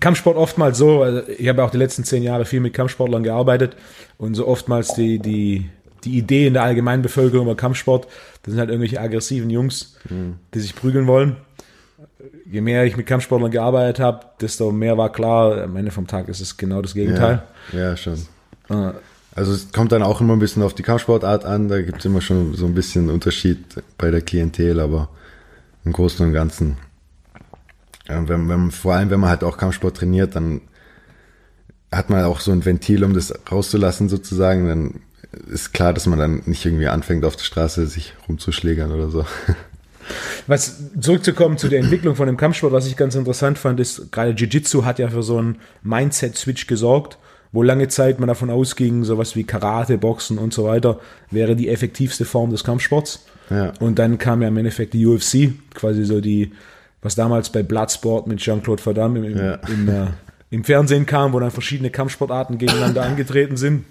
Kampfsport 0.02 0.36
oftmals 0.36 0.78
so, 0.78 1.04
also 1.04 1.22
ich 1.30 1.48
habe 1.48 1.64
auch 1.64 1.72
die 1.72 1.78
letzten 1.78 2.04
zehn 2.04 2.22
Jahre 2.22 2.44
viel 2.44 2.60
mit 2.60 2.74
Kampfsportlern 2.74 3.24
gearbeitet 3.24 3.78
und 4.18 4.36
so 4.36 4.46
oftmals 4.46 4.94
die, 4.94 5.20
die, 5.20 5.70
die 6.06 6.18
Idee 6.18 6.48
in 6.48 6.54
der 6.54 6.64
allgemeinen 6.64 7.02
Bevölkerung 7.02 7.48
über 7.48 7.56
Kampfsport, 7.56 8.08
das 8.44 8.52
sind 8.52 8.60
halt 8.60 8.70
irgendwelche 8.70 9.00
aggressiven 9.00 9.50
Jungs, 9.50 9.96
mhm. 10.10 10.36
die 10.54 10.60
sich 10.60 10.76
prügeln 10.76 11.08
wollen. 11.08 11.38
Je 12.46 12.62
mehr 12.62 12.86
ich 12.86 12.98
mit 12.98 13.08
Kampfsportlern 13.08 13.52
gearbeitet 13.52 14.00
habe, 14.00 14.26
desto 14.40 14.72
mehr 14.72 14.98
war 14.98 15.12
klar, 15.12 15.64
am 15.64 15.76
Ende 15.76 15.92
vom 15.92 16.08
Tag 16.08 16.28
ist 16.28 16.42
es 16.42 16.58
genau 16.58 16.82
das 16.82 16.94
Gegenteil. 16.94 17.44
Ja, 17.72 17.80
ja 17.80 17.98
schon. 17.98 18.18
Ah. 18.70 18.94
Also 19.34 19.54
es 19.54 19.72
kommt 19.72 19.92
dann 19.92 20.04
auch 20.04 20.20
immer 20.20 20.34
ein 20.34 20.40
bisschen 20.40 20.62
auf 20.62 20.74
die 20.74 20.84
Kampfsportart 20.84 21.46
an, 21.46 21.70
da 21.70 21.82
gibt 21.82 22.00
es 22.00 22.06
immer 22.06 22.22
schon 22.22 22.54
so 22.54 22.66
ein 22.66 22.74
bisschen 22.74 23.10
Unterschied 23.10 23.60
bei 23.98 24.12
der 24.12 24.22
Klientel, 24.22 24.80
aber 24.80 25.10
im 25.86 25.94
Großen 25.94 26.26
und 26.26 26.34
Ganzen 26.34 26.78
ja, 28.12 28.28
wenn, 28.28 28.50
wenn, 28.50 28.72
vor 28.72 28.94
allem, 28.94 29.10
wenn 29.10 29.20
man 29.20 29.30
halt 29.30 29.44
auch 29.44 29.58
Kampfsport 29.58 29.98
trainiert, 29.98 30.36
dann 30.36 30.62
hat 31.92 32.10
man 32.10 32.24
auch 32.26 32.40
so 32.40 32.52
ein 32.52 32.66
Ventil, 32.66 33.04
um 33.04 33.14
das 33.14 33.34
rauszulassen 33.50 34.10
sozusagen. 34.10 34.68
Dann 34.68 35.02
ist 35.50 35.74
klar, 35.74 35.94
dass 35.94 36.06
man 36.08 36.20
dann 36.20 36.44
nicht 36.46 36.66
irgendwie 36.66 36.88
anfängt, 36.88 37.26
auf 37.26 37.36
der 37.36 37.44
Straße 37.44 37.88
sich 37.88 38.14
rumzuschlägern 38.28 38.92
oder 38.92 39.10
so. 39.10 39.26
Was 40.48 40.82
zurückzukommen 41.00 41.58
zu 41.58 41.70
der 41.70 41.80
Entwicklung 41.80 42.16
von 42.16 42.28
dem 42.28 42.36
Kampfsport, 42.36 42.74
was 42.74 42.88
ich 42.88 42.98
ganz 42.98 43.16
interessant 43.16 43.58
fand, 43.58 43.80
ist 43.80 44.12
gerade 44.12 44.32
Jiu-Jitsu 44.32 44.84
hat 44.84 45.00
ja 45.00 45.10
für 45.10 45.24
so 45.24 45.38
einen 45.38 45.58
Mindset-Switch 45.84 46.68
gesorgt, 46.68 47.18
wo 47.52 47.64
lange 47.64 47.88
Zeit 47.88 48.20
man 48.20 48.28
davon 48.28 48.50
ausging, 48.50 49.04
sowas 49.04 49.36
wie 49.36 49.44
Karate, 49.44 49.98
Boxen 49.98 50.38
und 50.38 50.54
so 50.54 50.66
weiter 50.66 51.00
wäre 51.30 51.56
die 51.56 51.70
effektivste 51.70 52.26
Form 52.26 52.50
des 52.50 52.64
Kampfsports. 52.64 53.26
Ja. 53.50 53.74
Und 53.80 54.00
dann 54.00 54.18
kam 54.18 54.42
ja 54.42 54.48
im 54.48 54.58
Endeffekt 54.58 54.94
die 54.94 55.06
UFC, 55.06 55.54
quasi 55.74 56.04
so 56.04 56.20
die 56.20 56.52
was 57.02 57.16
damals 57.16 57.50
bei 57.50 57.64
Bloodsport 57.64 58.28
mit 58.28 58.40
Jean-Claude 58.40 58.86
Van 58.86 58.96
Damme 58.96 59.26
im, 59.28 59.38
ja. 59.38 59.56
im, 59.68 59.90
äh, 59.90 60.08
im, 60.52 60.64
Fernsehen 60.64 61.06
kam, 61.06 61.34
wo 61.34 61.40
dann 61.40 61.52
verschiedene 61.52 61.90
Kampfsportarten 61.90 62.58
gegeneinander 62.58 63.02
angetreten 63.06 63.58
sind, 63.58 63.86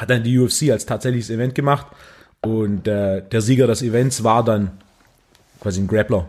hat 0.00 0.10
dann 0.10 0.22
die 0.22 0.38
UFC 0.38 0.70
als 0.70 0.86
tatsächliches 0.86 1.30
Event 1.30 1.54
gemacht 1.54 1.86
und 2.42 2.88
äh, 2.88 3.22
der 3.22 3.40
Sieger 3.40 3.66
des 3.66 3.82
Events 3.82 4.24
war 4.24 4.44
dann 4.44 4.70
quasi 5.60 5.80
ein 5.80 5.86
Grappler, 5.86 6.28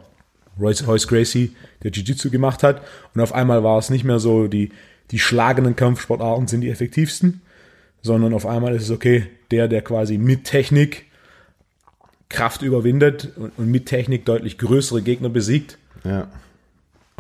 Royce, 0.60 0.86
Royce 0.86 1.08
Gracie, 1.08 1.56
der 1.84 1.92
Jiu-Jitsu 1.92 2.30
gemacht 2.30 2.64
hat 2.64 2.82
und 3.14 3.22
auf 3.22 3.34
einmal 3.34 3.64
war 3.64 3.78
es 3.78 3.90
nicht 3.90 4.04
mehr 4.04 4.20
so, 4.20 4.48
die, 4.48 4.72
die 5.12 5.20
schlagenden 5.20 5.76
Kampfsportarten 5.76 6.48
sind 6.48 6.62
die 6.62 6.70
effektivsten, 6.70 7.42
sondern 8.02 8.34
auf 8.34 8.46
einmal 8.46 8.76
ist 8.76 8.84
es 8.84 8.92
okay, 8.92 9.28
der, 9.52 9.68
der 9.68 9.82
quasi 9.82 10.18
mit 10.18 10.44
Technik 10.44 11.06
Kraft 12.30 12.62
überwindet 12.62 13.30
und, 13.36 13.52
und 13.58 13.68
mit 13.68 13.86
Technik 13.86 14.26
deutlich 14.26 14.58
größere 14.58 15.02
Gegner 15.02 15.30
besiegt, 15.30 15.78
ja. 16.04 16.28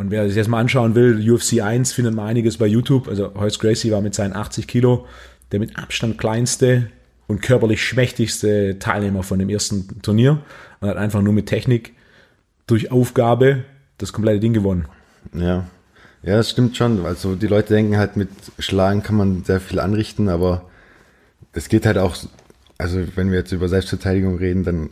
Und 0.02 0.10
wer 0.10 0.26
sich 0.26 0.36
das 0.36 0.48
mal 0.48 0.60
anschauen 0.60 0.96
will, 0.96 1.32
UFC 1.32 1.62
1 1.62 1.94
findet 1.94 2.16
man 2.16 2.26
einiges 2.26 2.58
bei 2.58 2.66
YouTube. 2.66 3.08
Also 3.08 3.36
Hoyce 3.36 3.60
Gracie 3.60 3.92
war 3.92 4.02
mit 4.02 4.16
seinen 4.16 4.34
80 4.34 4.68
Kilo 4.68 5.06
der 5.52 5.60
mit 5.60 5.78
Abstand 5.78 6.18
kleinste 6.18 6.88
und 7.28 7.42
körperlich 7.42 7.84
schmächtigste 7.84 8.78
Teilnehmer 8.80 9.24
von 9.24 9.40
dem 9.40 9.50
ersten 9.50 10.02
Turnier 10.02 10.42
und 10.80 10.90
hat 10.90 10.98
einfach 10.98 11.22
nur 11.22 11.34
mit 11.34 11.48
Technik 11.48 11.94
durch 12.68 12.92
Aufgabe 12.92 13.64
das 13.98 14.14
komplette 14.14 14.40
Ding 14.40 14.54
gewonnen. 14.54 14.86
Ja. 15.34 15.66
Ja, 16.24 16.38
das 16.38 16.52
stimmt 16.52 16.78
schon. 16.78 17.06
Also 17.06 17.36
die 17.36 17.48
Leute 17.48 17.74
denken 17.74 17.98
halt, 17.98 18.16
mit 18.16 18.30
Schlagen 18.60 19.02
kann 19.02 19.16
man 19.16 19.44
sehr 19.44 19.60
viel 19.60 19.80
anrichten, 19.80 20.30
aber 20.30 20.70
es 21.54 21.68
geht 21.68 21.86
halt 21.86 21.98
auch, 21.98 22.16
also 22.78 23.00
wenn 23.16 23.32
wir 23.32 23.40
jetzt 23.40 23.52
über 23.52 23.68
Selbstverteidigung 23.68 24.38
reden, 24.38 24.64
dann 24.64 24.90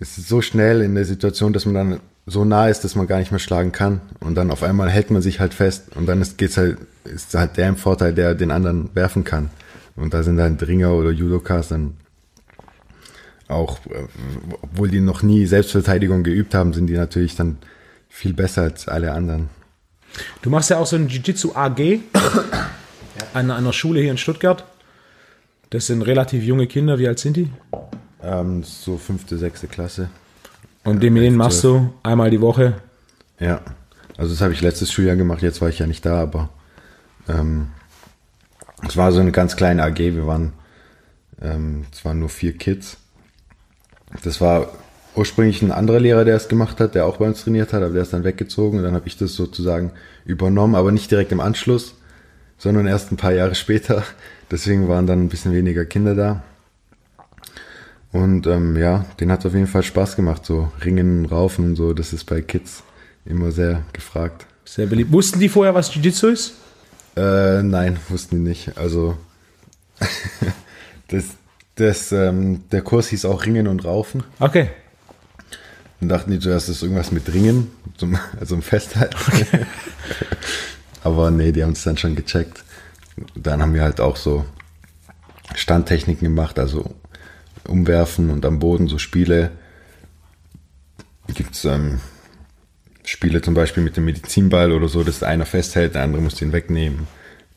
ist 0.00 0.18
es 0.18 0.28
so 0.28 0.42
schnell 0.42 0.82
in 0.82 0.94
der 0.94 1.04
Situation, 1.04 1.52
dass 1.52 1.64
man 1.64 1.74
dann 1.74 2.00
so 2.26 2.44
nah 2.44 2.68
ist, 2.68 2.84
dass 2.84 2.94
man 2.94 3.06
gar 3.06 3.18
nicht 3.18 3.30
mehr 3.30 3.38
schlagen 3.38 3.72
kann. 3.72 4.00
Und 4.20 4.34
dann 4.34 4.50
auf 4.50 4.62
einmal 4.62 4.90
hält 4.90 5.10
man 5.10 5.22
sich 5.22 5.40
halt 5.40 5.54
fest 5.54 5.94
und 5.94 6.06
dann 6.06 6.20
ist, 6.20 6.38
geht's 6.38 6.56
halt, 6.56 6.78
ist 7.04 7.34
halt 7.34 7.56
der 7.56 7.68
im 7.68 7.76
Vorteil, 7.76 8.12
der 8.12 8.34
den 8.34 8.50
anderen 8.50 8.90
werfen 8.94 9.24
kann. 9.24 9.50
Und 9.98 10.14
da 10.14 10.22
sind 10.22 10.36
dann 10.36 10.56
Dringer 10.56 10.94
oder 10.94 11.10
Judokas 11.10 11.68
dann 11.68 11.94
auch, 13.48 13.78
äh, 13.86 14.06
obwohl 14.62 14.88
die 14.88 15.00
noch 15.00 15.22
nie 15.22 15.46
Selbstverteidigung 15.46 16.22
geübt 16.22 16.54
haben, 16.54 16.72
sind 16.72 16.86
die 16.86 16.96
natürlich 16.96 17.34
dann 17.34 17.58
viel 18.08 18.32
besser 18.32 18.62
als 18.62 18.88
alle 18.88 19.12
anderen. 19.12 19.48
Du 20.42 20.50
machst 20.50 20.70
ja 20.70 20.78
auch 20.78 20.86
so 20.86 20.96
ein 20.96 21.08
Jiu-Jitsu 21.08 21.52
AG 21.54 22.00
an 23.34 23.50
einer 23.50 23.72
Schule 23.72 24.00
hier 24.00 24.10
in 24.10 24.18
Stuttgart. 24.18 24.64
Das 25.70 25.86
sind 25.86 26.02
relativ 26.02 26.44
junge 26.44 26.66
Kinder. 26.66 26.98
Wie 26.98 27.08
alt 27.08 27.18
sind 27.18 27.36
die? 27.36 27.50
Ähm, 28.22 28.62
so 28.62 28.96
fünfte, 28.96 29.36
sechste 29.36 29.66
Klasse. 29.66 30.08
Und 30.84 31.02
den, 31.02 31.12
mit 31.12 31.22
denen 31.22 31.36
machst 31.36 31.64
du 31.64 31.92
einmal 32.02 32.30
die 32.30 32.40
Woche? 32.40 32.74
Ja, 33.38 33.60
also 34.16 34.32
das 34.32 34.40
habe 34.40 34.52
ich 34.52 34.60
letztes 34.60 34.92
Schuljahr 34.92 35.16
gemacht, 35.16 35.42
jetzt 35.42 35.60
war 35.60 35.68
ich 35.68 35.78
ja 35.78 35.86
nicht 35.86 36.04
da, 36.04 36.22
aber 36.22 36.48
ähm, 37.28 37.68
es 38.86 38.96
war 38.96 39.12
so 39.12 39.20
eine 39.20 39.32
ganz 39.32 39.56
kleine 39.56 39.82
AG, 39.82 39.98
wir 39.98 40.26
waren, 40.26 40.52
ähm, 41.40 41.86
es 41.92 42.04
waren 42.04 42.18
nur 42.18 42.28
vier 42.28 42.56
Kids. 42.56 42.98
Das 44.22 44.40
war 44.40 44.68
ursprünglich 45.14 45.62
ein 45.62 45.72
anderer 45.72 46.00
Lehrer, 46.00 46.24
der 46.24 46.36
es 46.36 46.48
gemacht 46.48 46.80
hat, 46.80 46.94
der 46.94 47.06
auch 47.06 47.16
bei 47.16 47.26
uns 47.26 47.42
trainiert 47.42 47.72
hat, 47.72 47.82
aber 47.82 47.92
der 47.92 48.02
ist 48.02 48.12
dann 48.12 48.24
weggezogen 48.24 48.78
und 48.78 48.84
dann 48.84 48.94
habe 48.94 49.08
ich 49.08 49.16
das 49.16 49.34
sozusagen 49.34 49.92
übernommen, 50.24 50.74
aber 50.74 50.92
nicht 50.92 51.10
direkt 51.10 51.32
im 51.32 51.40
Anschluss, 51.40 51.94
sondern 52.56 52.86
erst 52.86 53.10
ein 53.10 53.16
paar 53.16 53.32
Jahre 53.32 53.54
später. 53.54 54.04
Deswegen 54.50 54.88
waren 54.88 55.06
dann 55.06 55.24
ein 55.24 55.28
bisschen 55.28 55.52
weniger 55.52 55.84
Kinder 55.84 56.14
da. 56.14 56.42
Und 58.12 58.46
ähm, 58.46 58.76
ja, 58.76 59.04
den 59.20 59.30
hat 59.30 59.44
auf 59.44 59.52
jeden 59.52 59.66
Fall 59.66 59.82
Spaß 59.82 60.16
gemacht, 60.16 60.46
so 60.46 60.72
Ringen, 60.84 61.26
Raufen 61.26 61.64
und 61.66 61.76
so. 61.76 61.92
Das 61.92 62.12
ist 62.12 62.24
bei 62.24 62.40
Kids 62.40 62.82
immer 63.26 63.50
sehr 63.50 63.82
gefragt. 63.92 64.46
Sehr 64.64 64.86
beliebt. 64.86 65.12
Wussten 65.12 65.40
die 65.40 65.48
vorher, 65.48 65.74
was 65.74 65.94
Jiu-Jitsu 65.94 66.28
ist? 66.28 66.54
Äh, 67.18 67.64
nein, 67.64 67.98
wussten 68.08 68.36
die 68.36 68.48
nicht. 68.48 68.78
Also 68.78 69.18
das, 71.08 71.24
das, 71.74 72.12
ähm, 72.12 72.68
der 72.70 72.82
Kurs 72.82 73.08
hieß 73.08 73.24
auch 73.24 73.44
Ringen 73.44 73.66
und 73.66 73.84
Raufen. 73.84 74.22
Okay. 74.38 74.70
Und 76.00 76.10
dachten 76.10 76.30
die 76.30 76.38
zuerst, 76.38 76.68
das 76.68 76.76
ist 76.76 76.82
irgendwas 76.82 77.10
mit 77.10 77.32
Ringen, 77.34 77.72
zum, 77.96 78.16
also 78.40 78.54
um 78.54 78.62
Festhalten. 78.62 79.16
Okay. 79.26 79.66
Aber 81.02 81.32
nee, 81.32 81.50
die 81.50 81.64
haben 81.64 81.72
es 81.72 81.82
dann 81.82 81.96
schon 81.96 82.14
gecheckt. 82.14 82.62
Dann 83.34 83.62
haben 83.62 83.74
wir 83.74 83.82
halt 83.82 84.00
auch 84.00 84.16
so 84.16 84.44
Standtechniken 85.56 86.28
gemacht, 86.28 86.58
also 86.58 86.94
umwerfen 87.66 88.30
und 88.30 88.46
am 88.46 88.60
Boden 88.60 88.86
so 88.86 88.98
Spiele. 88.98 89.50
Gibt 91.34 91.54
es 91.56 91.64
ähm, 91.64 91.98
Spiele 93.08 93.40
zum 93.40 93.54
Beispiel 93.54 93.82
mit 93.82 93.96
dem 93.96 94.04
Medizinball 94.04 94.70
oder 94.70 94.86
so, 94.86 95.02
dass 95.02 95.22
einer 95.22 95.46
festhält, 95.46 95.94
der 95.94 96.02
andere 96.02 96.20
muss 96.20 96.34
den 96.34 96.52
wegnehmen. 96.52 97.06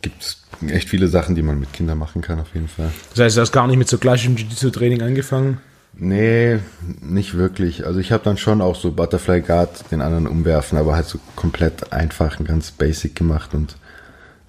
Gibt 0.01 0.23
es 0.23 0.41
echt 0.69 0.87
viele 0.87 1.09
Sachen, 1.09 1.35
die 1.35 1.41
man 1.41 1.59
mit 1.59 1.73
Kindern 1.73 1.97
machen 1.97 2.21
kann, 2.21 2.39
auf 2.39 2.53
jeden 2.53 2.69
Fall. 2.69 2.89
Das 3.09 3.19
heißt, 3.19 3.35
du 3.35 3.41
hast 3.41 3.51
gar 3.51 3.67
nicht 3.67 3.75
mit 3.75 3.89
so 3.89 3.97
klassischem 3.97 4.37
Jiu-Jitsu-Training 4.37 5.01
angefangen? 5.01 5.57
Nee, 5.93 6.59
nicht 7.01 7.33
wirklich. 7.35 7.85
Also 7.85 7.99
ich 7.99 8.13
habe 8.13 8.23
dann 8.23 8.37
schon 8.37 8.61
auch 8.61 8.75
so 8.75 8.93
Butterfly 8.93 9.41
Guard 9.41 9.91
den 9.91 10.01
anderen 10.01 10.25
umwerfen, 10.25 10.77
aber 10.77 10.95
halt 10.95 11.07
so 11.07 11.19
komplett 11.35 11.91
einfach 11.91 12.39
und 12.39 12.47
ganz 12.47 12.71
basic 12.71 13.13
gemacht 13.13 13.53
und 13.53 13.75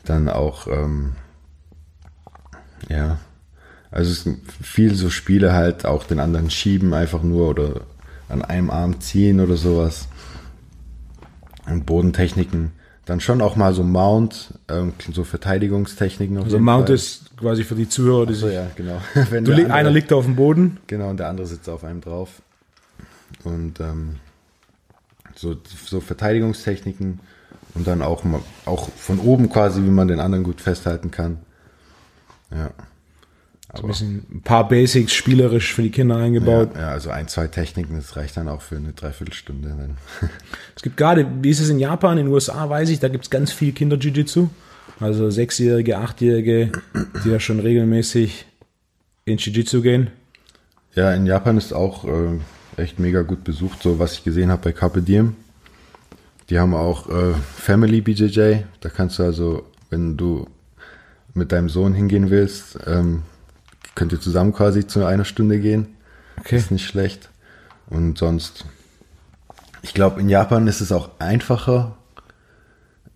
dann 0.05 0.29
auch, 0.29 0.69
ähm, 0.69 1.17
ja, 2.89 3.19
also 3.91 4.13
es 4.13 4.23
sind 4.23 4.41
viel 4.63 4.95
so 4.95 5.11
Spiele 5.11 5.53
halt 5.53 5.85
auch 5.85 6.05
den 6.05 6.21
anderen 6.21 6.49
schieben 6.49 6.95
einfach 6.95 7.25
nur 7.25 7.49
oder 7.49 7.81
an 8.29 8.43
einem 8.43 8.71
Arm 8.71 9.01
ziehen 9.01 9.41
oder 9.41 9.57
sowas. 9.57 10.07
Und 11.67 11.87
Bodentechniken. 11.87 12.73
Dann 13.05 13.21
schon 13.21 13.41
auch 13.41 13.57
mal 13.57 13.75
so 13.75 13.83
Mount, 13.83 14.55
ähm, 14.69 14.93
so 15.13 15.25
Verteidigungstechniken. 15.25 16.39
also 16.39 16.59
Mount 16.59 16.87
Fall. 16.87 16.95
ist 16.95 17.37
quasi 17.37 17.65
für 17.65 17.75
die 17.75 17.89
Zuhörer. 17.89 18.27
Die 18.27 18.35
so, 18.35 18.49
ja, 18.49 18.71
genau. 18.77 19.01
Wenn 19.31 19.45
du, 19.45 19.53
andere, 19.53 19.73
einer 19.73 19.91
liegt 19.91 20.13
auf 20.13 20.25
dem 20.25 20.37
Boden. 20.37 20.79
Genau, 20.87 21.11
und 21.11 21.19
der 21.19 21.29
andere 21.29 21.47
sitzt 21.47 21.69
auf 21.69 21.83
einem 21.83 22.01
drauf. 22.01 22.43
Und 23.43 23.81
ähm, 23.81 24.17
so, 25.35 25.57
so 25.85 26.01
Verteidigungstechniken 26.01 27.21
und 27.75 27.87
dann 27.87 28.03
auch, 28.03 28.25
auch 28.67 28.89
von 28.91 29.19
oben 29.19 29.49
quasi, 29.49 29.83
wie 29.83 29.91
man 29.91 30.09
den 30.09 30.21
anderen 30.21 30.45
gut 30.45 30.61
festhalten 30.61 31.11
kann. 31.11 31.39
Ja. 32.51 32.71
Ein 33.73 33.87
bisschen 33.87 34.27
ein 34.31 34.43
paar 34.43 34.69
Basics 34.69 35.15
spielerisch 35.15 35.73
für 35.73 35.83
die 35.83 35.91
Kinder 35.91 36.17
eingebaut. 36.17 36.71
Ja, 36.75 36.81
ja, 36.81 36.89
also 36.91 37.09
ein, 37.11 37.27
zwei 37.29 37.47
Techniken, 37.47 37.97
das 37.97 38.17
reicht 38.17 38.37
dann 38.37 38.49
auch 38.49 38.61
für 38.61 38.77
eine 38.77 38.93
Dreiviertelstunde. 38.93 39.75
es 40.77 40.83
gibt 40.83 40.99
gerade, 40.99 41.27
wie 41.41 41.49
ist 41.49 41.61
es 41.61 41.71
in 41.71 41.79
Japan, 41.79 42.19
in 42.19 42.27
den 42.27 42.35
USA 42.35 42.69
weiß 42.69 42.91
ich, 42.91 43.01
da 43.01 43.09
gibt 43.09 43.25
es 43.25 43.31
ganz 43.31 43.51
viel 43.51 43.73
Kinder-Jiu-Jitsu. 43.73 44.49
Also 45.01 45.31
Sechsjährige, 45.31 45.99
Achtjährige, 45.99 46.73
die 47.25 47.31
ja 47.31 47.41
schon 47.41 47.61
regelmäßig 47.61 48.47
in 49.25 49.39
Jiu-Jitsu 49.39 49.81
gehen. 49.81 50.11
Ja, 50.95 51.15
in 51.15 51.25
Japan 51.25 51.57
ist 51.57 51.73
auch 51.73 52.05
äh, 52.05 52.39
echt 52.77 52.99
mega 52.99 53.23
gut 53.23 53.43
besucht, 53.43 53.83
so 53.83 53.99
was 53.99 54.13
ich 54.13 54.25
gesehen 54.25 54.51
habe 54.51 54.63
bei 54.63 54.73
Carpe 54.73 55.01
Diem. 55.01 55.35
Die 56.51 56.59
haben 56.59 56.75
auch 56.75 57.09
äh, 57.09 57.33
Family 57.57 58.03
BJJ. 58.03 58.65
Da 58.81 58.91
kannst 58.91 59.19
du 59.19 59.23
also, 59.23 59.65
wenn 59.89 60.19
du 60.19 60.47
mit 61.33 61.53
deinem 61.53 61.71
Sohn 61.71 61.95
hingehen 61.95 62.29
willst, 62.29 62.79
ähm, 62.87 63.23
könnt 63.95 64.13
ihr 64.13 64.21
zusammen 64.21 64.53
quasi 64.53 64.87
zu 64.87 65.05
einer 65.05 65.25
Stunde 65.25 65.61
gehen. 65.61 65.89
Okay. 66.39 66.57
Ist 66.57 66.71
nicht 66.71 66.87
schlecht. 66.87 67.29
Und 67.89 68.19
sonst, 68.19 68.65
ich 69.83 69.95
glaube, 69.95 70.21
in 70.21 70.29
Japan 70.29 70.67
ist 70.67 70.81
es 70.81 70.93
auch 70.93 71.11
einfacher, 71.19 71.97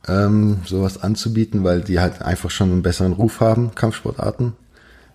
ähm, 0.07 0.59
sowas 0.65 1.03
anzubieten, 1.03 1.65
weil 1.65 1.81
die 1.81 1.99
halt 1.99 2.23
einfach 2.23 2.51
schon 2.51 2.71
einen 2.71 2.83
besseren 2.83 3.13
Ruf 3.13 3.41
haben, 3.41 3.75
Kampfsportarten. 3.75 4.53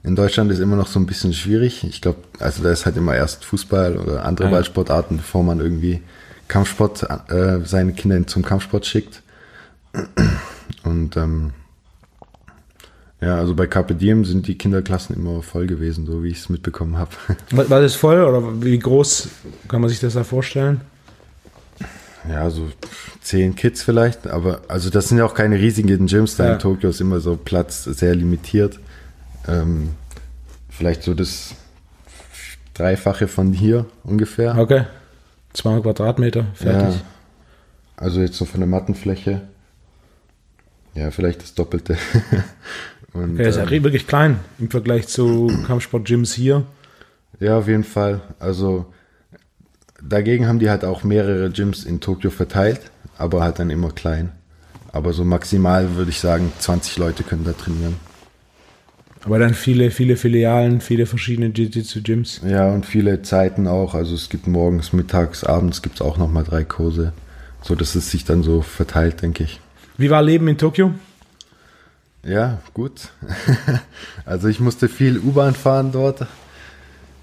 In 0.03 0.15
Deutschland 0.15 0.51
ist 0.51 0.59
immer 0.59 0.75
noch 0.75 0.87
so 0.87 0.99
ein 0.99 1.05
bisschen 1.05 1.33
schwierig. 1.33 1.83
Ich 1.83 2.01
glaube, 2.01 2.19
also 2.39 2.63
da 2.63 2.71
ist 2.71 2.85
halt 2.85 2.97
immer 2.97 3.15
erst 3.15 3.45
Fußball 3.45 3.97
oder 3.97 4.25
andere 4.25 4.47
ja. 4.47 4.53
Ballsportarten, 4.53 5.17
bevor 5.17 5.43
man 5.43 5.59
irgendwie 5.59 6.01
Kampfsport, 6.47 7.03
äh, 7.29 7.59
seine 7.63 7.93
Kinder 7.93 8.25
zum 8.25 8.43
Kampfsport 8.43 8.85
schickt. 8.85 9.21
Und 10.83 11.17
ähm, 11.17 11.53
ja, 13.21 13.37
also 13.37 13.53
bei 13.53 13.67
Carpe 13.67 13.93
Diem 13.93 14.25
sind 14.25 14.47
die 14.47 14.57
Kinderklassen 14.57 15.15
immer 15.15 15.43
voll 15.43 15.67
gewesen, 15.67 16.07
so 16.07 16.23
wie 16.23 16.29
ich 16.29 16.39
es 16.39 16.49
mitbekommen 16.49 16.97
habe. 16.97 17.11
War 17.51 17.79
das 17.79 17.93
voll 17.93 18.23
oder 18.23 18.63
wie 18.63 18.77
groß 18.79 19.29
kann 19.67 19.81
man 19.81 19.91
sich 19.91 19.99
das 19.99 20.13
da 20.13 20.23
vorstellen? 20.23 20.81
Ja, 22.27 22.49
so 22.49 22.69
zehn 23.21 23.55
Kids 23.55 23.83
vielleicht, 23.83 24.27
aber 24.27 24.61
also 24.67 24.89
das 24.89 25.09
sind 25.09 25.19
ja 25.19 25.25
auch 25.25 25.35
keine 25.35 25.59
riesigen 25.59 26.07
Gyms 26.07 26.35
da 26.35 26.45
ja. 26.45 26.53
in 26.53 26.59
Tokio, 26.59 26.89
ist 26.89 27.01
immer 27.01 27.19
so 27.19 27.35
Platz 27.35 27.83
sehr 27.83 28.15
limitiert. 28.15 28.79
Ähm, 29.47 29.89
vielleicht 30.69 31.03
so 31.03 31.13
das 31.13 31.55
Dreifache 32.73 33.27
von 33.27 33.53
hier 33.53 33.85
ungefähr. 34.03 34.57
Okay. 34.57 34.85
200 35.53 35.83
Quadratmeter, 35.83 36.45
fertig. 36.55 36.95
Ja. 36.95 37.01
Also 37.97 38.21
jetzt 38.21 38.37
so 38.37 38.45
von 38.45 38.61
der 38.61 38.69
Mattenfläche. 38.69 39.41
Ja, 40.95 41.11
vielleicht 41.11 41.43
das 41.43 41.53
Doppelte. 41.53 41.97
Und, 43.13 43.35
okay, 43.35 43.49
ist 43.49 43.57
ja 43.57 43.69
ähm, 43.69 43.83
wirklich 43.83 44.07
klein 44.07 44.39
im 44.59 44.69
Vergleich 44.69 45.07
zu 45.07 45.51
Kampfsport-Gyms 45.67 46.33
hier. 46.33 46.65
Ja, 47.39 47.57
auf 47.57 47.67
jeden 47.67 47.83
Fall. 47.83 48.21
Also 48.39 48.85
dagegen 50.01 50.47
haben 50.47 50.59
die 50.59 50.69
halt 50.69 50.85
auch 50.85 51.03
mehrere 51.03 51.49
Gyms 51.49 51.83
in 51.83 51.99
Tokio 51.99 52.29
verteilt, 52.29 52.81
aber 53.17 53.43
halt 53.43 53.59
dann 53.59 53.69
immer 53.69 53.91
klein. 53.91 54.31
Aber 54.93 55.13
so 55.13 55.23
maximal 55.23 55.95
würde 55.95 56.11
ich 56.11 56.19
sagen, 56.19 56.51
20 56.59 56.97
Leute 56.97 57.23
können 57.23 57.43
da 57.43 57.53
trainieren. 57.53 57.95
Aber 59.23 59.37
dann 59.37 59.53
viele, 59.53 59.91
viele 59.91 60.17
Filialen, 60.17 60.81
viele 60.81 61.05
verschiedene 61.05 61.47
Jiu-Jitsu-Gyms. 61.47 62.41
Ja, 62.47 62.71
und 62.71 62.85
viele 62.85 63.21
Zeiten 63.21 63.67
auch. 63.67 63.93
Also 63.93 64.15
es 64.15 64.29
gibt 64.29 64.47
morgens, 64.47 64.93
mittags, 64.93 65.43
abends 65.43 65.81
gibt 65.81 65.95
es 65.95 66.01
auch 66.01 66.17
nochmal 66.17 66.43
drei 66.43 66.63
Kurse. 66.63 67.13
So 67.61 67.75
dass 67.75 67.93
es 67.93 68.09
sich 68.09 68.25
dann 68.25 68.41
so 68.41 68.61
verteilt, 68.61 69.21
denke 69.21 69.43
ich. 69.43 69.59
Wie 69.97 70.09
war 70.09 70.23
Leben 70.23 70.47
in 70.47 70.57
Tokio? 70.57 70.93
Ja, 72.23 72.59
gut. 72.73 73.09
also 74.25 74.47
ich 74.47 74.59
musste 74.59 74.87
viel 74.87 75.19
U-Bahn 75.19 75.55
fahren 75.55 75.91
dort, 75.91 76.27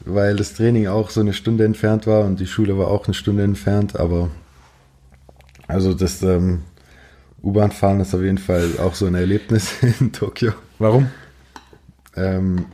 weil 0.04 0.36
das 0.36 0.54
Training 0.54 0.88
auch 0.88 1.10
so 1.10 1.20
eine 1.20 1.32
Stunde 1.32 1.64
entfernt 1.64 2.06
war 2.06 2.24
und 2.24 2.40
die 2.40 2.46
Schule 2.46 2.76
war 2.78 2.88
auch 2.88 3.06
eine 3.06 3.14
Stunde 3.14 3.44
entfernt, 3.44 3.98
aber 3.98 4.30
also 5.68 5.94
das 5.94 6.22
ähm, 6.22 6.62
U-Bahn 7.42 7.70
fahren 7.70 8.00
ist 8.00 8.14
auf 8.14 8.22
jeden 8.22 8.38
Fall 8.38 8.78
auch 8.78 8.94
so 8.94 9.06
ein 9.06 9.14
Erlebnis 9.14 9.72
in 10.00 10.12
Tokio. 10.12 10.52
Warum? 10.78 11.08
Ähm, 12.16 12.66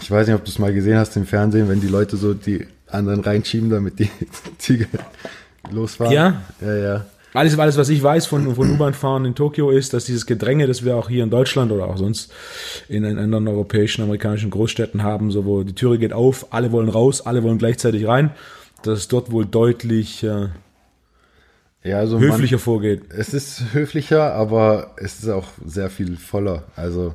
ich 0.00 0.10
weiß 0.10 0.26
nicht, 0.26 0.36
ob 0.36 0.44
du 0.44 0.50
es 0.50 0.58
mal 0.58 0.72
gesehen 0.72 0.98
hast 0.98 1.16
im 1.16 1.26
Fernsehen, 1.26 1.68
wenn 1.68 1.80
die 1.80 1.88
Leute 1.88 2.16
so 2.16 2.34
die 2.34 2.66
anderen 2.88 3.20
reinschieben, 3.20 3.70
damit 3.70 3.98
die 3.98 4.10
Züge 4.58 4.86
losfahren. 5.70 6.12
Ja? 6.12 6.42
Ja, 6.60 6.76
ja. 6.76 7.06
Alles, 7.36 7.58
alles, 7.58 7.76
was 7.76 7.90
ich 7.90 8.02
weiß 8.02 8.26
von, 8.26 8.54
von 8.54 8.70
U-Bahn-Fahren 8.70 9.26
in 9.26 9.34
Tokio 9.34 9.70
ist, 9.70 9.92
dass 9.92 10.06
dieses 10.06 10.24
Gedränge, 10.24 10.66
das 10.66 10.86
wir 10.86 10.96
auch 10.96 11.10
hier 11.10 11.22
in 11.22 11.28
Deutschland 11.28 11.70
oder 11.70 11.86
auch 11.86 11.98
sonst 11.98 12.32
in 12.88 13.04
anderen 13.04 13.46
europäischen, 13.46 14.02
amerikanischen 14.02 14.48
Großstädten 14.48 15.02
haben, 15.02 15.30
so 15.30 15.44
wo 15.44 15.62
die 15.62 15.74
Türe 15.74 15.98
geht 15.98 16.14
auf, 16.14 16.46
alle 16.54 16.72
wollen 16.72 16.88
raus, 16.88 17.26
alle 17.26 17.42
wollen 17.42 17.58
gleichzeitig 17.58 18.06
rein, 18.06 18.30
dass 18.82 19.00
es 19.00 19.08
dort 19.08 19.30
wohl 19.30 19.44
deutlich 19.44 20.24
äh, 20.24 20.48
ja, 21.84 21.98
also 21.98 22.18
höflicher 22.18 22.56
man, 22.56 22.62
vorgeht. 22.62 23.02
Es 23.10 23.34
ist 23.34 23.74
höflicher, 23.74 24.32
aber 24.32 24.92
es 24.96 25.20
ist 25.20 25.28
auch 25.28 25.48
sehr 25.64 25.90
viel 25.90 26.16
voller. 26.16 26.64
Also 26.74 27.14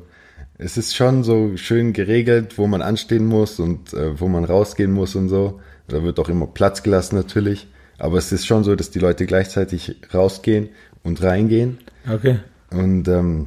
es 0.56 0.76
ist 0.76 0.94
schon 0.94 1.24
so 1.24 1.56
schön 1.56 1.92
geregelt, 1.92 2.58
wo 2.58 2.68
man 2.68 2.80
anstehen 2.80 3.26
muss 3.26 3.58
und 3.58 3.92
äh, 3.92 4.20
wo 4.20 4.28
man 4.28 4.44
rausgehen 4.44 4.92
muss 4.92 5.16
und 5.16 5.28
so. 5.28 5.60
Da 5.88 6.04
wird 6.04 6.20
auch 6.20 6.28
immer 6.28 6.46
Platz 6.46 6.84
gelassen 6.84 7.16
natürlich. 7.16 7.66
Aber 8.02 8.18
es 8.18 8.32
ist 8.32 8.48
schon 8.48 8.64
so, 8.64 8.74
dass 8.74 8.90
die 8.90 8.98
Leute 8.98 9.26
gleichzeitig 9.26 9.94
rausgehen 10.12 10.70
und 11.04 11.22
reingehen. 11.22 11.78
Okay. 12.12 12.40
Und 12.72 13.06
ähm, 13.06 13.46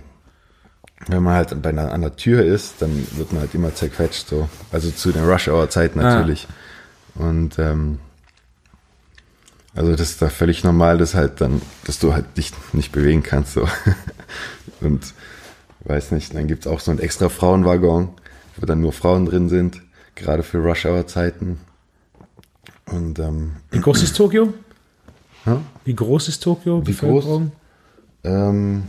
wenn 1.08 1.24
man 1.24 1.34
halt 1.34 1.62
bei 1.62 1.72
einer, 1.72 1.91
an 1.91 2.00
der 2.00 2.15
Tür 2.15 2.41
ist, 2.41 2.76
dann 2.82 3.06
wird 3.18 3.34
man 3.34 3.41
halt 3.41 3.54
immer 3.54 3.76
zerquetscht, 3.76 4.30
so. 4.30 4.48
Also 4.72 4.91
zu 4.91 5.12
den 5.12 5.26
Rush-Hour-Zeiten 5.26 6.00
ah. 6.00 6.04
natürlich. 6.04 6.48
Ah. 7.20 7.28
Und 7.28 7.60
ähm, 7.60 8.00
also 9.76 9.91
das 9.91 10.12
ist 10.12 10.22
da 10.22 10.30
völlig 10.30 10.63
normal, 10.63 11.00
dass 11.00 11.15
halt 11.15 11.41
dann, 11.41 11.62
dass 11.84 12.00
du 12.00 12.13
halt 12.13 12.38
dich 12.38 12.54
nicht 12.72 12.94
bewegen 12.94 13.24
kannst. 13.24 13.56
So. 13.56 13.68
Und 14.80 15.13
weiß 15.82 16.12
nicht, 16.12 16.34
dann 16.34 16.48
gibt 16.48 16.65
es 16.65 16.72
auch 16.72 16.80
so 16.80 16.91
einen 16.91 17.02
extra 17.02 17.28
Frauenwaggon, 17.28 18.08
wo 18.56 18.65
dann 18.65 18.80
nur 18.80 18.94
Frauen 18.94 19.26
drin 19.26 19.50
sind, 19.50 19.82
gerade 20.15 20.44
für 20.44 20.60
Rush-Hour-Zeiten. 20.60 21.60
Und, 22.91 23.19
ähm, 23.19 23.54
Wie 23.71 23.80
groß 23.80 24.04
ist 24.04 24.15
Tokio? 24.15 24.54
Ja? 25.45 25.62
Wie 25.84 25.95
groß 25.95 26.28
ist 26.28 26.41
Tokio? 26.41 26.86
Wie 26.86 26.93
groß? 26.93 27.41
Ähm, 28.24 28.84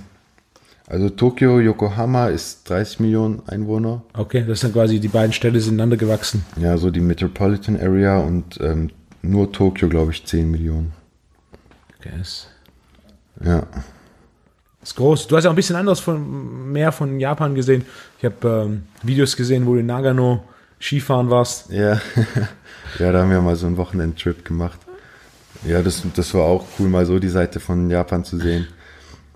also 0.87 1.11
Tokio, 1.11 1.61
Yokohama 1.61 2.29
ist 2.29 2.69
30 2.71 3.01
Millionen 3.01 3.43
Einwohner. 3.49 4.03
Okay, 4.15 4.45
das 4.47 4.61
sind 4.61 4.73
quasi 4.73 5.01
die 5.01 5.09
beiden 5.09 5.33
Städte 5.33 5.61
sind 5.61 5.75
ineinander 5.75 5.97
gewachsen. 5.97 6.45
Ja, 6.57 6.77
so 6.79 6.91
die 6.91 7.01
Metropolitan 7.01 7.79
Area 7.81 8.19
und 8.19 8.59
ähm, 8.61 8.91
nur 9.23 9.53
Tokio, 9.53 9.89
glaube 9.89 10.13
ich, 10.13 10.25
10 10.25 10.51
Millionen. 10.51 10.93
Okay. 11.99 12.13
Ist 12.21 12.49
ja. 13.45 13.67
Ist 14.83 14.95
groß. 14.95 15.27
Du 15.27 15.37
hast 15.37 15.45
ja 15.45 15.51
auch 15.51 15.55
ein 15.55 15.57
bisschen 15.57 15.77
anders 15.77 15.99
von 16.01 16.71
mehr 16.73 16.93
von 16.93 17.19
Japan 17.19 17.55
gesehen. 17.55 17.85
Ich 18.19 18.25
habe 18.25 18.65
ähm, 18.67 18.83
Videos 19.03 19.37
gesehen, 19.37 19.67
wo 19.67 19.75
du 19.75 19.81
in 19.81 19.87
Nagano 19.87 20.45
Skifahren 20.81 21.31
warst. 21.31 21.71
Ja. 21.71 22.01
ja, 22.99 23.13
da 23.13 23.21
haben 23.21 23.31
wir 23.31 23.41
mal 23.41 23.57
so 23.57 23.67
einen 23.67 23.77
Wochenendtrip 23.77 24.45
gemacht. 24.45 24.79
Ja, 25.65 25.83
das, 25.83 26.03
das 26.15 26.35
war 26.35 26.45
auch 26.45 26.67
cool, 26.79 26.89
mal 26.89 27.07
so 27.07 27.19
die 27.19 27.29
Seite 27.29 27.61
von 27.61 27.91
Japan 27.91 28.25
zu 28.25 28.39
sehen. 28.39 28.69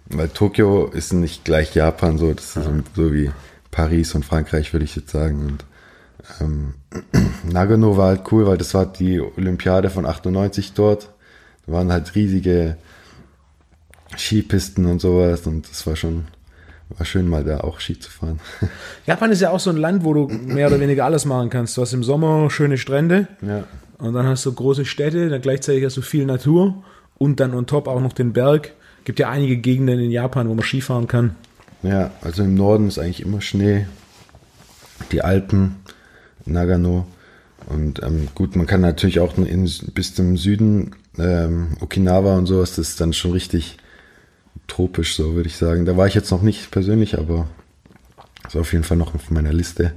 Weil 0.06 0.28
Tokio 0.28 0.86
ist 0.86 1.12
nicht 1.12 1.44
gleich 1.44 1.74
Japan, 1.74 2.18
so, 2.18 2.32
das 2.32 2.56
ist 2.56 2.64
so, 2.64 2.72
so 2.94 3.12
wie 3.12 3.30
Paris 3.70 4.14
und 4.14 4.24
Frankreich, 4.24 4.72
würde 4.72 4.84
ich 4.84 4.96
jetzt 4.96 5.10
sagen. 5.10 5.46
Und 5.46 5.64
ähm, 6.40 6.74
Nagano 7.50 7.96
war 7.96 8.08
halt 8.08 8.32
cool, 8.32 8.46
weil 8.46 8.58
das 8.58 8.74
war 8.74 8.86
die 8.86 9.20
Olympiade 9.20 9.90
von 9.90 10.06
98 10.06 10.72
dort. 10.74 11.10
Da 11.66 11.72
waren 11.72 11.92
halt 11.92 12.14
riesige 12.14 12.76
Skipisten 14.16 14.86
und 14.86 15.00
sowas 15.00 15.46
und 15.46 15.70
das 15.70 15.86
war 15.86 15.96
schon 15.96 16.26
war 16.96 17.06
schön 17.06 17.28
mal 17.28 17.44
da 17.44 17.60
auch 17.60 17.80
Ski 17.80 17.98
zu 17.98 18.10
fahren. 18.10 18.40
Japan 19.06 19.30
ist 19.30 19.40
ja 19.40 19.50
auch 19.50 19.60
so 19.60 19.70
ein 19.70 19.76
Land, 19.76 20.04
wo 20.04 20.14
du 20.14 20.28
mehr 20.28 20.66
oder 20.66 20.80
weniger 20.80 21.04
alles 21.04 21.24
machen 21.24 21.50
kannst. 21.50 21.76
Du 21.76 21.82
hast 21.82 21.92
im 21.92 22.02
Sommer 22.02 22.50
schöne 22.50 22.78
Strände 22.78 23.28
Ja, 23.42 23.64
und 23.98 24.14
dann 24.14 24.26
hast 24.26 24.44
du 24.46 24.52
große 24.52 24.84
Städte, 24.84 25.28
dann 25.28 25.40
gleichzeitig 25.40 25.84
hast 25.84 25.96
du 25.96 26.02
viel 26.02 26.26
Natur 26.26 26.82
und 27.18 27.40
dann 27.40 27.54
on 27.54 27.66
top 27.66 27.86
auch 27.86 28.00
noch 28.00 28.12
den 28.12 28.32
Berg. 28.32 28.72
Gibt 29.04 29.18
ja 29.18 29.30
einige 29.30 29.56
Gegenden 29.56 29.98
in 29.98 30.10
Japan, 30.10 30.48
wo 30.48 30.54
man 30.54 30.64
Skifahren 30.64 31.06
kann. 31.06 31.36
ja, 31.82 32.10
also 32.22 32.42
im 32.42 32.54
Norden 32.54 32.88
ist 32.88 32.98
eigentlich 32.98 33.22
immer 33.22 33.40
Schnee. 33.40 33.86
Die 35.12 35.22
Alpen, 35.22 35.76
Nagano. 36.44 37.06
Und 37.66 38.02
ähm, 38.02 38.28
gut, 38.34 38.56
man 38.56 38.66
kann 38.66 38.80
natürlich 38.80 39.20
auch 39.20 39.36
in, 39.38 39.70
bis 39.94 40.14
zum 40.14 40.36
Süden, 40.36 40.96
ähm, 41.18 41.76
Okinawa 41.80 42.36
und 42.36 42.46
sowas, 42.46 42.76
das 42.76 42.90
ist 42.90 43.00
dann 43.00 43.12
schon 43.12 43.32
richtig 43.32 43.76
tropisch, 44.70 45.14
so 45.16 45.34
würde 45.34 45.48
ich 45.48 45.56
sagen. 45.56 45.84
Da 45.84 45.96
war 45.96 46.06
ich 46.06 46.14
jetzt 46.14 46.30
noch 46.30 46.42
nicht 46.42 46.70
persönlich, 46.70 47.18
aber 47.18 47.46
ist 48.46 48.56
auf 48.56 48.72
jeden 48.72 48.84
Fall 48.84 48.96
noch 48.96 49.14
auf 49.14 49.30
meiner 49.30 49.52
Liste. 49.52 49.92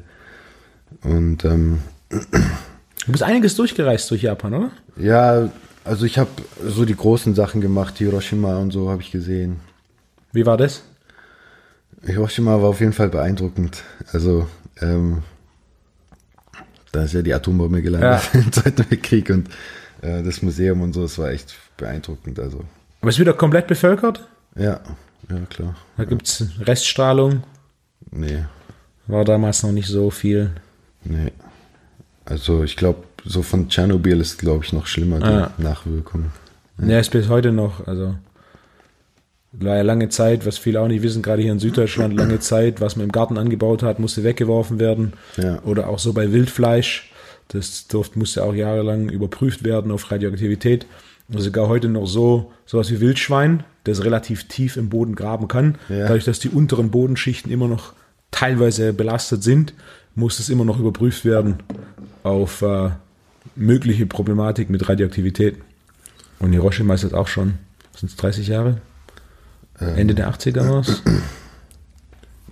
Und 1.03 1.45
ähm, 1.45 1.79
Du 2.09 3.11
bist 3.11 3.23
einiges 3.23 3.55
durchgereist 3.55 4.09
durch 4.11 4.21
Japan, 4.23 4.53
oder? 4.53 4.71
ja, 4.97 5.49
also 5.85 6.05
ich 6.05 6.17
habe 6.17 6.29
so 6.65 6.85
die 6.85 6.95
großen 6.95 7.35
Sachen 7.35 7.59
gemacht, 7.59 7.97
Hiroshima 7.97 8.57
und 8.57 8.71
so 8.71 8.89
habe 8.89 9.01
ich 9.01 9.11
gesehen. 9.11 9.59
Wie 10.31 10.45
war 10.45 10.55
das? 10.57 10.83
Hiroshima 12.05 12.61
war 12.61 12.69
auf 12.69 12.79
jeden 12.79 12.93
Fall 12.93 13.09
beeindruckend. 13.09 13.83
Also, 14.13 14.47
ähm, 14.81 15.23
da 16.91 17.03
ist 17.03 17.13
ja 17.13 17.21
die 17.21 17.33
Atombombe 17.33 17.81
gelandet 17.81 18.21
Ja. 18.33 18.39
im 18.39 18.51
Zweiten 18.51 18.89
Weltkrieg 18.89 19.29
und 19.29 19.49
äh, 20.01 20.21
das 20.23 20.41
Museum 20.41 20.81
und 20.81 20.93
so, 20.93 21.01
das 21.01 21.17
war 21.17 21.31
echt 21.31 21.55
beeindruckend. 21.77 22.39
Also, 22.39 22.61
Aber 23.01 23.09
es 23.09 23.15
ist 23.15 23.19
wieder 23.19 23.33
komplett 23.33 23.67
bevölkert. 23.67 24.27
Ja, 24.55 24.79
ja, 25.29 25.37
klar. 25.49 25.75
Da 25.97 26.03
gibt 26.05 26.27
es 26.27 26.45
Reststrahlung. 26.59 27.43
Nee, 28.11 28.45
War 29.07 29.25
damals 29.25 29.63
noch 29.63 29.71
nicht 29.71 29.87
so 29.87 30.09
viel. 30.09 30.51
nee. 31.03 31.31
Also, 32.25 32.63
ich 32.63 32.77
glaube, 32.77 33.03
so 33.25 33.41
von 33.41 33.67
Tschernobyl 33.67 34.21
ist, 34.21 34.37
glaube 34.37 34.63
ich, 34.63 34.71
noch 34.71 34.85
schlimmer, 34.87 35.19
die 35.19 35.25
Ah. 35.25 35.51
Nachwirkung. 35.57 36.25
Ja, 36.77 36.99
ist 36.99 37.11
bis 37.11 37.27
heute 37.27 37.51
noch. 37.51 37.85
Also 37.85 38.15
war 39.51 39.75
ja 39.75 39.81
lange 39.81 40.07
Zeit, 40.09 40.45
was 40.45 40.57
viele 40.57 40.79
auch 40.81 40.87
nicht 40.87 41.03
wissen, 41.03 41.21
gerade 41.21 41.41
hier 41.41 41.51
in 41.51 41.59
Süddeutschland, 41.59 42.15
lange 42.15 42.39
Zeit, 42.39 42.79
was 42.81 42.95
man 42.95 43.05
im 43.05 43.11
Garten 43.11 43.37
angebaut 43.37 43.83
hat, 43.83 43.99
musste 43.99 44.23
weggeworfen 44.23 44.79
werden. 44.79 45.13
Ja. 45.37 45.61
Oder 45.63 45.89
auch 45.89 45.99
so 45.99 46.13
bei 46.13 46.31
Wildfleisch. 46.31 47.11
Das 47.49 47.87
durfte, 47.87 48.17
musste 48.17 48.43
auch 48.43 48.53
jahrelang 48.55 49.09
überprüft 49.09 49.63
werden 49.65 49.91
auf 49.91 50.09
Radioaktivität. 50.09 50.85
Und 51.27 51.39
sogar 51.41 51.67
heute 51.67 51.89
noch 51.89 52.05
so, 52.07 52.51
sowas 52.65 52.89
wie 52.89 53.01
Wildschwein, 53.01 53.63
das 53.83 54.03
relativ 54.03 54.47
tief 54.47 54.77
im 54.77 54.89
Boden 54.89 55.15
graben 55.15 55.47
kann. 55.47 55.75
Ja. 55.89 55.99
Dadurch, 56.07 56.23
dass 56.25 56.39
die 56.39 56.49
unteren 56.49 56.89
Bodenschichten 56.91 57.51
immer 57.51 57.67
noch 57.67 57.93
teilweise 58.31 58.93
belastet 58.93 59.43
sind, 59.43 59.73
muss 60.15 60.39
es 60.39 60.49
immer 60.49 60.65
noch 60.65 60.79
überprüft 60.79 61.25
werden 61.25 61.57
auf 62.23 62.61
äh, 62.61 62.91
mögliche 63.55 64.05
Problematik 64.05 64.69
mit 64.69 64.87
Radioaktivität. 64.87 65.57
Und 66.39 66.51
Hiroshima 66.53 66.93
ist 66.93 67.03
jetzt 67.03 67.13
auch 67.13 67.27
schon, 67.27 67.55
sind 67.95 68.09
es 68.09 68.15
30 68.15 68.47
Jahre? 68.47 68.77
Ende 69.79 70.13
der 70.15 70.31
80er 70.31 70.69
war 70.69 70.79
es? 70.81 71.01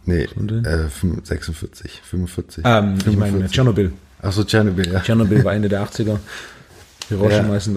Nee, 0.06 0.24
äh, 0.24 0.90
45, 0.90 1.26
46, 1.28 2.02
45. 2.04 2.64
Ähm, 2.66 2.96
ich 3.00 3.06
meine 3.18 3.32
45. 3.32 3.52
Tschernobyl. 3.52 3.94
Achso, 4.22 4.44
Tschernobyl, 4.44 4.92
ja. 4.92 5.00
Tschernobyl 5.00 5.44
war 5.44 5.54
Ende 5.54 5.70
der 5.70 5.84
80er. 5.86 6.18
Hiroshima 7.10 7.50
Ja. 7.50 7.56
ist 7.56 7.68
ein 7.68 7.76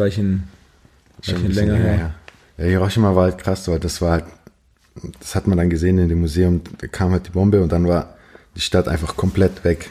ein 1.35 1.43
bisschen 1.43 1.53
länger 1.53 1.77
her. 1.77 1.93
her. 1.97 2.14
Ja, 2.57 2.64
Hiroshima 2.64 3.14
war 3.14 3.25
halt 3.25 3.38
krass, 3.38 3.67
weil 3.69 3.81
das 3.81 4.01
war 4.01 4.12
halt, 4.12 4.25
das 5.19 5.35
hat 5.35 5.47
man 5.47 5.59
dann 5.59 5.71
gesehen 5.71 5.99
in 5.99 6.09
dem 6.09 6.21
Museum, 6.21 6.61
da 6.79 6.87
kam 6.87 7.12
halt 7.12 7.27
die 7.27 7.31
Bombe 7.31 7.62
und 7.62 7.73
dann 7.73 7.88
war 7.88 8.14
die 8.57 8.61
Stadt 8.61 8.88
einfach 8.88 9.17
komplett 9.17 9.64
weg. 9.64 9.90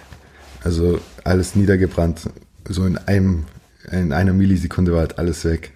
Also 0.63 0.99
alles 1.23 1.55
niedergebrannt. 1.55 2.29
So 2.69 2.85
in 2.85 2.97
einem, 2.97 3.45
in 3.91 4.13
einer 4.13 4.31
Millisekunde 4.31 4.93
war 4.93 4.99
halt 4.99 5.19
alles 5.19 5.43
weg. 5.43 5.73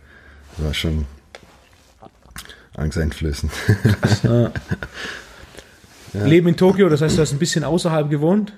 Das 0.56 0.66
war 0.66 0.74
schon 0.74 1.06
angsteinflößend. 2.76 3.52
Leben 6.14 6.48
in 6.48 6.56
Tokio, 6.56 6.88
das 6.88 7.02
heißt, 7.02 7.18
du 7.18 7.22
hast 7.22 7.34
ein 7.34 7.40
bisschen 7.40 7.64
außerhalb 7.66 8.10
gewohnt. 8.10 8.54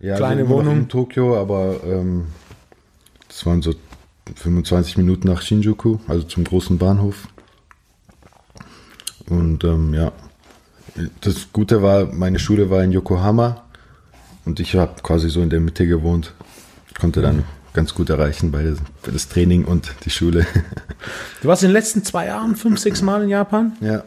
Ja, 0.00 0.16
Kleine 0.16 0.42
noch 0.42 0.50
Wohnung. 0.50 0.76
In 0.76 0.88
Tokio, 0.88 1.40
aber 1.40 1.80
ähm, 1.84 2.26
das 3.28 3.46
waren 3.46 3.62
so 3.62 3.74
25 4.34 4.96
Minuten 4.96 5.28
nach 5.28 5.42
Shinjuku, 5.42 5.98
also 6.08 6.24
zum 6.24 6.44
großen 6.44 6.78
Bahnhof. 6.78 7.28
Und 9.28 9.64
ähm, 9.64 9.94
ja, 9.94 10.12
das 11.20 11.52
Gute 11.52 11.82
war, 11.82 12.12
meine 12.12 12.38
Schule 12.38 12.70
war 12.70 12.82
in 12.82 12.92
Yokohama 12.92 13.64
und 14.44 14.60
ich 14.60 14.76
habe 14.76 15.02
quasi 15.02 15.28
so 15.30 15.42
in 15.42 15.50
der 15.50 15.60
Mitte 15.60 15.86
gewohnt. 15.86 16.32
Konnte 16.98 17.20
dann 17.20 17.44
ganz 17.74 17.94
gut 17.94 18.08
erreichen 18.08 18.50
bei 18.50 18.74
das, 19.02 19.28
Training 19.28 19.64
und 19.64 19.92
die 20.04 20.10
Schule. 20.10 20.46
Du 21.42 21.48
warst 21.48 21.62
in 21.62 21.68
den 21.68 21.74
letzten 21.74 22.02
zwei 22.02 22.26
Jahren 22.26 22.56
fünf, 22.56 22.80
sechs 22.80 23.02
Mal 23.02 23.22
in 23.22 23.28
Japan. 23.28 23.76
ja, 23.80 24.02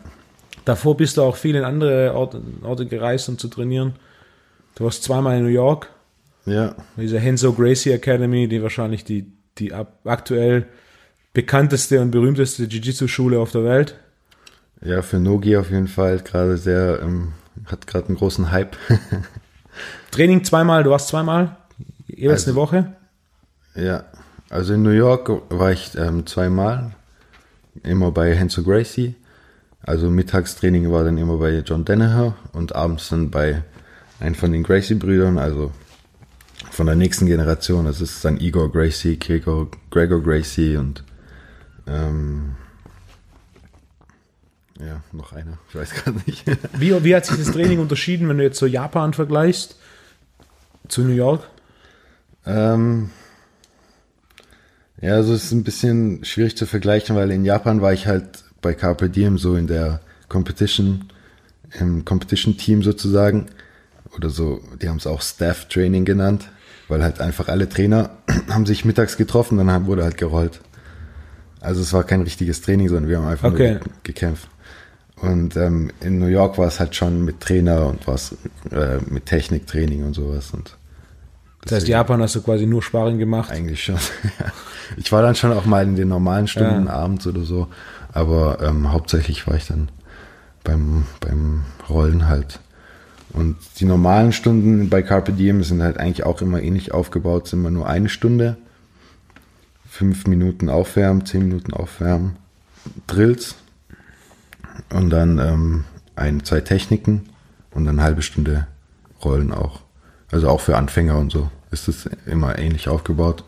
Davor 0.65 0.97
bist 0.97 1.17
du 1.17 1.21
auch 1.21 1.35
viel 1.35 1.55
in 1.55 1.63
andere 1.63 2.13
Orte, 2.13 2.41
Orte 2.63 2.85
gereist, 2.85 3.29
um 3.29 3.37
zu 3.37 3.47
trainieren. 3.47 3.93
Du 4.75 4.83
warst 4.83 5.03
zweimal 5.03 5.37
in 5.37 5.43
New 5.43 5.49
York, 5.49 5.89
ja, 6.45 6.75
diese 6.97 7.19
Henzo 7.19 7.53
Gracie 7.53 7.91
Academy, 7.91 8.47
die 8.47 8.61
wahrscheinlich 8.61 9.03
die, 9.03 9.31
die 9.59 9.73
aktuell 9.73 10.65
bekannteste 11.33 12.01
und 12.01 12.11
berühmteste 12.11 12.63
Jiu-Jitsu-Schule 12.63 13.39
auf 13.39 13.51
der 13.51 13.63
Welt. 13.63 13.95
ja, 14.81 15.01
für 15.01 15.19
Nogi 15.19 15.57
auf 15.57 15.69
jeden 15.69 15.87
Fall 15.87 16.19
gerade 16.19 16.57
sehr, 16.57 16.99
ähm, 17.01 17.33
hat 17.65 17.85
gerade 17.87 18.07
einen 18.07 18.17
großen 18.17 18.51
Hype. 18.51 18.75
Training 20.11 20.43
zweimal, 20.43 20.83
du 20.83 20.89
warst 20.91 21.09
zweimal, 21.09 21.57
jeweils 22.07 22.47
Also- 22.47 22.51
eine 22.51 22.55
Woche. 22.55 22.93
Ja, 23.75 24.03
also 24.49 24.73
in 24.73 24.81
New 24.83 24.89
York 24.89 25.29
war 25.49 25.71
ich 25.71 25.95
ähm, 25.95 26.25
zweimal, 26.25 26.91
immer 27.83 28.11
bei 28.11 28.35
Henzo 28.35 28.63
Gracie. 28.63 29.15
Also 29.83 30.09
Mittagstraining 30.09 30.91
war 30.91 31.03
dann 31.03 31.17
immer 31.17 31.37
bei 31.37 31.59
John 31.59 31.85
Danaher 31.85 32.35
und 32.51 32.75
abends 32.75 33.09
dann 33.09 33.29
bei 33.29 33.63
einem 34.19 34.35
von 34.35 34.51
den 34.51 34.63
Gracie-Brüdern, 34.63 35.37
also 35.37 35.71
von 36.71 36.85
der 36.85 36.95
nächsten 36.95 37.25
Generation. 37.25 37.85
Das 37.85 38.01
ist 38.01 38.23
dann 38.23 38.39
Igor 38.39 38.71
Gracie, 38.71 39.17
Gregor, 39.17 39.69
Gregor 39.89 40.21
Gracie 40.21 40.77
und 40.77 41.03
ähm, 41.87 42.55
ja, 44.79 45.01
noch 45.11 45.33
einer, 45.33 45.57
ich 45.67 45.75
weiß 45.75 46.05
gar 46.05 46.13
nicht. 46.25 46.45
Wie, 46.77 47.03
wie 47.03 47.15
hat 47.15 47.25
sich 47.25 47.37
das 47.37 47.51
Training 47.51 47.79
unterschieden, 47.79 48.29
wenn 48.29 48.37
du 48.37 48.43
jetzt 48.43 48.59
so 48.59 48.65
Japan 48.65 49.13
vergleichst 49.13 49.75
zu 50.87 51.01
New 51.01 51.13
York? 51.13 51.43
Ähm, 52.45 53.09
ja, 55.01 55.15
also 55.15 55.33
es 55.33 55.45
ist 55.45 55.51
ein 55.51 55.63
bisschen 55.63 56.23
schwierig 56.23 56.55
zu 56.57 56.65
vergleichen, 56.65 57.15
weil 57.15 57.31
in 57.31 57.43
Japan 57.43 57.81
war 57.81 57.93
ich 57.93 58.07
halt 58.07 58.43
bei 58.61 58.73
Carpe 58.73 59.09
Diem 59.09 59.37
so 59.37 59.55
in 59.55 59.67
der 59.67 60.01
Competition, 60.29 61.09
im 61.79 62.05
Competition-Team 62.05 62.83
sozusagen. 62.83 63.47
Oder 64.15 64.29
so, 64.29 64.61
die 64.81 64.89
haben 64.89 64.97
es 64.97 65.07
auch 65.07 65.21
Staff 65.21 65.67
Training 65.69 66.05
genannt, 66.05 66.49
weil 66.87 67.03
halt 67.03 67.21
einfach 67.21 67.47
alle 67.47 67.69
Trainer 67.69 68.11
haben 68.49 68.65
sich 68.65 68.85
mittags 68.85 69.17
getroffen, 69.17 69.57
dann 69.57 69.71
haben- 69.71 69.85
wurde 69.87 70.03
halt 70.03 70.17
gerollt. 70.17 70.61
Also 71.61 71.81
es 71.81 71.91
war 71.93 72.03
kein 72.03 72.21
richtiges 72.21 72.61
Training, 72.61 72.87
sondern 72.89 73.09
wir 73.09 73.17
haben 73.17 73.27
einfach 73.27 73.51
Okay. 73.51 73.73
nur 73.73 73.81
gekämpft. 74.03 74.47
Und 75.17 75.57
ähm, 75.57 75.91
in 75.99 76.17
New 76.19 76.27
York 76.27 76.57
war 76.57 76.67
es 76.67 76.79
halt 76.79 76.95
schon 76.95 77.25
mit 77.25 77.41
Trainer 77.41 77.85
und 77.87 78.07
was 78.07 78.35
äh, 78.71 78.99
mit 79.09 79.25
Techniktraining 79.25 80.05
und 80.05 80.13
sowas. 80.13 80.51
Und 80.51 80.77
Das 81.63 81.73
heißt, 81.73 81.87
Japan 81.89 82.21
hast 82.21 82.35
du 82.35 82.41
quasi 82.41 82.65
nur 82.65 82.81
Sparring 82.81 83.17
gemacht. 83.19 83.51
eigentlich 83.51 83.83
schon. 83.83 83.97
Ich 84.97 85.11
war 85.11 85.21
dann 85.21 85.35
schon 85.35 85.51
auch 85.53 85.65
mal 85.65 85.83
in 85.83 85.95
den 85.95 86.07
normalen 86.07 86.47
Stunden 86.47 86.87
Ja. 86.87 86.93
abends 86.93 87.27
oder 87.27 87.41
so, 87.41 87.67
aber 88.11 88.57
ähm, 88.63 88.91
hauptsächlich 88.91 89.45
war 89.45 89.53
ich 89.55 89.67
dann 89.67 89.89
beim, 90.63 91.03
beim 91.19 91.63
Rollen 91.87 92.27
halt. 92.27 92.59
Und 93.31 93.57
die 93.79 93.85
normalen 93.85 94.31
Stunden 94.31 94.89
bei 94.89 95.01
Carpe 95.01 95.33
Diem 95.33 95.63
sind 95.63 95.83
halt 95.83 95.97
eigentlich 95.97 96.25
auch 96.25 96.41
immer 96.41 96.61
ähnlich 96.61 96.93
aufgebaut, 96.93 97.47
sind 97.47 97.59
immer 97.59 97.71
nur 97.71 97.87
eine 97.87 98.09
Stunde. 98.09 98.57
Fünf 99.87 100.27
Minuten 100.27 100.69
aufwärmen, 100.69 101.25
zehn 101.25 101.47
Minuten 101.47 101.73
aufwärmen, 101.73 102.37
Drills 103.07 103.55
und 104.93 105.09
dann 105.09 105.39
ähm, 105.39 105.83
ein, 106.15 106.43
zwei 106.43 106.61
Techniken 106.61 107.29
und 107.71 107.85
dann 107.85 107.95
eine 107.99 108.03
halbe 108.03 108.21
Stunde 108.21 108.67
Rollen 109.23 109.51
auch. 109.51 109.81
Also 110.31 110.47
auch 110.47 110.61
für 110.61 110.77
Anfänger 110.77 111.17
und 111.17 111.31
so 111.31 111.49
ist 111.71 111.87
es 111.87 112.09
immer 112.25 112.57
ähnlich 112.57 112.87
aufgebaut. 112.87 113.43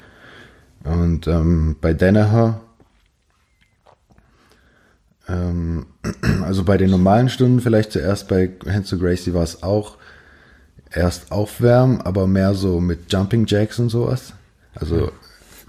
Und 0.83 1.27
ähm, 1.27 1.75
bei 1.79 1.93
Danaher, 1.93 2.61
ähm, 5.31 5.85
also 6.43 6.63
bei 6.63 6.77
den 6.77 6.89
normalen 6.89 7.29
Stunden 7.29 7.61
vielleicht 7.61 7.91
zuerst 7.91 8.27
bei 8.27 8.51
Hansel 8.65 8.99
Gracie 8.99 9.33
war 9.33 9.43
es 9.43 9.63
auch 9.63 9.97
erst 10.91 11.31
aufwärmen, 11.31 12.01
aber 12.01 12.27
mehr 12.27 12.53
so 12.53 12.79
mit 12.79 13.11
Jumping 13.11 13.45
Jacks 13.47 13.79
und 13.79 13.89
sowas. 13.89 14.33
Also 14.75 15.11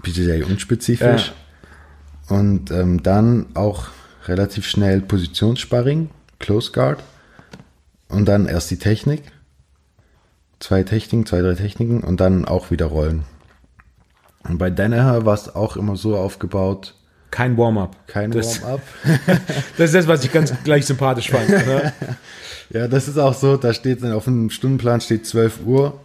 PJJ 0.01 0.43
unspezifisch. 0.43 1.33
Ja. 2.29 2.37
Und 2.37 2.71
ähm, 2.71 3.03
dann 3.03 3.47
auch 3.53 3.87
relativ 4.25 4.65
schnell 4.65 5.01
Positionssparring, 5.01 6.09
Close 6.39 6.71
Guard. 6.71 7.03
Und 8.09 8.27
dann 8.27 8.45
erst 8.45 8.71
die 8.71 8.77
Technik. 8.77 9.23
Zwei 10.59 10.83
Techniken, 10.83 11.25
zwei, 11.25 11.41
drei 11.41 11.55
Techniken 11.55 12.01
und 12.01 12.21
dann 12.21 12.45
auch 12.45 12.71
wieder 12.71 12.85
Rollen. 12.85 13.23
Und 14.43 14.57
bei 14.57 14.69
Danaher 14.69 15.25
war 15.25 15.33
es 15.33 15.53
auch 15.53 15.75
immer 15.75 15.95
so 15.95 16.15
aufgebaut, 16.17 16.95
Kein 17.33 17.57
Warm-up. 17.57 17.95
kein 18.05 18.31
Warm-up. 18.31 18.81
Das 19.77 19.87
ist 19.87 19.95
das, 19.95 20.07
was 20.07 20.23
ich 20.23 20.31
ganz 20.31 20.53
gleich 20.63 20.85
sympathisch 20.85 21.31
fand. 21.31 21.49
Ne? 21.49 21.91
Ja, 22.69 22.87
das 22.87 23.07
ist 23.07 23.17
auch 23.17 23.33
so, 23.33 23.57
da 23.57 23.73
steht 23.73 24.03
dann 24.03 24.11
auf 24.11 24.25
dem 24.25 24.51
Stundenplan 24.51 25.01
steht 25.01 25.25
12 25.25 25.65
Uhr, 25.65 25.99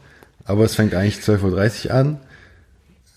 aber 0.46 0.64
es 0.64 0.74
fängt 0.74 0.94
eigentlich 0.94 1.18
12.30 1.18 1.88
Uhr 1.88 1.94
an. 1.94 2.20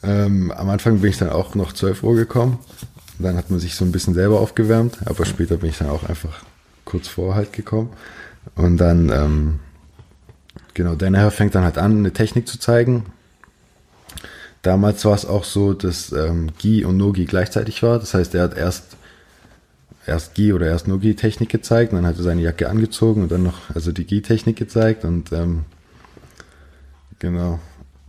Ähm, 0.04 0.52
am 0.52 0.70
Anfang 0.70 1.00
bin 1.00 1.10
ich 1.10 1.20
dann 1.20 1.30
auch 1.30 1.56
noch 1.56 1.72
12 1.72 2.04
Uhr 2.04 2.18
gekommen. 2.18 2.60
Dann 3.18 3.38
hat 3.38 3.50
man 3.50 3.62
sich 3.62 3.76
so 3.76 3.86
ein 3.86 3.94
bisschen 3.94 4.14
selber 4.14 4.42
aufgewärmt, 4.42 4.98
aber 5.06 5.24
später 5.26 5.56
bin 5.56 5.70
ich 5.70 5.78
dann 5.78 5.90
auch 5.90 6.04
einfach 6.04 6.44
kurz 6.84 7.08
vor 7.08 7.36
halt 7.36 7.54
gekommen. 7.54 7.92
Und 8.56 8.76
dann, 8.76 9.10
ähm, 9.10 9.60
genau, 10.74 10.96
Danaher 10.96 11.32
fängt 11.32 11.56
dann 11.56 11.64
halt 11.64 11.78
an, 11.78 12.00
eine 12.00 12.12
Technik 12.12 12.46
zu 12.46 12.60
zeigen. 12.60 13.06
Damals 14.62 15.04
war 15.06 15.16
es 15.16 15.26
auch 15.26 15.44
so, 15.44 15.74
dass 15.74 16.12
ähm, 16.12 16.50
Gi 16.60 16.86
und 16.86 16.98
Nogi 16.98 17.26
gleichzeitig 17.26 17.82
war. 17.82 17.98
Das 18.00 18.14
heißt, 18.14 18.36
er 18.36 18.44
hat 18.44 18.58
erst 18.58 18.98
erst 20.06 20.34
Gi 20.36 20.54
oder 20.54 20.68
erst 20.68 20.88
Nogi 20.88 21.16
Technik 21.16 21.50
gezeigt, 21.50 21.92
und 21.94 21.98
dann 21.98 22.06
hat 22.08 22.18
er 22.18 22.24
seine 22.24 22.42
Jacke 22.42 22.70
angezogen 22.70 23.24
und 23.24 23.32
dann 23.32 23.44
noch 23.44 23.70
also 23.74 23.92
die 23.92 24.06
Gi 24.06 24.22
Technik 24.22 24.58
gezeigt 24.58 25.06
und 25.06 25.32
ähm, 25.32 25.62
genau. 27.20 27.60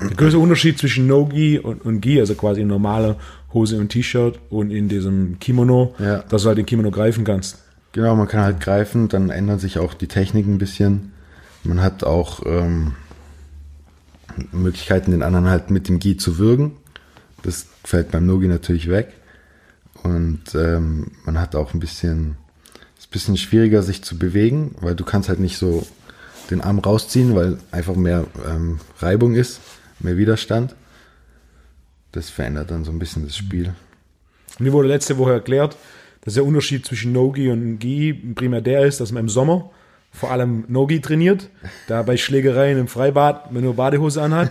Der 0.01 0.11
größte 0.17 0.39
Unterschied 0.39 0.79
zwischen 0.79 1.07
No-Gi 1.07 1.59
und, 1.61 1.85
und 1.85 2.01
Gi, 2.01 2.19
also 2.19 2.35
quasi 2.35 2.61
in 2.63 2.67
normaler 2.69 3.17
Hose 3.53 3.79
und 3.79 3.91
T-Shirt 3.91 4.41
und 4.51 4.71
in 4.71 4.89
diesem 4.89 5.39
Kimono, 5.39 5.95
Ja. 5.99 6.25
dass 6.29 6.43
du 6.43 6.49
halt 6.49 6.59
den 6.59 6.67
Kimono 6.67 6.91
greifen 6.91 7.25
kannst. 7.25 7.59
Genau, 7.93 8.17
man 8.17 8.27
kann 8.27 8.41
halt 8.41 8.61
greifen, 8.61 9.09
dann 9.09 9.31
ändern 9.31 9.59
sich 9.59 9.79
auch 9.79 9.95
die 9.95 10.09
Techniken 10.09 10.55
ein 10.55 10.59
bisschen. 10.59 11.13
Man 11.63 11.83
hat 11.83 12.03
auch 12.05 12.41
ähm, 12.47 12.95
Möglichkeiten, 14.53 15.11
den 15.11 15.23
anderen 15.23 15.49
halt 15.49 15.71
mit 15.71 15.89
dem 15.89 15.99
Gi 15.99 16.17
zu 16.17 16.39
würgen. 16.39 16.77
Das 17.43 17.67
fällt 17.85 18.11
beim 18.11 18.27
Nogi 18.27 18.49
natürlich 18.49 18.89
weg. 18.89 19.13
Und 20.03 20.55
ähm, 20.55 21.13
man 21.25 21.39
hat 21.41 21.55
auch 21.55 21.75
ein 21.75 21.81
bisschen, 21.81 22.37
ist 22.99 23.09
ein 23.09 23.13
bisschen 23.13 23.37
schwieriger, 23.37 23.83
sich 23.83 24.03
zu 24.03 24.19
bewegen, 24.19 24.75
weil 24.81 24.95
du 24.95 25.05
kannst 25.05 25.29
halt 25.29 25.41
nicht 25.41 25.59
so 25.59 25.87
den 26.51 26.61
Arm 26.61 26.79
rausziehen, 26.79 27.35
weil 27.35 27.59
einfach 27.71 27.95
mehr 27.95 28.27
ähm, 28.47 28.81
Reibung 28.99 29.35
ist, 29.35 29.61
mehr 30.01 30.17
Widerstand. 30.17 30.75
Das 32.11 32.31
verändert 32.31 32.71
dann 32.71 32.85
so 32.85 32.91
ein 32.91 32.99
bisschen 32.99 33.25
das 33.25 33.37
Spiel. 33.37 33.75
Mir 34.59 34.73
wurde 34.73 34.89
letzte 34.89 35.19
Woche 35.19 35.33
erklärt, 35.33 35.77
dass 36.23 36.35
der 36.35 36.45
Unterschied 36.45 36.85
zwischen 36.87 37.13
No-Gi 37.13 37.51
und 37.51 37.79
Gi 37.79 38.13
primär 38.35 38.61
der 38.61 38.87
ist, 38.87 39.01
dass 39.01 39.13
man 39.13 39.25
im 39.25 39.29
Sommer 39.29 39.71
vor 40.13 40.31
allem 40.31 40.65
No-Gi 40.69 41.01
trainiert, 41.01 41.49
da 41.89 42.03
bei 42.03 42.17
Schlägereien 42.17 42.79
im 42.79 42.89
Freibad 42.89 43.51
man 43.51 43.63
nur 43.65 43.75
Badehose 43.75 44.23
anhat. 44.23 44.51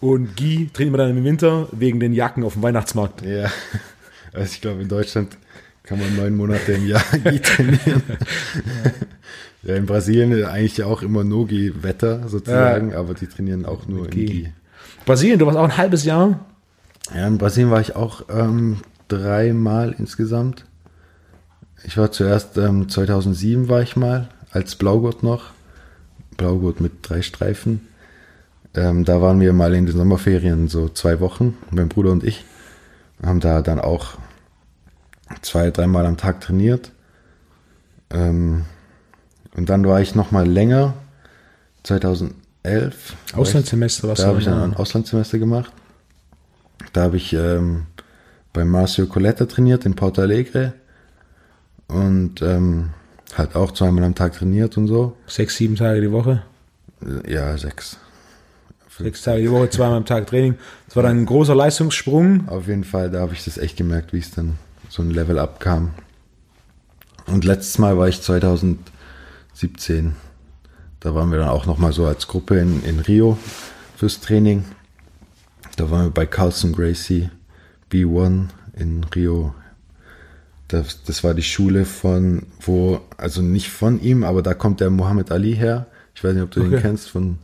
Und 0.00 0.36
Gi 0.36 0.70
trainiert 0.72 0.96
man 0.96 1.08
dann 1.08 1.16
im 1.16 1.24
Winter 1.24 1.68
wegen 1.72 1.98
den 1.98 2.12
Jacken 2.12 2.44
auf 2.44 2.52
dem 2.52 2.62
Weihnachtsmarkt. 2.62 3.22
Ja, 3.22 3.50
also 4.32 4.52
ich 4.52 4.60
glaube, 4.60 4.80
in 4.80 4.88
Deutschland 4.88 5.36
kann 5.82 5.98
man 5.98 6.14
neun 6.16 6.36
Monate 6.36 6.72
im 6.72 6.86
Jahr 6.86 7.02
Gi 7.24 7.40
trainieren. 7.40 8.02
Ja, 9.64 9.74
in 9.74 9.86
Brasilien 9.86 10.30
ist 10.32 10.46
eigentlich 10.46 10.82
auch 10.84 11.02
immer 11.02 11.24
Nogi-Wetter 11.24 12.28
sozusagen, 12.28 12.94
aber 12.94 13.14
die 13.14 13.26
trainieren 13.26 13.66
auch 13.66 13.88
nur 13.88 14.04
in 14.04 14.10
Gi. 14.10 14.26
Gi. 14.26 14.52
Brasilien, 15.04 15.38
du 15.38 15.46
warst 15.46 15.58
auch 15.58 15.64
ein 15.64 15.76
halbes 15.76 16.04
Jahr. 16.04 16.46
Ja, 17.14 17.26
in 17.26 17.38
Brasilien 17.38 17.70
war 17.70 17.80
ich 17.80 17.96
auch 17.96 18.22
ähm, 18.30 18.78
dreimal 19.08 19.94
insgesamt. 19.98 20.64
Ich 21.84 21.96
war 21.96 22.12
zuerst, 22.12 22.56
ähm, 22.56 22.88
2007 22.88 23.68
war 23.68 23.82
ich 23.82 23.96
mal, 23.96 24.28
als 24.50 24.76
Blaugurt 24.76 25.22
noch. 25.22 25.50
Blaugurt 26.36 26.80
mit 26.80 26.92
drei 27.08 27.22
Streifen. 27.22 27.88
Ähm, 28.74 29.04
da 29.04 29.20
waren 29.20 29.40
wir 29.40 29.52
mal 29.52 29.74
in 29.74 29.86
den 29.86 29.96
Sommerferien 29.96 30.68
so 30.68 30.88
zwei 30.88 31.20
Wochen, 31.20 31.56
mein 31.70 31.88
Bruder 31.88 32.12
und 32.12 32.22
ich. 32.24 32.44
Haben 33.24 33.40
da 33.40 33.62
dann 33.62 33.80
auch 33.80 34.14
zwei, 35.42 35.70
dreimal 35.70 36.06
am 36.06 36.16
Tag 36.16 36.40
trainiert. 36.40 36.92
Ähm, 38.10 38.64
und 39.56 39.68
dann 39.68 39.84
war 39.86 40.00
ich 40.00 40.14
noch 40.14 40.30
mal 40.30 40.46
länger, 40.48 40.94
2011. 41.82 42.34
war 42.62 42.84
ich- 43.26 43.34
Auslandssemester, 43.36 44.08
was 44.08 44.20
da 44.20 44.26
habe 44.28 44.38
ich 44.38 44.44
dann 44.44 44.62
ein 44.62 44.76
Auslandssemester 44.76 45.38
gemacht. 45.38 45.72
Da 46.92 47.02
habe 47.02 47.16
ich 47.16 47.32
ähm, 47.32 47.86
bei 48.52 48.64
Marcio 48.64 49.06
Coletta 49.06 49.46
trainiert 49.46 49.84
in 49.84 49.94
Porto 49.94 50.22
Alegre 50.22 50.74
und 51.88 52.40
ähm, 52.42 52.90
halt 53.38 53.54
auch 53.54 53.72
zweimal 53.72 54.04
am 54.04 54.14
Tag 54.14 54.34
trainiert 54.34 54.76
und 54.76 54.88
so. 54.88 55.16
sechs, 55.26 55.56
sieben 55.56 55.76
Tage 55.76 56.00
die 56.00 56.12
Woche. 56.12 56.42
Ja, 57.26 57.56
sechs. 57.56 57.98
Sechs 58.98 59.22
Tage 59.22 59.42
die 59.42 59.50
Woche, 59.50 59.70
zweimal 59.70 59.98
am 59.98 60.04
Tag 60.04 60.26
Training. 60.26 60.56
Das 60.86 60.96
war 60.96 61.04
dann 61.04 61.18
ein 61.20 61.26
großer 61.26 61.54
Leistungssprung. 61.54 62.48
Auf 62.48 62.66
jeden 62.66 62.82
Fall, 62.82 63.10
da 63.10 63.20
habe 63.20 63.32
ich 63.32 63.44
das 63.44 63.56
echt 63.56 63.76
gemerkt, 63.76 64.12
wie 64.12 64.18
es 64.18 64.32
dann 64.32 64.58
so 64.88 65.02
ein 65.02 65.10
Level 65.10 65.38
up 65.38 65.60
kam. 65.60 65.90
Und 67.26 67.44
letztes 67.44 67.78
Mal 67.78 67.96
war 67.96 68.08
ich 68.08 68.20
2017. 68.22 70.16
Da 70.98 71.14
waren 71.14 71.30
wir 71.30 71.38
dann 71.38 71.48
auch 71.48 71.66
nochmal 71.66 71.92
so 71.92 72.06
als 72.06 72.26
Gruppe 72.26 72.58
in, 72.58 72.82
in 72.82 72.98
Rio 72.98 73.38
fürs 73.96 74.20
Training. 74.20 74.64
Da 75.76 75.90
waren 75.92 76.06
wir 76.06 76.10
bei 76.10 76.26
Carlson 76.26 76.72
Gracie 76.72 77.30
B1 77.92 78.46
in 78.76 79.04
Rio. 79.14 79.54
Das, 80.68 81.02
das 81.02 81.24
war 81.24 81.34
die 81.34 81.42
Schule 81.42 81.84
von, 81.86 82.42
wo, 82.60 83.00
also 83.16 83.40
nicht 83.42 83.70
von 83.70 84.00
ihm, 84.02 84.22
aber 84.22 84.42
da 84.42 84.52
kommt 84.54 84.80
der 84.80 84.90
Muhammad 84.90 85.30
Ali 85.32 85.54
her. 85.56 85.86
Ich 86.14 86.22
weiß 86.22 86.34
nicht, 86.34 86.42
ob 86.42 86.50
du 86.50 86.60
Okay. 86.60 86.70
den 86.70 86.80
kennst 86.82 87.08
von, 87.10 87.38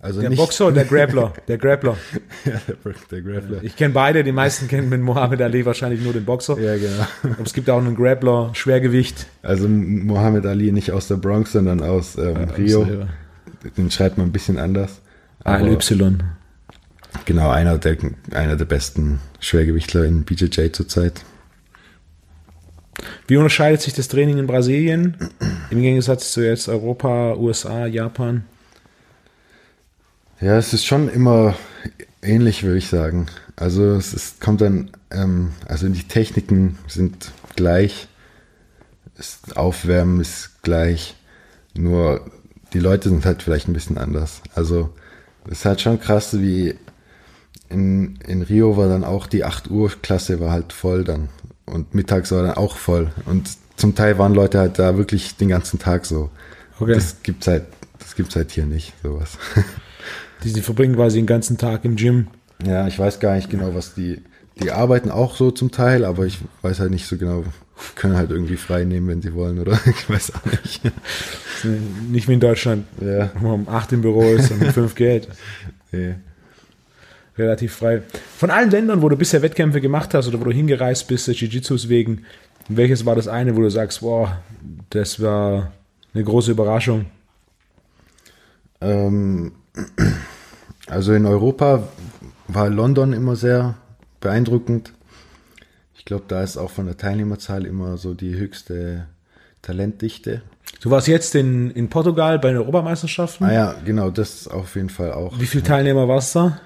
also 0.00 0.20
Der 0.20 0.30
nicht, 0.30 0.38
Boxer 0.38 0.66
und 0.66 0.74
der 0.74 0.84
Grappler. 0.84 1.32
Der 1.48 1.58
Grappler. 1.58 1.96
ja, 2.44 2.52
der, 2.68 2.94
der 3.10 3.22
Grappler. 3.22 3.64
Ich 3.64 3.74
kenne 3.74 3.94
beide, 3.94 4.22
die 4.22 4.30
meisten 4.30 4.68
kennen 4.68 4.88
mit 4.88 5.00
Mohammed 5.00 5.42
Ali 5.42 5.66
wahrscheinlich 5.66 6.00
nur 6.02 6.12
den 6.12 6.24
Boxer. 6.24 6.56
Ja, 6.60 6.76
genau. 6.76 7.06
Aber 7.24 7.42
es 7.44 7.52
gibt 7.52 7.68
auch 7.68 7.78
einen 7.78 7.96
Grappler, 7.96 8.50
Schwergewicht. 8.54 9.26
Also 9.42 9.66
Mohammed 9.68 10.46
Ali 10.46 10.70
nicht 10.70 10.92
aus 10.92 11.08
der 11.08 11.16
Bronx, 11.16 11.52
sondern 11.52 11.82
aus 11.82 12.16
ähm, 12.16 12.36
Rio. 12.56 12.86
Den 13.76 13.90
schreibt 13.90 14.18
man 14.18 14.28
ein 14.28 14.32
bisschen 14.32 14.58
anders. 14.58 15.00
Aber 15.42 15.56
ALY. 15.64 15.78
genau, 17.24 17.50
einer 17.50 17.78
der, 17.78 17.96
einer 18.32 18.54
der 18.56 18.64
besten 18.66 19.18
Schwergewichtler 19.40 20.04
in 20.04 20.22
BJJ 20.22 20.70
zurzeit. 20.72 21.22
Wie 23.26 23.36
unterscheidet 23.36 23.80
sich 23.80 23.94
das 23.94 24.08
Training 24.08 24.38
in 24.38 24.46
Brasilien 24.46 25.16
im 25.70 25.80
Gegensatz 25.80 26.32
zu 26.32 26.44
jetzt 26.44 26.68
Europa, 26.68 27.34
USA, 27.34 27.86
Japan? 27.86 28.44
Ja, 30.40 30.58
es 30.58 30.72
ist 30.72 30.84
schon 30.84 31.08
immer 31.08 31.54
ähnlich, 32.22 32.62
würde 32.62 32.78
ich 32.78 32.88
sagen. 32.88 33.26
Also 33.56 33.94
es 33.94 34.12
ist, 34.12 34.40
kommt 34.40 34.60
dann, 34.60 34.90
ähm, 35.10 35.52
also 35.66 35.88
die 35.88 36.06
Techniken 36.06 36.78
sind 36.86 37.32
gleich, 37.56 38.06
das 39.16 39.40
Aufwärmen 39.56 40.20
ist 40.20 40.62
gleich, 40.62 41.16
nur 41.74 42.30
die 42.74 42.80
Leute 42.80 43.08
sind 43.08 43.24
halt 43.24 43.42
vielleicht 43.42 43.68
ein 43.68 43.72
bisschen 43.72 43.96
anders. 43.96 44.42
Also 44.54 44.90
es 45.46 45.60
ist 45.60 45.64
halt 45.64 45.80
schon 45.80 46.00
krass, 46.00 46.38
wie 46.38 46.74
in, 47.70 48.16
in 48.26 48.42
Rio 48.42 48.76
war 48.76 48.88
dann 48.88 49.04
auch 49.04 49.26
die 49.26 49.44
8 49.44 49.70
Uhr 49.70 49.90
Klasse 50.02 50.38
war 50.38 50.52
halt 50.52 50.72
voll 50.72 51.02
dann 51.04 51.28
und 51.66 51.94
mittags 51.94 52.32
war 52.32 52.42
dann 52.42 52.54
auch 52.54 52.76
voll 52.76 53.10
und 53.26 53.48
zum 53.76 53.94
Teil 53.94 54.18
waren 54.18 54.34
Leute 54.34 54.58
halt 54.58 54.78
da 54.78 54.96
wirklich 54.96 55.36
den 55.36 55.48
ganzen 55.48 55.78
Tag 55.78 56.06
so. 56.06 56.30
Okay. 56.80 56.94
Das 56.94 57.22
gibt's 57.22 57.46
halt, 57.46 57.64
das 57.98 58.14
gibt's 58.14 58.36
halt 58.36 58.50
hier 58.50 58.66
nicht, 58.66 58.92
sowas. 59.02 59.38
Die, 60.44 60.52
die 60.52 60.60
verbringen 60.60 60.94
quasi 60.96 61.18
den 61.18 61.26
ganzen 61.26 61.56
Tag 61.56 61.84
im 61.84 61.96
Gym. 61.96 62.28
Ja, 62.64 62.86
ich 62.86 62.98
weiß 62.98 63.20
gar 63.20 63.36
nicht 63.36 63.50
genau, 63.50 63.74
was 63.74 63.94
die. 63.94 64.22
Die 64.60 64.70
arbeiten 64.70 65.10
auch 65.10 65.34
so 65.34 65.50
zum 65.50 65.70
Teil, 65.70 66.04
aber 66.04 66.24
ich 66.26 66.38
weiß 66.62 66.80
halt 66.80 66.90
nicht 66.90 67.06
so 67.06 67.16
genau. 67.16 67.44
Können 67.94 68.16
halt 68.16 68.30
irgendwie 68.30 68.56
frei 68.56 68.84
nehmen, 68.84 69.08
wenn 69.08 69.22
sie 69.22 69.34
wollen, 69.34 69.58
oder? 69.58 69.78
Ich 69.86 70.08
weiß 70.08 70.32
auch 70.34 70.44
nicht. 70.44 70.82
Nicht 72.10 72.28
wie 72.28 72.34
in 72.34 72.40
Deutschland, 72.40 72.86
Ja, 73.00 73.30
wo 73.40 73.48
man 73.48 73.66
um 73.66 73.68
8 73.68 73.92
im 73.92 74.02
Büro 74.02 74.22
ist 74.22 74.50
und 74.50 74.62
um 74.62 74.72
5 74.72 74.94
geht. 74.94 75.28
nee. 75.92 76.14
Relativ 77.38 77.74
frei. 77.74 78.02
Von 78.36 78.50
allen 78.50 78.70
Ländern, 78.70 79.02
wo 79.02 79.08
du 79.08 79.16
bisher 79.16 79.42
Wettkämpfe 79.42 79.80
gemacht 79.80 80.14
hast 80.14 80.28
oder 80.28 80.40
wo 80.40 80.44
du 80.44 80.52
hingereist 80.52 81.06
bist, 81.06 81.28
des 81.28 81.38
Jiu-Jitsus 81.38 81.88
wegen, 81.88 82.24
welches 82.68 83.04
war 83.04 83.14
das 83.14 83.28
eine, 83.28 83.56
wo 83.56 83.60
du 83.60 83.70
sagst, 83.70 84.00
boah, 84.00 84.38
das 84.90 85.20
war 85.20 85.72
eine 86.14 86.24
große 86.24 86.50
Überraschung? 86.50 87.06
Ähm, 88.80 89.52
also 90.86 91.12
in 91.12 91.26
Europa 91.26 91.88
war 92.48 92.70
London 92.70 93.12
immer 93.12 93.36
sehr 93.36 93.74
beeindruckend. 94.20 94.92
Ich 95.96 96.04
glaube, 96.04 96.24
da 96.28 96.42
ist 96.42 96.56
auch 96.56 96.70
von 96.70 96.86
der 96.86 96.96
Teilnehmerzahl 96.96 97.66
immer 97.66 97.96
so 97.96 98.14
die 98.14 98.34
höchste 98.34 99.06
Talentdichte. 99.62 100.42
Du 100.80 100.90
warst 100.90 101.08
jetzt 101.08 101.34
in, 101.34 101.70
in 101.72 101.88
Portugal 101.88 102.38
bei 102.38 102.48
den 102.48 102.58
Europameisterschaften. 102.58 103.44
Ah 103.44 103.52
ja, 103.52 103.74
genau, 103.84 104.10
das 104.10 104.46
auf 104.46 104.76
jeden 104.76 104.90
Fall 104.90 105.12
auch. 105.12 105.38
Wie 105.38 105.46
viele 105.46 105.64
Teilnehmer 105.64 106.06
warst 106.08 106.34
du 106.34 106.38
da? 106.40 106.60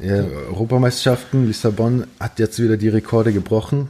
Ja, 0.00 0.24
Europameisterschaften, 0.48 1.46
Lissabon 1.46 2.06
hat 2.20 2.38
jetzt 2.38 2.62
wieder 2.62 2.76
die 2.76 2.88
Rekorde 2.88 3.32
gebrochen. 3.32 3.88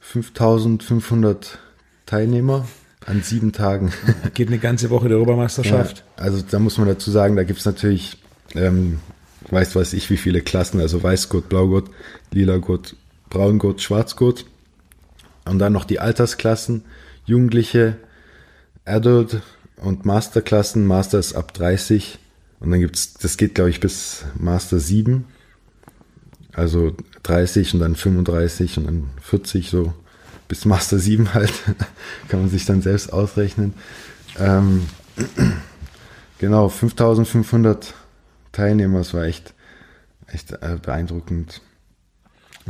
5500 0.00 1.58
Teilnehmer 2.06 2.66
an 3.06 3.22
sieben 3.22 3.52
Tagen. 3.52 3.92
Geht 4.34 4.48
eine 4.48 4.58
ganze 4.58 4.90
Woche 4.90 5.08
der 5.08 5.18
Europameisterschaft. 5.18 6.04
Ja, 6.16 6.24
also 6.24 6.42
da 6.48 6.58
muss 6.58 6.78
man 6.78 6.88
dazu 6.88 7.10
sagen, 7.10 7.36
da 7.36 7.44
gibt 7.44 7.60
es 7.60 7.66
natürlich, 7.66 8.18
ähm, 8.54 9.00
weiß 9.50 9.76
weiß 9.76 9.92
ich, 9.92 10.10
wie 10.10 10.16
viele 10.16 10.40
Klassen, 10.40 10.80
also 10.80 11.02
Weißgurt, 11.02 11.48
Blaugurt, 11.48 11.90
Lilagurt, 12.30 12.96
Braungurt, 13.30 13.82
Schwarzgurt. 13.82 14.46
Und 15.44 15.58
dann 15.58 15.72
noch 15.72 15.84
die 15.84 15.98
Altersklassen, 15.98 16.84
Jugendliche, 17.24 17.96
Adult 18.84 19.42
und 19.76 20.04
Masterklassen. 20.04 20.86
Master 20.86 21.18
ist 21.18 21.34
ab 21.34 21.52
30 21.54 22.18
und 22.60 22.70
dann 22.70 22.80
gibt's, 22.80 23.14
das 23.14 23.36
geht 23.36 23.54
glaube 23.54 23.70
ich 23.70 23.80
bis 23.80 24.24
Master 24.36 24.78
7. 24.78 25.24
Also 26.54 26.94
30 27.22 27.74
und 27.74 27.80
dann 27.80 27.96
35 27.96 28.78
und 28.78 28.86
dann 28.86 29.10
40 29.22 29.70
so 29.70 29.92
bis 30.48 30.64
Master 30.64 30.98
7 30.98 31.32
halt. 31.34 31.52
Kann 32.28 32.40
man 32.40 32.50
sich 32.50 32.66
dann 32.66 32.82
selbst 32.82 33.12
ausrechnen. 33.12 33.74
Ähm, 34.38 34.86
genau, 36.38 36.68
5500 36.68 37.94
Teilnehmer, 38.52 38.98
das 38.98 39.14
war 39.14 39.24
echt, 39.24 39.54
echt 40.26 40.52
äh, 40.52 40.76
beeindruckend. 40.80 41.62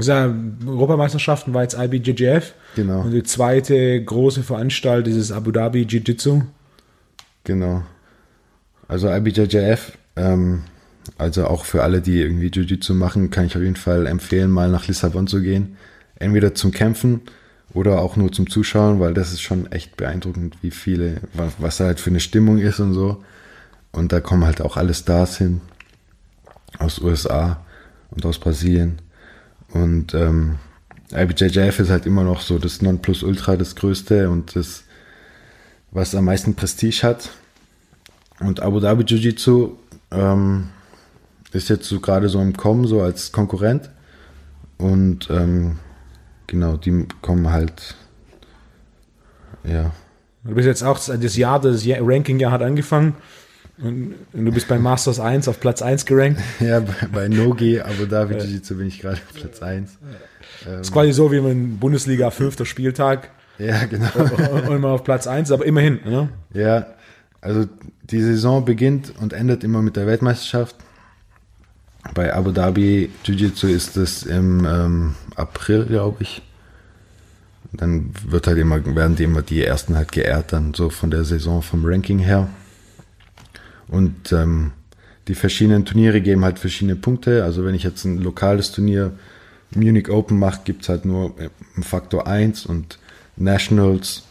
Ja, 0.00 0.32
Europameisterschaften 0.66 1.52
war 1.52 1.62
jetzt 1.62 1.76
IBJJF. 1.78 2.54
Genau. 2.76 3.02
Und 3.02 3.10
die 3.10 3.24
zweite 3.24 4.02
große 4.02 4.42
Veranstaltung 4.42 5.14
ist 5.14 5.32
Abu 5.32 5.50
Dhabi 5.50 5.82
Jiu-Jitsu. 5.82 6.42
Genau. 7.44 7.82
Also 8.88 9.10
IBJJF, 9.10 9.92
ähm, 10.16 10.62
also 11.18 11.46
auch 11.46 11.64
für 11.64 11.82
alle, 11.82 12.00
die 12.00 12.20
irgendwie 12.20 12.48
Jiu-Jitsu 12.48 12.94
machen, 12.94 13.30
kann 13.30 13.46
ich 13.46 13.56
auf 13.56 13.62
jeden 13.62 13.76
Fall 13.76 14.06
empfehlen, 14.06 14.50
mal 14.50 14.70
nach 14.70 14.86
Lissabon 14.86 15.26
zu 15.26 15.42
gehen. 15.42 15.76
Entweder 16.16 16.54
zum 16.54 16.70
Kämpfen 16.70 17.20
oder 17.72 18.00
auch 18.00 18.16
nur 18.16 18.30
zum 18.32 18.48
Zuschauen, 18.48 19.00
weil 19.00 19.14
das 19.14 19.32
ist 19.32 19.40
schon 19.40 19.70
echt 19.72 19.96
beeindruckend, 19.96 20.56
wie 20.62 20.70
viele, 20.70 21.20
was 21.58 21.78
da 21.78 21.86
halt 21.86 22.00
für 22.00 22.10
eine 22.10 22.20
Stimmung 22.20 22.58
ist 22.58 22.80
und 22.80 22.92
so. 22.92 23.22
Und 23.92 24.12
da 24.12 24.20
kommen 24.20 24.44
halt 24.44 24.60
auch 24.60 24.76
alle 24.76 24.94
Stars 24.94 25.38
hin 25.38 25.60
aus 26.78 26.98
USA 27.00 27.64
und 28.10 28.24
aus 28.24 28.38
Brasilien. 28.38 29.00
Und 29.70 30.14
ähm, 30.14 30.56
IBJJF 31.12 31.78
ist 31.78 31.90
halt 31.90 32.06
immer 32.06 32.24
noch 32.24 32.40
so 32.40 32.58
das 32.58 32.82
Nonplusultra, 32.82 33.56
das 33.56 33.76
Größte 33.76 34.30
und 34.30 34.56
das, 34.56 34.84
was 35.90 36.14
am 36.14 36.26
meisten 36.26 36.54
Prestige 36.54 37.02
hat. 37.02 37.30
Und 38.40 38.60
Abu 38.60 38.80
Dhabi 38.80 39.04
Jiu-Jitsu 39.04 39.76
ähm, 40.10 40.68
ist 41.52 41.68
jetzt 41.68 41.88
so 41.88 42.00
gerade 42.00 42.28
so 42.28 42.40
im 42.40 42.56
Kommen, 42.56 42.86
so 42.86 43.02
als 43.02 43.32
Konkurrent. 43.32 43.90
Und 44.78 45.28
ähm, 45.30 45.78
genau, 46.46 46.76
die 46.76 47.06
kommen 47.20 47.50
halt, 47.50 47.94
ja. 49.64 49.92
Du 50.44 50.54
bist 50.54 50.66
jetzt 50.66 50.82
auch, 50.82 50.98
das 50.98 51.36
Jahr, 51.36 51.60
das 51.60 51.86
Ranking-Jahr 51.86 52.50
hat 52.50 52.62
angefangen. 52.62 53.14
Und 53.78 54.14
du 54.32 54.52
bist 54.52 54.68
bei 54.68 54.78
Masters 54.78 55.18
1 55.20 55.48
auf 55.48 55.60
Platz 55.60 55.82
1 55.82 56.04
gerankt. 56.06 56.40
Ja, 56.60 56.80
bei, 56.80 57.06
bei 57.12 57.28
Nogi 57.28 57.80
Abu 57.80 58.06
Dhabi 58.06 58.34
Jiu-Jitsu 58.34 58.76
bin 58.76 58.88
ich 58.88 59.00
gerade 59.00 59.16
auf 59.16 59.34
Platz 59.34 59.62
1. 59.62 59.98
Das 60.64 60.80
ist 60.82 60.92
quasi 60.92 61.12
so 61.12 61.32
wie 61.32 61.40
man 61.40 61.78
Bundesliga 61.78 62.30
fünfter 62.30 62.64
Spieltag. 62.64 63.30
Ja, 63.58 63.84
genau. 63.84 64.08
Und 64.52 64.76
immer 64.76 64.88
auf 64.88 65.04
Platz 65.04 65.26
1, 65.26 65.50
aber 65.52 65.64
immerhin. 65.64 66.00
Ne? 66.04 66.28
Ja, 66.52 66.86
also 67.40 67.66
die 68.02 68.20
Saison 68.20 68.64
beginnt 68.64 69.12
und 69.20 69.32
endet 69.32 69.64
immer 69.64 69.82
mit 69.82 69.96
der 69.96 70.06
Weltmeisterschaft. 70.06 70.76
Bei 72.14 72.34
Abu 72.34 72.50
Dhabi 72.50 73.10
Jiu-Jitsu 73.24 73.68
ist 73.68 73.96
es 73.96 74.24
im 74.24 74.66
ähm, 74.66 75.14
April, 75.36 75.86
glaube 75.86 76.22
ich. 76.22 76.42
Dann 77.72 78.10
wird 78.26 78.46
halt 78.46 78.58
immer, 78.58 78.84
werden 78.94 79.16
die 79.16 79.24
immer 79.24 79.42
die 79.42 79.64
ersten 79.64 79.96
halt 79.96 80.12
geehrt, 80.12 80.52
dann 80.52 80.74
so 80.74 80.90
von 80.90 81.10
der 81.10 81.24
Saison 81.24 81.62
vom 81.62 81.84
Ranking 81.84 82.18
her. 82.18 82.48
Und 83.88 84.32
ähm, 84.32 84.72
die 85.28 85.34
verschiedenen 85.34 85.84
Turniere 85.84 86.20
geben 86.20 86.44
halt 86.44 86.58
verschiedene 86.58 86.96
Punkte. 86.96 87.44
Also 87.44 87.64
wenn 87.64 87.74
ich 87.74 87.82
jetzt 87.82 88.04
ein 88.04 88.18
lokales 88.18 88.72
Turnier 88.72 89.12
Munich 89.74 90.10
Open 90.10 90.38
mache, 90.38 90.62
gibt 90.64 90.82
es 90.82 90.88
halt 90.88 91.04
nur 91.04 91.38
äh, 91.38 91.48
einen 91.74 91.84
Faktor 91.84 92.26
1 92.26 92.66
und 92.66 92.98
Nationals 93.36 94.24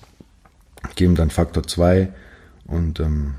geben 0.96 1.16
dann 1.16 1.30
Faktor 1.30 1.64
2 1.64 2.10
und 2.66 3.00
ähm, 3.00 3.36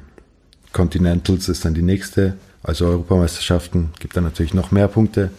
Continentals 0.72 1.49
ist 1.49 1.64
dann 1.64 1.74
die 1.74 1.83
nächste. 1.83 2.37
Also 2.63 2.87
Europameisterschaften 2.87 3.91
gibt 3.99 4.17
dann 4.17 4.25
natürlich 4.25 4.55
noch 4.55 4.71
mehr 4.71 4.89
Punkte. 4.89 5.31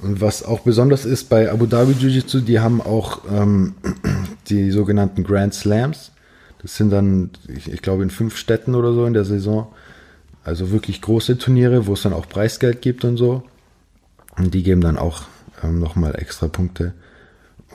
Und 0.00 0.20
was 0.20 0.44
auch 0.44 0.60
besonders 0.60 1.04
ist 1.04 1.28
bei 1.28 1.50
Abu 1.50 1.66
Dhabi 1.66 1.92
Jiu-Jitsu, 1.92 2.40
die 2.40 2.60
haben 2.60 2.80
auch 2.82 3.20
ähm, 3.30 3.74
die 4.48 4.70
sogenannten 4.70 5.22
Grand 5.22 5.54
Slams. 5.54 6.10
Das 6.60 6.76
sind 6.76 6.90
dann, 6.90 7.30
ich, 7.48 7.72
ich, 7.72 7.82
glaube, 7.82 8.02
in 8.02 8.10
fünf 8.10 8.36
Städten 8.36 8.74
oder 8.74 8.92
so 8.92 9.06
in 9.06 9.14
der 9.14 9.24
Saison. 9.24 9.72
Also 10.44 10.70
wirklich 10.70 11.00
große 11.00 11.38
Turniere, 11.38 11.86
wo 11.86 11.92
es 11.92 12.02
dann 12.02 12.12
auch 12.12 12.28
Preisgeld 12.28 12.82
gibt 12.82 13.04
und 13.04 13.16
so. 13.16 13.44
Und 14.36 14.54
die 14.54 14.62
geben 14.62 14.80
dann 14.80 14.98
auch 14.98 15.22
ähm, 15.62 15.78
nochmal 15.78 16.16
extra 16.16 16.48
Punkte. 16.48 16.94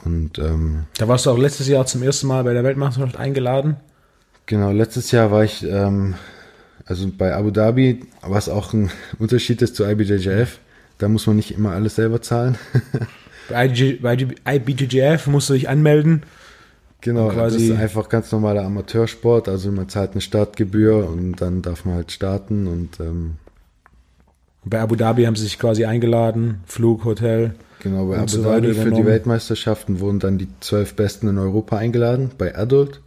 Und 0.04 0.38
ähm, 0.38 0.86
da 0.98 1.08
warst 1.08 1.26
du 1.26 1.32
auch 1.32 1.38
letztes 1.38 1.68
Jahr 1.68 1.86
zum 1.86 2.04
ersten 2.04 2.28
Mal 2.28 2.44
bei 2.44 2.54
der 2.54 2.64
Weltmeisterschaft 2.64 3.18
eingeladen. 3.18 3.78
Genau, 4.46 4.72
letztes 4.72 5.12
Jahr 5.12 5.32
war 5.32 5.44
ich 5.44 5.64
ähm, 5.64 6.16
also 6.88 7.10
bei 7.16 7.36
Abu 7.36 7.52
Dhabi, 7.52 8.02
was 8.22 8.50
auch 8.50 8.74
ein 8.74 8.90
Unterschied 9.20 9.62
ist 9.62 9.76
zu 9.76 9.86
IBJJF, 9.86 10.60
da 10.98 11.08
muss 11.10 11.28
man 11.28 11.36
nicht 11.36 11.52
immer 11.52 11.72
alles 11.72 11.96
selber 11.96 12.22
zahlen. 12.22 12.58
bei, 13.50 13.68
IBJJF 13.68 15.28
musst 15.28 15.50
du 15.50 15.54
dich 15.54 15.70
anmelden. 15.70 16.24
Genau, 17.02 17.32
das 17.32 17.54
ist 17.54 17.72
einfach 17.72 18.10
ganz 18.10 18.32
normaler 18.32 18.64
Amateursport, 18.64 19.50
also 19.50 19.72
man 19.72 19.88
zahlt 19.88 20.14
eine 20.14 20.22
Startgebühr 20.22 21.08
und 21.08 21.36
dann 21.36 21.62
darf 21.62 21.86
man 21.86 21.96
halt 21.96 22.12
starten 22.12 22.66
und 22.66 23.00
ähm, 23.00 23.36
bei 24.66 24.82
Abu 24.82 24.96
Dhabi 24.96 25.26
haben 25.26 25.36
sie 25.36 25.44
sich 25.44 25.60
quasi 25.60 25.86
eingeladen, 25.86 26.62
Flug, 26.66 27.06
Hotel. 27.06 27.54
Genau, 27.84 28.08
bei 28.08 28.18
Abu 28.18 28.28
so 28.28 28.44
Dhabi 28.44 28.74
für 28.74 28.92
die 28.92 29.06
Weltmeisterschaften 29.06 30.00
wurden 30.00 30.20
dann 30.20 30.38
die 30.38 30.48
zwölf 30.60 30.96
Besten 30.96 31.28
in 31.28 31.38
Europa 31.38 31.78
eingeladen, 31.78 32.32
bei 32.38 32.58
Adult. 32.58 33.00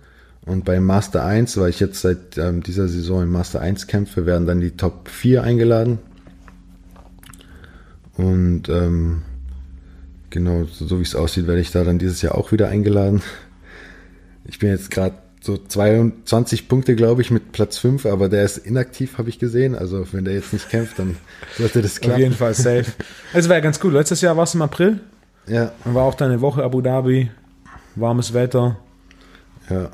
Und 0.47 0.65
bei 0.65 0.81
Master 0.81 1.25
1, 1.25 1.59
weil 1.59 1.71
ich 1.71 1.81
jetzt 1.81 2.01
seit 2.01 2.39
ähm, 2.39 2.63
dieser 2.63 2.89
Saison 2.89 3.23
im 3.23 3.31
Master 3.31 3.61
1 3.61 3.87
kämpfe, 3.87 4.27
werden 4.27 4.47
dann 4.47 4.61
die 4.61 4.73
Top 4.73 5.09
4 5.09 5.43
eingeladen. 5.43 5.99
Und 8.17 8.69
ähm, 8.69 9.23
genau, 10.31 10.65
so, 10.65 10.87
so 10.87 10.99
wie 10.99 11.03
es 11.03 11.15
aussieht, 11.15 11.47
werde 11.47 11.61
ich 11.61 11.71
da 11.71 11.85
dann 11.85 11.99
dieses 11.99 12.23
Jahr 12.23 12.37
auch 12.37 12.53
wieder 12.53 12.69
eingeladen. 12.69 13.23
Ich 14.45 14.59
bin 14.59 14.71
jetzt 14.71 14.91
gerade 14.91 15.17
so 15.43 15.57
22 15.57 16.69
Punkte, 16.69 16.95
glaube 16.97 17.23
ich, 17.23 17.31
mit 17.31 17.53
Platz 17.53 17.79
5, 17.79 18.07
aber 18.07 18.29
der 18.29 18.45
ist 18.45 18.59
inaktiv, 18.59 19.19
habe 19.19 19.29
ich 19.29 19.39
gesehen. 19.39 19.75
Also 19.75 20.07
wenn 20.13 20.25
der 20.25 20.35
jetzt 20.35 20.53
nicht 20.53 20.69
kämpft, 20.69 20.99
dann 20.99 21.17
sollte 21.59 21.83
das 21.83 22.01
klappen. 22.01 22.15
Auf 22.15 22.21
jeden 22.21 22.35
Fall 22.35 22.55
safe. 22.55 22.87
Also 23.33 23.49
war 23.49 23.57
ja 23.57 23.63
ganz 23.63 23.81
cool. 23.83 23.93
Letztes 23.93 24.21
Jahr 24.21 24.37
war 24.37 24.45
es 24.45 24.55
im 24.55 24.63
April. 24.63 25.01
Ja. 25.47 25.73
Dann 25.85 25.95
war 25.95 26.05
auch 26.05 26.15
da 26.15 26.27
eine 26.27 26.41
Woche 26.41 26.63
Abu 26.63 26.81
Dhabi, 26.81 27.31
warmes 27.95 28.35
Wetter. 28.35 28.79
Ja. 29.69 29.91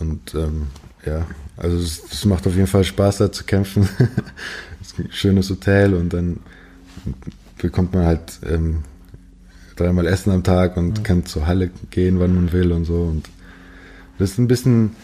Und 0.00 0.34
ähm, 0.34 0.68
ja, 1.04 1.26
also 1.56 1.76
es, 1.76 2.02
es, 2.10 2.24
macht 2.24 2.46
auf 2.46 2.54
jeden 2.54 2.66
Fall 2.66 2.84
Spaß, 2.84 3.18
da 3.18 3.32
zu 3.32 3.44
kämpfen. 3.44 3.88
es 4.80 4.88
ist 4.88 4.98
ein 4.98 5.08
schönes 5.12 5.50
Hotel 5.50 5.94
und 5.94 6.12
dann 6.12 6.40
bekommt 7.58 7.94
man 7.94 8.06
halt 8.06 8.38
ähm, 8.48 8.82
dreimal 9.76 10.06
Essen 10.06 10.32
am 10.32 10.42
Tag 10.42 10.76
und 10.76 10.98
ja. 10.98 11.04
kann 11.04 11.26
zur 11.26 11.46
Halle 11.46 11.70
gehen, 11.90 12.18
wann 12.18 12.34
man 12.34 12.52
will 12.52 12.72
und 12.72 12.84
so. 12.84 13.02
Und 13.02 13.28
das 14.18 14.32
ist 14.32 14.38
ein 14.38 14.48
bisschen 14.48 14.96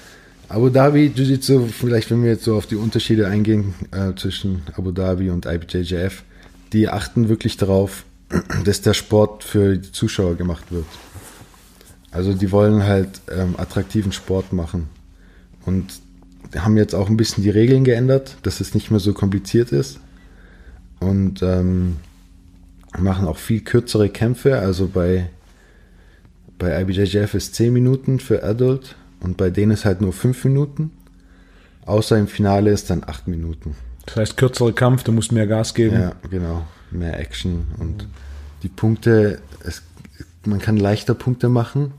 Abu 0.49 0.69
Dhabi 0.69 1.13
Jiu-Jitsu, 1.15 1.67
vielleicht 1.67 2.11
wenn 2.11 2.23
wir 2.23 2.31
jetzt 2.31 2.45
so 2.45 2.57
auf 2.57 2.67
die 2.67 2.77
Unterschiede 2.77 3.27
eingehen 3.27 3.75
äh, 3.91 4.15
zwischen 4.15 4.63
Abu 4.75 4.93
Dhabi 4.93 5.31
und 5.31 5.47
IBJJF, 5.47 6.23
die 6.73 6.89
achten 6.89 7.29
wirklich 7.29 7.57
darauf, 7.57 8.05
dass 8.65 8.81
der 8.81 8.95
Sport 8.95 9.45
für 9.45 9.77
die 9.77 9.93
Zuschauer 9.93 10.37
gemacht 10.37 10.65
wird. 10.71 10.87
Also 12.11 12.33
die 12.33 12.51
wollen 12.53 12.85
halt 12.85 13.21
ähm, 13.31 13.55
attraktiven 13.59 14.13
Sport 14.13 14.53
machen 14.53 14.89
und 15.65 16.01
haben 16.57 16.77
jetzt 16.77 16.95
auch 16.95 17.09
ein 17.09 17.17
bisschen 17.17 17.43
die 17.43 17.51
Regeln 17.51 17.85
geändert, 17.85 18.37
dass 18.43 18.61
es 18.61 18.75
nicht 18.75 18.91
mehr 18.91 19.01
so 19.01 19.13
kompliziert 19.13 19.73
ist 19.73 20.01
und 21.01 21.43
ähm, 21.43 21.97
machen 22.99 23.27
auch 23.27 23.39
viel 23.39 23.61
kürzere 23.61 24.09
Kämpfe. 24.09 24.59
Also 24.59 24.89
bei, 24.89 25.29
bei 26.59 26.81
IBJJF 26.81 27.35
ist 27.35 27.55
10 27.55 27.73
Minuten 27.73 28.21
für 28.21 28.43
Adult 28.43 28.97
und 29.21 29.37
bei 29.37 29.51
denen 29.51 29.73
ist 29.73 29.85
halt 29.85 30.01
nur 30.01 30.13
5 30.13 30.45
Minuten. 30.45 30.93
Außer 31.85 32.19
im 32.19 32.27
Finale 32.27 32.71
ist 32.71 32.91
dann 32.91 33.03
8 33.07 33.29
Minuten. 33.29 33.77
Das 34.07 34.17
heißt, 34.17 34.37
kürzere 34.37 34.73
Kampf, 34.73 35.03
du 35.03 35.13
musst 35.13 35.33
mehr 35.33 35.47
Gas 35.47 35.75
geben. 35.75 36.01
Ja, 36.01 36.13
genau. 36.31 36.67
mehr 36.91 37.19
Action 37.19 37.65
und 37.79 38.07
die 38.63 38.69
Punkte, 38.69 39.41
es, 39.65 39.83
man 40.47 40.59
kann 40.59 40.77
leichter 40.77 41.15
Punkte 41.15 41.49
machen. 41.49 41.93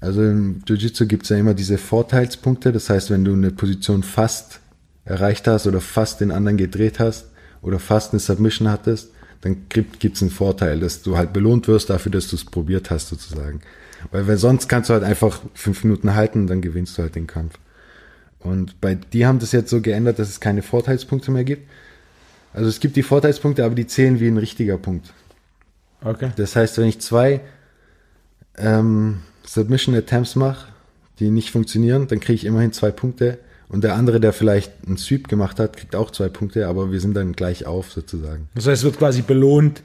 Also 0.00 0.22
im 0.22 0.62
Jiu-Jitsu 0.66 1.06
gibt 1.06 1.24
es 1.24 1.28
ja 1.28 1.36
immer 1.36 1.54
diese 1.54 1.78
Vorteilspunkte. 1.78 2.72
Das 2.72 2.88
heißt, 2.88 3.10
wenn 3.10 3.24
du 3.24 3.32
eine 3.32 3.50
Position 3.50 4.02
fast 4.02 4.60
erreicht 5.04 5.46
hast 5.46 5.66
oder 5.66 5.80
fast 5.80 6.20
den 6.20 6.30
anderen 6.30 6.56
gedreht 6.56 6.98
hast 6.98 7.26
oder 7.62 7.78
fast 7.78 8.12
eine 8.12 8.20
Submission 8.20 8.68
hattest, 8.68 9.10
dann 9.42 9.66
gibt 9.68 10.04
es 10.04 10.22
einen 10.22 10.30
Vorteil, 10.30 10.80
dass 10.80 11.02
du 11.02 11.16
halt 11.16 11.32
belohnt 11.32 11.66
wirst 11.66 11.90
dafür, 11.90 12.12
dass 12.12 12.28
du 12.28 12.36
es 12.36 12.44
probiert 12.44 12.90
hast 12.90 13.08
sozusagen. 13.08 13.60
Weil, 14.10 14.26
weil 14.26 14.36
sonst 14.36 14.68
kannst 14.68 14.90
du 14.90 14.94
halt 14.94 15.04
einfach 15.04 15.40
fünf 15.54 15.84
Minuten 15.84 16.14
halten 16.14 16.42
und 16.42 16.46
dann 16.46 16.60
gewinnst 16.60 16.96
du 16.96 17.02
halt 17.02 17.14
den 17.14 17.26
Kampf. 17.26 17.54
Und 18.38 18.80
bei 18.80 18.94
die 18.94 19.26
haben 19.26 19.38
das 19.38 19.52
jetzt 19.52 19.70
so 19.70 19.80
geändert, 19.80 20.18
dass 20.18 20.28
es 20.28 20.40
keine 20.40 20.62
Vorteilspunkte 20.62 21.30
mehr 21.30 21.44
gibt. 21.44 21.68
Also 22.52 22.68
es 22.68 22.80
gibt 22.80 22.96
die 22.96 23.02
Vorteilspunkte, 23.02 23.64
aber 23.64 23.74
die 23.74 23.86
zählen 23.86 24.18
wie 24.20 24.28
ein 24.28 24.38
richtiger 24.38 24.78
Punkt. 24.78 25.12
Okay. 26.04 26.30
Das 26.36 26.56
heißt, 26.56 26.78
wenn 26.78 26.86
ich 26.86 27.00
zwei 27.00 27.40
ähm, 28.56 29.20
Submission 29.46 29.94
Attempts 29.94 30.36
mache, 30.36 30.68
die 31.18 31.30
nicht 31.30 31.50
funktionieren, 31.50 32.08
dann 32.08 32.20
kriege 32.20 32.34
ich 32.34 32.44
immerhin 32.44 32.72
zwei 32.72 32.90
Punkte. 32.90 33.38
Und 33.68 33.84
der 33.84 33.94
andere, 33.94 34.18
der 34.18 34.32
vielleicht 34.32 34.72
einen 34.86 34.96
Sweep 34.96 35.28
gemacht 35.28 35.60
hat, 35.60 35.76
kriegt 35.76 35.94
auch 35.94 36.10
zwei 36.10 36.28
Punkte, 36.28 36.66
aber 36.66 36.90
wir 36.90 37.00
sind 37.00 37.14
dann 37.14 37.32
gleich 37.32 37.66
auf 37.66 37.92
sozusagen. 37.92 38.48
Das 38.54 38.66
heißt, 38.66 38.80
es 38.80 38.84
wird 38.84 38.98
quasi 38.98 39.22
belohnt, 39.22 39.82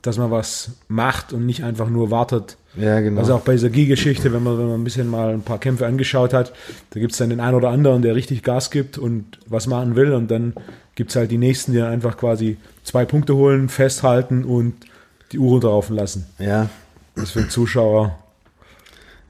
dass 0.00 0.16
man 0.16 0.30
was 0.30 0.70
macht 0.86 1.32
und 1.32 1.44
nicht 1.44 1.62
einfach 1.62 1.90
nur 1.90 2.10
wartet. 2.10 2.56
Ja, 2.76 3.00
genau. 3.00 3.20
Also 3.20 3.34
auch 3.34 3.40
bei 3.40 3.52
dieser 3.52 3.68
Gi-Geschichte, 3.68 4.32
wenn 4.32 4.42
man, 4.42 4.56
wenn 4.58 4.66
man 4.66 4.80
ein 4.80 4.84
bisschen 4.84 5.08
mal 5.08 5.34
ein 5.34 5.42
paar 5.42 5.58
Kämpfe 5.58 5.86
angeschaut 5.86 6.32
hat, 6.32 6.52
da 6.90 7.00
gibt 7.00 7.12
es 7.12 7.18
dann 7.18 7.30
den 7.30 7.40
einen 7.40 7.56
oder 7.56 7.70
anderen, 7.70 8.02
der 8.02 8.14
richtig 8.14 8.42
Gas 8.42 8.70
gibt 8.70 8.96
und 8.96 9.38
was 9.46 9.66
machen 9.66 9.96
will. 9.96 10.12
Und 10.12 10.30
dann 10.30 10.54
gibt 10.94 11.10
es 11.10 11.16
halt 11.16 11.30
die 11.30 11.38
nächsten, 11.38 11.72
die 11.72 11.78
dann 11.78 11.92
einfach 11.92 12.16
quasi 12.16 12.56
zwei 12.84 13.04
Punkte 13.04 13.34
holen, 13.34 13.68
festhalten 13.68 14.44
und 14.44 14.74
die 15.32 15.38
Uhr 15.38 15.50
runterlaufen 15.50 15.96
lassen. 15.96 16.26
ja, 16.38 16.68
Das 17.14 17.32
für 17.32 17.40
den 17.40 17.50
Zuschauer. 17.50 18.18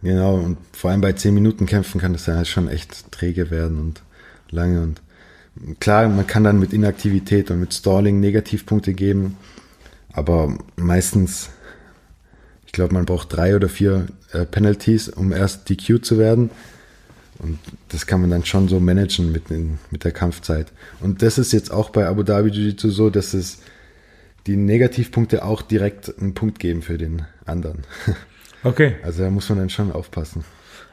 genau. 0.02 0.34
Und 0.34 0.58
vor 0.72 0.90
allem 0.90 1.00
bei 1.00 1.12
10 1.12 1.34
Minuten 1.34 1.66
Kämpfen 1.66 2.00
kann 2.00 2.12
das 2.12 2.26
ja 2.26 2.36
halt 2.36 2.48
schon 2.48 2.68
echt 2.68 3.10
träge 3.10 3.50
werden 3.50 3.78
und 3.80 4.02
lange. 4.50 4.80
Und 4.82 5.00
klar, 5.80 6.08
man 6.08 6.26
kann 6.26 6.44
dann 6.44 6.58
mit 6.58 6.72
Inaktivität 6.72 7.50
und 7.50 7.60
mit 7.60 7.74
Stalling 7.74 8.20
Negativpunkte 8.20 8.94
geben. 8.94 9.36
Aber 10.12 10.56
meistens, 10.76 11.50
ich 12.66 12.72
glaube, 12.72 12.94
man 12.94 13.04
braucht 13.06 13.32
drei 13.32 13.54
oder 13.56 13.68
vier 13.68 14.06
äh, 14.32 14.44
Penalties, 14.44 15.08
um 15.08 15.32
erst 15.32 15.68
DQ 15.68 16.02
zu 16.02 16.18
werden. 16.18 16.50
Und 17.38 17.58
das 17.90 18.06
kann 18.06 18.20
man 18.20 18.30
dann 18.30 18.44
schon 18.44 18.68
so 18.68 18.80
managen 18.80 19.30
mit, 19.30 19.48
den, 19.50 19.78
mit 19.90 20.02
der 20.02 20.10
Kampfzeit. 20.10 20.66
Und 21.00 21.22
das 21.22 21.38
ist 21.38 21.52
jetzt 21.52 21.70
auch 21.70 21.90
bei 21.90 22.06
Abu 22.06 22.24
Dhabi 22.24 22.50
Jiu-Jitsu 22.50 22.90
so, 22.90 23.10
dass 23.10 23.32
es 23.32 23.58
die 24.48 24.56
Negativpunkte 24.56 25.44
auch 25.44 25.62
direkt 25.62 26.12
einen 26.18 26.34
Punkt 26.34 26.58
geben 26.58 26.82
für 26.82 26.98
den 26.98 27.22
anderen. 27.46 27.82
Okay. 28.64 28.96
Also 29.04 29.22
da 29.22 29.30
muss 29.30 29.48
man 29.50 29.58
dann 29.58 29.70
schon 29.70 29.92
aufpassen. 29.92 30.42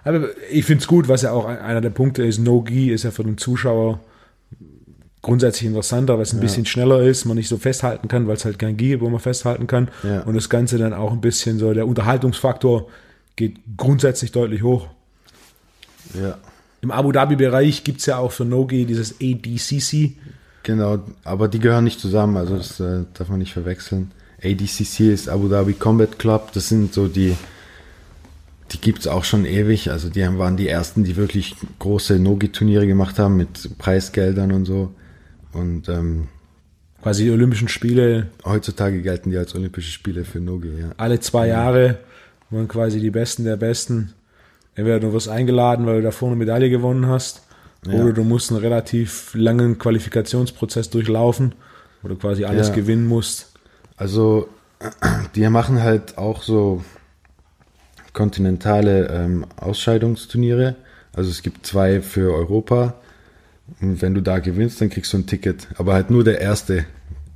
Aber 0.03 0.27
ich 0.51 0.65
finde 0.65 0.81
es 0.83 0.87
gut, 0.87 1.07
was 1.07 1.23
ja 1.23 1.31
auch 1.31 1.45
ein- 1.45 1.57
einer 1.57 1.81
der 1.81 1.89
Punkte 1.89 2.23
ist. 2.23 2.37
No-Gi 2.37 2.91
ist 2.91 3.01
ja 3.03 3.09
für 3.09 3.23
den 3.23 3.39
Zuschauer 3.39 3.99
grundsätzlich 5.23 5.65
interessanter, 5.65 6.13
weil 6.17 6.21
es 6.21 6.31
ein 6.33 6.39
bisschen 6.39 6.67
schneller 6.67 7.01
ist, 7.01 7.25
man 7.25 7.35
nicht 7.37 7.47
so 7.47 7.57
festhalten 7.57 8.07
kann, 8.07 8.27
weil 8.27 8.35
es 8.35 8.45
halt 8.45 8.59
kein 8.59 8.77
Gi 8.77 8.89
gibt, 8.89 9.01
wo 9.01 9.09
man 9.09 9.19
festhalten 9.19 9.65
kann. 9.65 9.89
Ja. 10.03 10.21
Und 10.21 10.35
das 10.35 10.49
Ganze 10.49 10.77
dann 10.77 10.93
auch 10.93 11.11
ein 11.11 11.21
bisschen 11.21 11.57
so, 11.57 11.73
der 11.73 11.87
Unterhaltungsfaktor 11.87 12.87
geht 13.35 13.55
grundsätzlich 13.77 14.31
deutlich 14.31 14.61
hoch. 14.61 14.87
Ja. 16.13 16.37
Im 16.81 16.91
Abu 16.91 17.11
Dhabi-Bereich 17.11 17.83
gibt 17.83 18.01
es 18.01 18.05
ja 18.05 18.19
auch 18.19 18.31
für 18.31 18.45
No-Gi 18.45 18.85
dieses 18.85 19.15
ADCC. 19.19 20.11
Genau, 20.65 20.97
aber 21.23 21.47
die 21.47 21.59
gehören 21.59 21.83
nicht 21.83 21.99
zusammen, 21.99 22.37
also 22.37 22.57
das 22.57 22.79
äh, 22.79 23.03
darf 23.13 23.29
man 23.29 23.37
nicht 23.37 23.53
verwechseln. 23.53 24.09
ADCC 24.43 25.11
ist 25.13 25.29
Abu 25.29 25.47
Dhabi 25.47 25.73
Combat 25.73 26.17
Club, 26.17 26.51
das 26.53 26.69
sind 26.69 26.91
so 26.91 27.07
die, 27.07 27.35
die 28.71 28.81
gibt's 28.81 29.05
auch 29.05 29.23
schon 29.23 29.45
ewig, 29.45 29.91
also 29.91 30.09
die 30.09 30.25
haben- 30.25 30.39
waren 30.39 30.57
die 30.57 30.67
ersten, 30.67 31.03
die 31.03 31.17
wirklich 31.17 31.55
große 31.77 32.17
Nogi-Turniere 32.17 32.87
gemacht 32.87 33.19
haben 33.19 33.37
mit 33.37 33.77
Preisgeldern 33.77 34.51
und 34.51 34.65
so. 34.65 34.91
Und 35.53 35.87
ähm, 35.87 36.29
Quasi 37.03 37.25
die 37.25 37.29
Olympischen 37.31 37.67
Spiele 37.67 38.27
heutzutage 38.43 39.03
gelten 39.03 39.29
die 39.29 39.37
als 39.37 39.53
Olympische 39.53 39.91
Spiele 39.91 40.25
für 40.25 40.39
Nogi, 40.39 40.69
ja. 40.81 40.89
alle 40.97 41.19
zwei 41.19 41.47
Jahre, 41.47 41.99
wo 42.49 42.57
man 42.57 42.67
quasi 42.67 42.99
die 42.99 43.11
Besten 43.11 43.43
der 43.43 43.57
Besten, 43.57 44.13
entweder 44.73 44.99
du 44.99 45.13
wirst 45.13 45.29
eingeladen, 45.29 45.85
weil 45.85 45.97
du 45.97 46.01
davor 46.01 46.29
eine 46.29 46.37
Medaille 46.37 46.71
gewonnen 46.71 47.05
hast, 47.05 47.43
Ja. 47.87 47.93
oder 47.93 48.13
du 48.13 48.23
musst 48.23 48.51
einen 48.51 48.59
relativ 48.59 49.33
langen 49.35 49.77
Qualifikationsprozess 49.77 50.89
durchlaufen, 50.89 51.55
wo 52.01 52.07
du 52.07 52.15
quasi 52.15 52.45
alles 52.45 52.69
Ja. 52.69 52.75
gewinnen 52.75 53.05
musst. 53.07 53.51
Also, 53.97 54.49
die 55.35 55.47
machen 55.49 55.81
halt 55.81 56.17
auch 56.17 56.41
so 56.43 56.83
kontinentale 58.13 59.07
ähm, 59.09 59.45
Ausscheidungsturniere. 59.57 60.75
Also 61.13 61.29
es 61.29 61.41
gibt 61.41 61.65
zwei 61.65 62.01
für 62.01 62.33
Europa. 62.33 62.95
Und 63.81 64.01
wenn 64.01 64.13
du 64.13 64.21
da 64.21 64.39
gewinnst, 64.39 64.79
dann 64.81 64.89
kriegst 64.89 65.11
du 65.13 65.17
ein 65.17 65.27
Ticket. 65.27 65.67
Aber 65.77 65.93
halt 65.93 66.09
nur 66.11 66.23
der 66.23 66.39
erste. 66.39 66.85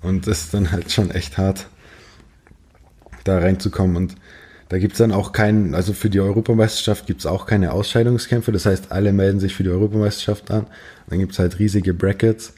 Und 0.02 0.28
das 0.28 0.41
ist 0.41 0.54
dann 0.54 0.72
halt 0.72 0.91
schon 0.91 1.12
echt 1.12 1.38
hart, 1.38 1.68
da 3.24 3.39
reinzukommen. 3.39 3.95
Und 3.97 4.16
da 4.70 4.78
gibt's 4.78 4.99
dann 4.99 5.11
auch 5.11 5.32
keinen, 5.32 5.74
also 5.74 5.93
für 5.93 6.11
die 6.11 6.20
Europameisterschaft 6.20 7.07
gibt's 7.07 7.26
auch 7.26 7.47
keine 7.47 7.72
Ausscheidungskämpfe. 7.72 8.51
Das 8.51 8.67
heißt, 8.67 8.91
alle 8.91 9.11
melden 9.13 9.39
sich 9.39 9.55
für 9.55 9.63
die 9.63 9.70
Europameisterschaft 9.70 10.51
an. 10.51 10.67
dann 11.07 11.20
gibt's 11.20 11.39
halt 11.39 11.57
riesige 11.57 11.93
Brackets. 11.95 12.53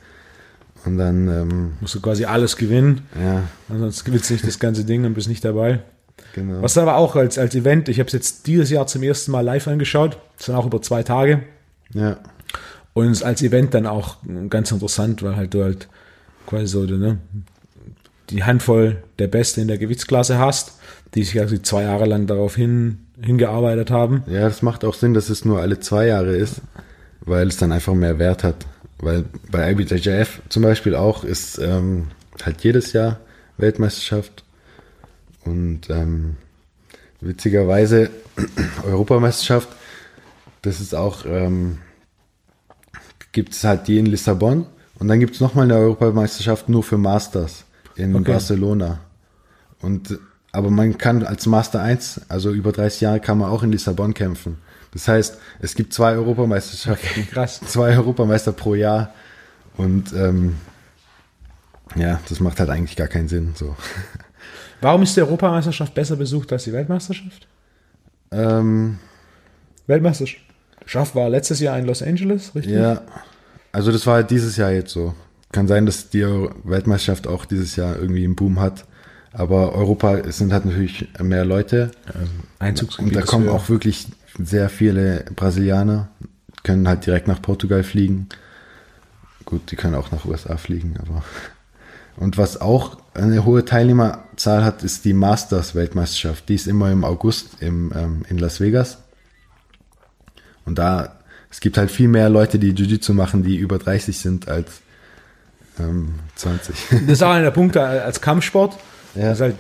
Und 0.84 0.98
dann, 0.98 1.28
ähm, 1.30 1.74
Musst 1.80 1.96
du 1.96 2.02
quasi 2.02 2.26
alles 2.26 2.58
gewinnen, 2.58 3.02
ja, 3.20 3.44
ansonsten 3.70 4.06
gewinnst 4.06 4.30
du 4.30 4.34
nicht 4.34 4.48
das 4.48 4.60
ganze 4.60 4.84
Ding 4.84 5.06
und 5.06 5.14
bist 5.14 5.30
nicht 5.30 5.46
dabei. 5.46 5.80
genau. 6.34 6.62
Was 6.62 6.78
aber 6.78 6.98
auch 6.98 7.16
als, 7.16 7.38
als 7.38 7.56
Event, 7.56 7.88
ich 7.88 8.00
habe 8.00 8.08
es 8.08 8.14
jetzt 8.14 8.48
dieses 8.48 8.70
Jahr 8.72 8.88
zum 8.88 9.04
ersten 9.04 9.32
Mal 9.32 9.42
live 9.42 9.68
angeschaut, 9.68 10.18
das 10.38 10.48
sind 10.48 10.56
auch 10.56 10.66
über 10.66 10.82
zwei 10.82 11.04
Tage. 11.04 11.44
Ja. 11.94 12.18
Und 12.94 13.12
ist 13.12 13.24
als 13.24 13.42
Event 13.42 13.74
dann 13.74 13.86
auch 13.86 14.18
ganz 14.50 14.72
interessant, 14.72 15.24
weil 15.24 15.36
halt 15.38 15.54
du 15.54 15.64
halt 15.64 15.88
quasi 16.46 16.68
so 16.68 16.84
ne, 16.84 17.20
die 18.32 18.44
Handvoll 18.44 19.04
der 19.20 19.28
Beste 19.28 19.62
in 19.62 19.68
der 19.68 19.78
Gewichtsklasse 19.78 20.40
hast, 20.40 20.74
die 21.16 21.24
sich 21.24 21.40
also 21.40 21.58
zwei 21.58 21.84
Jahre 21.84 22.06
lang 22.06 22.28
darauf 22.28 22.56
hin, 22.56 23.00
hingearbeitet 23.22 23.92
haben. 23.92 24.24
Ja, 24.28 24.42
das 24.42 24.62
macht 24.62 24.86
auch 24.86 24.94
Sinn, 24.94 25.14
dass 25.14 25.30
es 25.30 25.46
nur 25.46 25.60
alle 25.62 25.80
zwei 25.80 26.08
Jahre 26.08 26.36
ist, 26.36 26.62
weil 27.22 27.48
es 27.48 27.58
dann 27.58 27.72
einfach 27.72 27.94
mehr 27.94 28.20
Wert 28.20 28.44
hat. 28.44 28.66
Weil 29.00 29.26
bei 29.50 29.72
IBJJF 29.72 30.42
zum 30.50 30.64
Beispiel 30.64 30.96
auch 30.96 31.24
ist 31.24 31.58
ähm, 31.58 32.08
halt 32.44 32.64
jedes 32.64 32.94
Jahr 32.94 33.20
Weltmeisterschaft 33.58 34.44
und 35.44 35.90
ähm, 35.90 36.38
witzigerweise 37.20 38.10
Europameisterschaft, 38.86 39.70
das 40.62 40.80
ist 40.80 40.94
auch, 40.94 41.26
ähm, 41.26 41.80
gibt 43.32 43.54
es 43.54 43.64
halt 43.64 43.88
die 43.88 43.98
in 43.98 44.06
Lissabon 44.06 44.68
und 45.00 45.08
dann 45.08 45.20
gibt 45.20 45.36
es 45.36 45.42
nochmal 45.42 45.66
eine 45.66 45.76
Europameisterschaft 45.78 46.70
nur 46.70 46.84
für 46.84 46.98
Masters 46.98 47.66
in 47.96 48.16
Okay. 48.16 48.32
Barcelona. 48.32 49.00
Und 49.82 50.20
aber 50.52 50.70
man 50.70 50.98
kann 50.98 51.24
als 51.24 51.46
Master 51.46 51.82
1, 51.82 52.22
also 52.30 52.52
über 52.52 52.72
30 52.72 53.02
Jahre, 53.02 53.20
kann 53.20 53.38
man 53.38 53.50
auch 53.50 53.64
in 53.64 53.72
Lissabon 53.72 54.14
kämpfen. 54.14 54.58
Das 54.94 55.08
heißt, 55.08 55.38
es 55.62 55.76
gibt 55.76 55.94
zwei 55.94 56.14
Europameisterschaften, 56.14 57.28
Krass. 57.30 57.62
zwei 57.68 57.96
Europameister 57.96 58.52
pro 58.52 58.76
Jahr. 58.76 59.14
Und 59.78 60.12
ähm, 60.14 60.58
ja, 61.96 62.20
das 62.28 62.40
macht 62.42 62.60
halt 62.60 62.70
eigentlich 62.70 62.98
gar 62.98 63.08
keinen 63.08 63.30
Sinn. 63.30 63.54
So. 63.56 63.76
Warum 64.82 65.04
ist 65.04 65.16
die 65.16 65.22
Europameisterschaft 65.22 65.94
besser 65.94 66.18
besucht 66.18 66.52
als 66.52 66.66
die 66.66 66.74
Weltmeisterschaft? 66.74 67.48
Ähm, 68.32 69.00
Weltmeisterschaft 69.88 71.16
war 71.16 71.30
letztes 71.30 71.60
Jahr 71.60 71.78
in 71.78 71.86
Los 71.86 72.02
Angeles, 72.02 72.54
richtig? 72.56 72.74
ja, 72.74 73.02
also 73.72 73.92
das 73.92 74.06
war 74.08 74.16
halt 74.16 74.32
dieses 74.32 74.58
Jahr 74.58 74.72
jetzt 74.72 74.92
so. 74.92 75.14
Kann 75.52 75.68
sein, 75.68 75.86
dass 75.86 76.10
die 76.10 76.24
Weltmeisterschaft 76.64 77.28
auch 77.28 77.46
dieses 77.46 77.76
Jahr 77.76 77.98
irgendwie 77.98 78.24
einen 78.24 78.36
Boom 78.36 78.60
hat. 78.60 78.86
Aber 79.34 79.74
Europa 79.74 80.18
es 80.18 80.38
sind 80.38 80.52
halt 80.52 80.66
natürlich 80.66 81.08
mehr 81.22 81.46
Leute. 81.46 81.92
Einzugsgebiet 82.60 83.16
Und 83.16 83.22
da 83.22 83.26
kommen 83.26 83.50
auch 83.50 83.70
wirklich 83.70 84.08
sehr 84.38 84.70
viele 84.70 85.26
Brasilianer, 85.36 86.10
können 86.64 86.88
halt 86.88 87.06
direkt 87.06 87.28
nach 87.28 87.42
Portugal 87.42 87.84
fliegen. 87.84 88.28
Gut, 89.46 89.72
die 89.72 89.76
können 89.76 89.96
auch 89.96 90.12
nach 90.12 90.26
USA 90.26 90.58
fliegen, 90.58 90.96
aber. 91.00 91.24
Und 92.18 92.38
was 92.38 92.60
auch 92.60 92.98
eine 93.14 93.46
hohe 93.46 93.64
Teilnehmerzahl 93.64 94.64
hat, 94.66 94.84
ist 94.84 95.06
die 95.06 95.14
Masters-Weltmeisterschaft. 95.14 96.50
Die 96.50 96.56
ist 96.56 96.68
immer 96.68 96.92
im 96.92 97.04
August 97.06 97.62
im, 97.62 97.92
ähm, 97.96 98.26
in 98.30 98.38
Las 98.38 98.60
Vegas. 98.60 98.98
Und 100.66 100.78
da, 100.78 101.20
es 101.50 101.62
gibt 101.62 101.78
halt 101.78 101.90
viel 101.90 102.10
mehr 102.10 102.30
Leute, 102.30 102.60
die 102.60 102.74
Jiu-Jitsu 102.74 103.14
machen, 103.14 103.44
die 103.44 103.56
über 103.56 103.80
30 103.80 104.20
sind 104.20 104.50
als 104.50 104.82
ähm, 105.80 106.16
20. 106.36 106.76
Das 106.92 107.02
ist 107.02 107.24
auch 107.24 107.32
einer 107.32 107.46
der 107.46 107.52
Punkte 107.52 107.82
als 107.82 108.22
Kampfsport. 108.22 108.78
Ja. 109.16 109.24
Das 109.30 109.38
ist 109.38 109.42
halt 109.42 109.56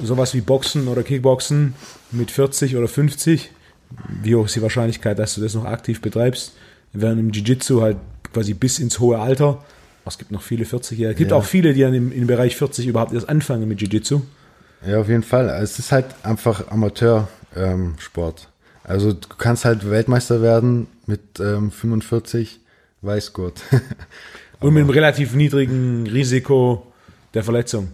so- 0.00 0.04
sowas 0.06 0.34
wie 0.34 0.40
Boxen 0.40 0.88
oder 0.88 1.02
Kickboxen 1.02 1.74
mit 2.12 2.30
40 2.30 2.76
oder 2.76 2.88
50. 2.88 3.50
Wie 4.22 4.34
hoch 4.34 4.46
ist 4.46 4.56
die 4.56 4.62
Wahrscheinlichkeit, 4.62 5.18
dass 5.18 5.34
du 5.36 5.40
das 5.40 5.54
noch 5.54 5.64
aktiv 5.64 6.00
betreibst? 6.00 6.52
Während 6.92 7.20
im 7.20 7.30
Jiu-Jitsu 7.30 7.82
halt 7.82 7.98
quasi 8.32 8.54
bis 8.54 8.78
ins 8.78 8.98
hohe 9.00 9.18
Alter 9.18 9.62
es 10.08 10.18
gibt 10.18 10.30
noch 10.30 10.42
viele 10.42 10.64
40-Jährige. 10.64 11.10
Es 11.14 11.18
gibt 11.18 11.30
Ja. 11.32 11.36
auch 11.36 11.44
viele, 11.44 11.74
die 11.74 11.80
dann 11.80 11.92
im, 11.92 12.12
im 12.12 12.28
Bereich 12.28 12.54
40 12.56 12.86
überhaupt 12.86 13.12
erst 13.12 13.28
anfangen 13.28 13.66
mit 13.66 13.80
Jiu-Jitsu. 13.80 14.20
Ja, 14.86 15.00
auf 15.00 15.08
jeden 15.08 15.24
Fall. 15.24 15.48
Es 15.48 15.80
ist 15.80 15.90
halt 15.90 16.06
einfach 16.22 16.68
Amateursport. 16.70 17.28
Ähm, 17.56 17.94
Sport. 17.98 18.48
also 18.84 19.12
du 19.12 19.28
kannst 19.38 19.64
halt 19.64 19.90
Weltmeister 19.90 20.42
werden 20.42 20.86
mit 21.06 21.40
ähm, 21.40 21.70
45 21.72 22.60
Weißgurt. 23.02 23.62
Und 24.60 24.74
mit 24.74 24.82
einem 24.82 24.90
relativ 24.90 25.34
niedrigen 25.34 26.06
Risiko 26.06 26.86
der 27.34 27.42
Verletzung. 27.42 27.88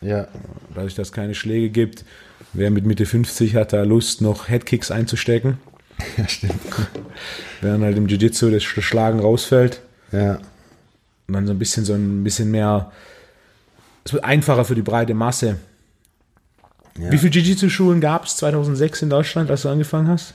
Ja, 0.00 0.28
Dadurch, 0.74 0.94
dass 0.94 1.08
es 1.08 1.12
keine 1.12 1.34
Schläge 1.34 1.70
gibt. 1.70 2.04
Wer 2.52 2.70
mit 2.70 2.86
Mitte 2.86 3.04
50 3.06 3.54
hat 3.56 3.72
da 3.72 3.82
Lust, 3.82 4.20
noch 4.20 4.48
Headkicks 4.48 4.90
einzustecken. 4.90 5.58
ja, 6.16 6.28
stimmt. 6.28 6.54
Während 7.60 7.84
halt 7.84 7.96
im 7.96 8.06
Jiu-Jitsu 8.06 8.50
das 8.50 8.62
Sch- 8.62 8.80
Schlagen 8.82 9.18
rausfällt. 9.20 9.80
Ja, 10.12 10.38
Und 11.26 11.34
dann 11.34 11.46
so 11.46 11.52
ein 11.52 11.58
bisschen 11.58 11.84
so 11.84 11.94
ein 11.94 12.22
bisschen 12.24 12.50
mehr. 12.50 12.92
Es 14.04 14.12
wird 14.12 14.24
einfacher 14.24 14.64
für 14.64 14.74
die 14.76 14.82
breite 14.82 15.12
Masse. 15.14 15.56
ja. 16.98 17.10
Wie 17.10 17.18
viele 17.18 17.32
Jiu-Jitsu-Schulen 17.32 18.00
gab 18.00 18.24
es 18.26 18.36
2006 18.36 19.02
in 19.02 19.10
Deutschland, 19.10 19.50
als 19.50 19.62
du 19.62 19.68
angefangen 19.68 20.08
hast? 20.08 20.34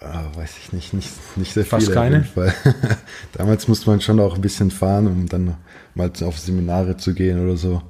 Ah, 0.00 0.24
weiß 0.34 0.50
ich 0.62 0.72
nicht, 0.72 0.94
nicht, 0.94 1.10
nicht 1.36 1.52
sehr 1.52 1.64
Fast 1.64 1.86
viele 1.86 1.94
keine? 1.94 2.16
jeden 2.16 2.28
Fall. 2.28 2.54
Damals 3.34 3.68
musste 3.68 3.88
man 3.90 4.00
schon 4.00 4.18
auch 4.20 4.34
ein 4.34 4.40
bisschen 4.40 4.70
fahren, 4.70 5.06
um 5.06 5.28
dann 5.28 5.56
mal 5.94 6.10
auf 6.22 6.38
Seminare 6.38 6.96
zu 6.96 7.14
gehen 7.14 7.42
oder 7.44 7.56
so. 7.56 7.82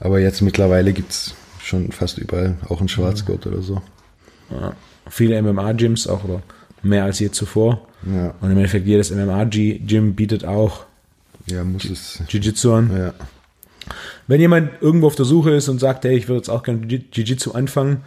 Aber 0.00 0.20
jetzt 0.20 0.40
mittlerweile 0.42 0.92
gibt 0.92 1.10
es 1.12 1.34
schon 1.62 1.90
fast 1.92 2.18
überall 2.18 2.56
auch 2.68 2.78
einen 2.80 2.88
Schwarzgurt 2.88 3.46
oder 3.46 3.62
so. 3.62 3.82
Ja. 4.50 4.74
Viele 5.10 5.40
MMA-Gyms 5.42 6.06
auch 6.06 6.24
oder 6.24 6.42
mehr 6.82 7.04
als 7.04 7.18
je 7.18 7.30
zuvor. 7.30 7.86
Ja, 8.06 8.34
Und 8.40 8.50
im 8.50 8.56
Endeffekt 8.56 8.86
jedes 8.86 9.10
MMA-Gym 9.10 10.14
bietet 10.14 10.44
auch 10.44 10.84
ja 11.46 11.64
muss 11.64 11.84
es. 11.86 12.22
Jiu-Jitsu 12.28 12.72
an. 12.74 12.96
Ja. 12.96 13.14
Wenn 14.26 14.40
jemand 14.40 14.70
irgendwo 14.82 15.06
auf 15.06 15.14
der 15.16 15.24
Suche 15.24 15.50
ist 15.52 15.68
und 15.68 15.78
sagt, 15.80 16.04
hey, 16.04 16.16
ich 16.16 16.28
würde 16.28 16.38
jetzt 16.38 16.50
auch 16.50 16.62
gerne 16.62 16.80
Jiu- 16.86 17.02
Jiu-Jitsu 17.12 17.52
anfangen 17.52 18.02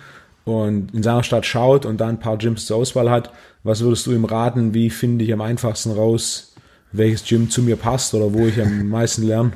und 0.45 0.93
in 0.93 1.01
seiner 1.03 1.23
Stadt 1.23 1.45
schaut 1.45 1.85
und 1.85 1.99
da 1.99 2.07
ein 2.07 2.19
paar 2.19 2.37
Gyms 2.37 2.67
zur 2.67 2.77
Auswahl 2.77 3.09
hat, 3.09 3.31
was 3.63 3.81
würdest 3.81 4.05
du 4.05 4.11
ihm 4.11 4.25
raten? 4.25 4.73
Wie 4.73 4.89
finde 4.91 5.25
ich 5.25 5.33
am 5.33 5.41
einfachsten 5.41 5.91
raus, 5.91 6.53
welches 6.91 7.23
Gym 7.25 7.49
zu 7.49 7.63
mir 7.63 7.75
passt 7.75 8.13
oder 8.13 8.31
wo 8.33 8.45
ich 8.47 8.61
am 8.61 8.87
meisten 8.89 9.23
lerne? 9.23 9.51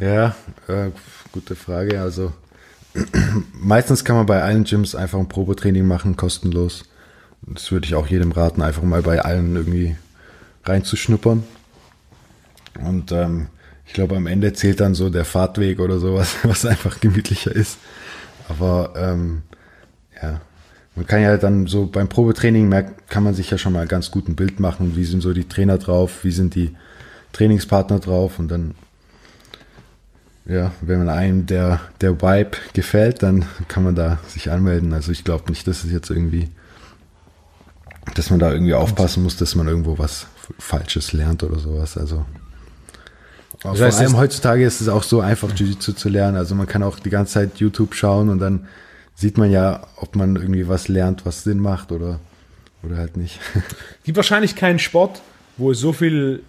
Ja, 0.00 0.36
äh, 0.68 0.90
gute 1.36 1.54
Frage. 1.54 2.00
Also 2.00 2.32
meistens 3.52 4.06
kann 4.06 4.16
man 4.16 4.24
bei 4.24 4.42
allen 4.42 4.64
Gyms 4.64 4.94
einfach 4.94 5.18
ein 5.18 5.28
Probetraining 5.28 5.86
machen, 5.86 6.16
kostenlos. 6.16 6.86
Das 7.42 7.70
würde 7.70 7.86
ich 7.86 7.94
auch 7.94 8.06
jedem 8.06 8.32
raten, 8.32 8.62
einfach 8.62 8.82
mal 8.82 9.02
bei 9.02 9.20
allen 9.20 9.54
irgendwie 9.54 9.96
reinzuschnuppern. 10.64 11.44
Und 12.82 13.12
ähm, 13.12 13.48
ich 13.86 13.92
glaube, 13.92 14.16
am 14.16 14.26
Ende 14.26 14.54
zählt 14.54 14.80
dann 14.80 14.94
so 14.94 15.10
der 15.10 15.26
Fahrtweg 15.26 15.78
oder 15.78 15.98
sowas, 15.98 16.36
was 16.42 16.64
einfach 16.64 17.00
gemütlicher 17.00 17.54
ist. 17.54 17.76
Aber 18.48 18.94
ähm, 18.96 19.42
ja, 20.22 20.40
man 20.94 21.06
kann 21.06 21.20
ja 21.20 21.36
dann 21.36 21.66
so 21.66 21.84
beim 21.84 22.08
Probetraining 22.08 22.66
merkt, 22.66 23.10
kann 23.10 23.24
man 23.24 23.34
sich 23.34 23.50
ja 23.50 23.58
schon 23.58 23.74
mal 23.74 23.86
ganz 23.86 24.10
gut 24.10 24.26
ein 24.26 24.36
Bild 24.36 24.58
machen, 24.58 24.96
wie 24.96 25.04
sind 25.04 25.20
so 25.20 25.34
die 25.34 25.48
Trainer 25.48 25.76
drauf, 25.76 26.24
wie 26.24 26.30
sind 26.30 26.54
die 26.54 26.74
Trainingspartner 27.32 27.98
drauf 27.98 28.38
und 28.38 28.48
dann 28.48 28.74
ja, 30.48 30.72
wenn 30.80 30.98
man 30.98 31.08
einem 31.08 31.46
der, 31.46 31.80
der 32.00 32.20
Vibe 32.22 32.52
gefällt, 32.72 33.22
dann 33.22 33.44
kann 33.68 33.82
man 33.84 33.94
da 33.94 34.18
sich 34.28 34.50
anmelden. 34.50 34.92
Also 34.92 35.10
ich 35.12 35.24
glaube 35.24 35.50
nicht, 35.50 35.66
dass 35.66 35.82
es 35.84 35.90
jetzt 35.90 36.08
irgendwie, 36.10 36.48
dass 38.14 38.30
man 38.30 38.38
da 38.38 38.52
irgendwie 38.52 38.74
aufpassen 38.74 39.22
muss, 39.22 39.36
dass 39.36 39.54
man 39.56 39.66
irgendwo 39.66 39.98
was 39.98 40.26
Falsches 40.58 41.12
lernt 41.12 41.42
oder 41.42 41.58
sowas. 41.58 41.98
Also 41.98 42.24
Das 43.62 43.76
vor 43.78 43.86
heißt, 43.86 43.98
allem 43.98 44.12
es- 44.12 44.16
heutzutage 44.16 44.64
ist 44.64 44.80
es 44.80 44.88
auch 44.88 45.02
so 45.02 45.20
einfach, 45.20 45.50
Jiu-Jitsu 45.50 45.92
zu 45.94 46.08
lernen. 46.08 46.36
Also 46.36 46.54
man 46.54 46.66
kann 46.68 46.82
auch 46.84 46.98
die 47.00 47.10
ganze 47.10 47.34
Zeit 47.34 47.56
YouTube 47.58 47.94
schauen 47.94 48.28
und 48.28 48.38
dann 48.38 48.68
sieht 49.16 49.38
man 49.38 49.50
ja, 49.50 49.86
ob 49.96 50.14
man 50.14 50.36
irgendwie 50.36 50.68
was 50.68 50.86
lernt, 50.88 51.26
was 51.26 51.42
Sinn 51.42 51.58
macht 51.58 51.90
oder, 51.90 52.20
oder 52.84 52.98
halt 52.98 53.16
nicht. 53.16 53.40
gibt 54.04 54.16
wahrscheinlich 54.16 54.54
keinen 54.54 54.78
Sport, 54.78 55.22
wo 55.56 55.72
es 55.72 55.80
so 55.80 55.92
viel 55.92 56.42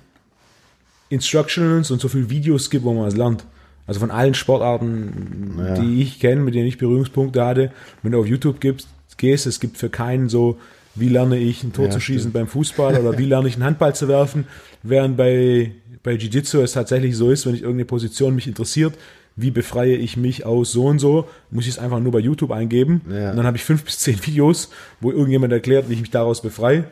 Instructionals 1.09 1.89
und 1.91 2.01
so 2.01 2.09
viel 2.09 2.29
Videos 2.29 2.69
gibt, 2.69 2.83
wo 2.83 2.93
man 2.93 3.05
was 3.05 3.15
lernt. 3.15 3.45
Also 3.87 3.99
von 4.01 4.11
allen 4.11 4.33
Sportarten, 4.33 5.55
Ja. 5.57 5.73
die 5.75 6.01
ich 6.01 6.19
kenne, 6.19 6.41
mit 6.41 6.53
denen 6.55 6.67
ich 6.67 6.77
Berührungspunkte 6.77 7.43
hatte, 7.45 7.71
wenn 8.03 8.11
du 8.11 8.19
auf 8.19 8.27
YouTube 8.27 8.59
gibst, 8.59 8.87
gehst, 9.17 9.47
es 9.47 9.59
gibt 9.59 9.77
für 9.77 9.89
keinen 9.89 10.29
so, 10.29 10.57
wie 10.93 11.09
lerne 11.09 11.37
ich 11.37 11.63
ein 11.63 11.73
Tor 11.73 11.85
Ja, 11.85 11.91
zu 11.91 11.99
schießen 11.99 12.21
stimmt. 12.21 12.33
beim 12.33 12.47
Fußball 12.47 12.97
oder 12.99 13.17
wie 13.17 13.25
lerne 13.25 13.47
ich 13.47 13.55
einen 13.55 13.63
Handball 13.63 13.95
zu 13.95 14.07
werfen, 14.07 14.45
während 14.83 15.17
bei, 15.17 15.71
bei 16.03 16.13
Jiu-Jitsu 16.13 16.59
es 16.61 16.73
tatsächlich 16.73 17.15
so 17.15 17.31
ist, 17.31 17.45
wenn 17.47 17.55
ich 17.55 17.61
irgendeine 17.61 17.85
Position 17.85 18.35
mich 18.35 18.45
interessiert, 18.47 18.93
wie 19.35 19.51
befreie 19.51 19.95
ich 19.95 20.17
mich 20.17 20.45
aus 20.45 20.71
so 20.71 20.85
und 20.85 20.99
so, 20.99 21.27
muss 21.51 21.65
ich 21.65 21.71
es 21.71 21.79
einfach 21.79 21.99
nur 21.99 22.11
bei 22.11 22.19
YouTube 22.19 22.51
eingeben 22.51 23.01
Ja. 23.09 23.31
und 23.31 23.37
dann 23.37 23.45
habe 23.45 23.57
ich 23.57 23.63
fünf 23.63 23.83
bis 23.83 23.99
zehn 23.99 24.23
Videos, 24.25 24.69
wo 24.99 25.11
irgendjemand 25.11 25.53
erklärt, 25.53 25.89
wie 25.89 25.93
ich 25.93 26.01
mich 26.01 26.11
daraus 26.11 26.41
befreie 26.41 26.85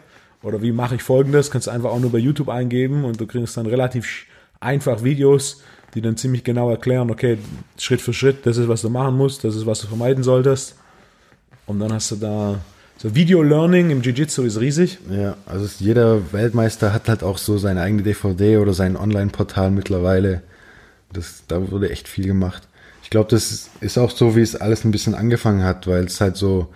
oder 0.43 0.61
wie 0.61 0.71
mache 0.71 0.95
ich 0.95 1.03
folgendes, 1.03 1.49
kannst 1.51 1.67
du 1.67 1.71
einfach 1.71 1.89
auch 1.91 1.99
nur 1.99 2.11
bei 2.11 2.19
YouTube 2.19 2.49
eingeben 2.49 3.03
und 3.03 3.19
du 3.19 3.25
kriegst 3.27 3.57
dann 3.57 3.65
relativ 3.65 4.25
einfach 4.59 5.03
Videos, 5.03 5.61
die 5.95 6.01
dann 6.01 6.17
ziemlich 6.17 6.43
genau 6.43 6.69
erklären, 6.69 7.09
okay, 7.09 7.37
Schritt 7.77 8.01
für 8.01 8.13
Schritt, 8.13 8.45
das 8.45 8.57
ist, 8.57 8.67
was 8.67 8.81
du 8.81 8.89
machen 8.89 9.15
musst, 9.15 9.43
das 9.43 9.55
ist, 9.55 9.65
was 9.65 9.79
du 9.81 9.87
vermeiden 9.87 10.23
solltest. 10.23 10.75
Und 11.65 11.79
dann 11.79 11.91
hast 11.93 12.11
du 12.11 12.15
da, 12.17 12.59
so 12.97 13.15
Video-Learning 13.15 13.89
im 13.89 14.01
Jiu-Jitsu 14.01 14.43
ist 14.43 14.59
riesig. 14.59 14.99
Ja, 15.09 15.35
also 15.45 15.67
jeder 15.79 16.31
Weltmeister 16.33 16.93
hat 16.93 17.07
halt 17.09 17.23
auch 17.23 17.37
so 17.37 17.57
seine 17.57 17.81
eigene 17.81 18.03
DVD 18.03 18.57
oder 18.57 18.73
sein 18.73 18.95
Online-Portal 18.97 19.71
mittlerweile. 19.71 20.41
Das, 21.13 21.43
da 21.47 21.71
wurde 21.71 21.89
echt 21.89 22.07
viel 22.07 22.25
gemacht. 22.27 22.67
Ich 23.03 23.09
glaube, 23.09 23.29
das 23.29 23.51
ist- 23.51 23.69
ist 23.81 23.97
auch 23.97 24.11
so, 24.11 24.35
wie 24.35 24.41
es 24.41 24.55
alles 24.55 24.83
ein 24.83 24.91
bisschen 24.91 25.15
angefangen 25.15 25.63
hat, 25.63 25.87
weil 25.87 26.03
es 26.05 26.19
halt 26.21 26.35
so 26.37 26.67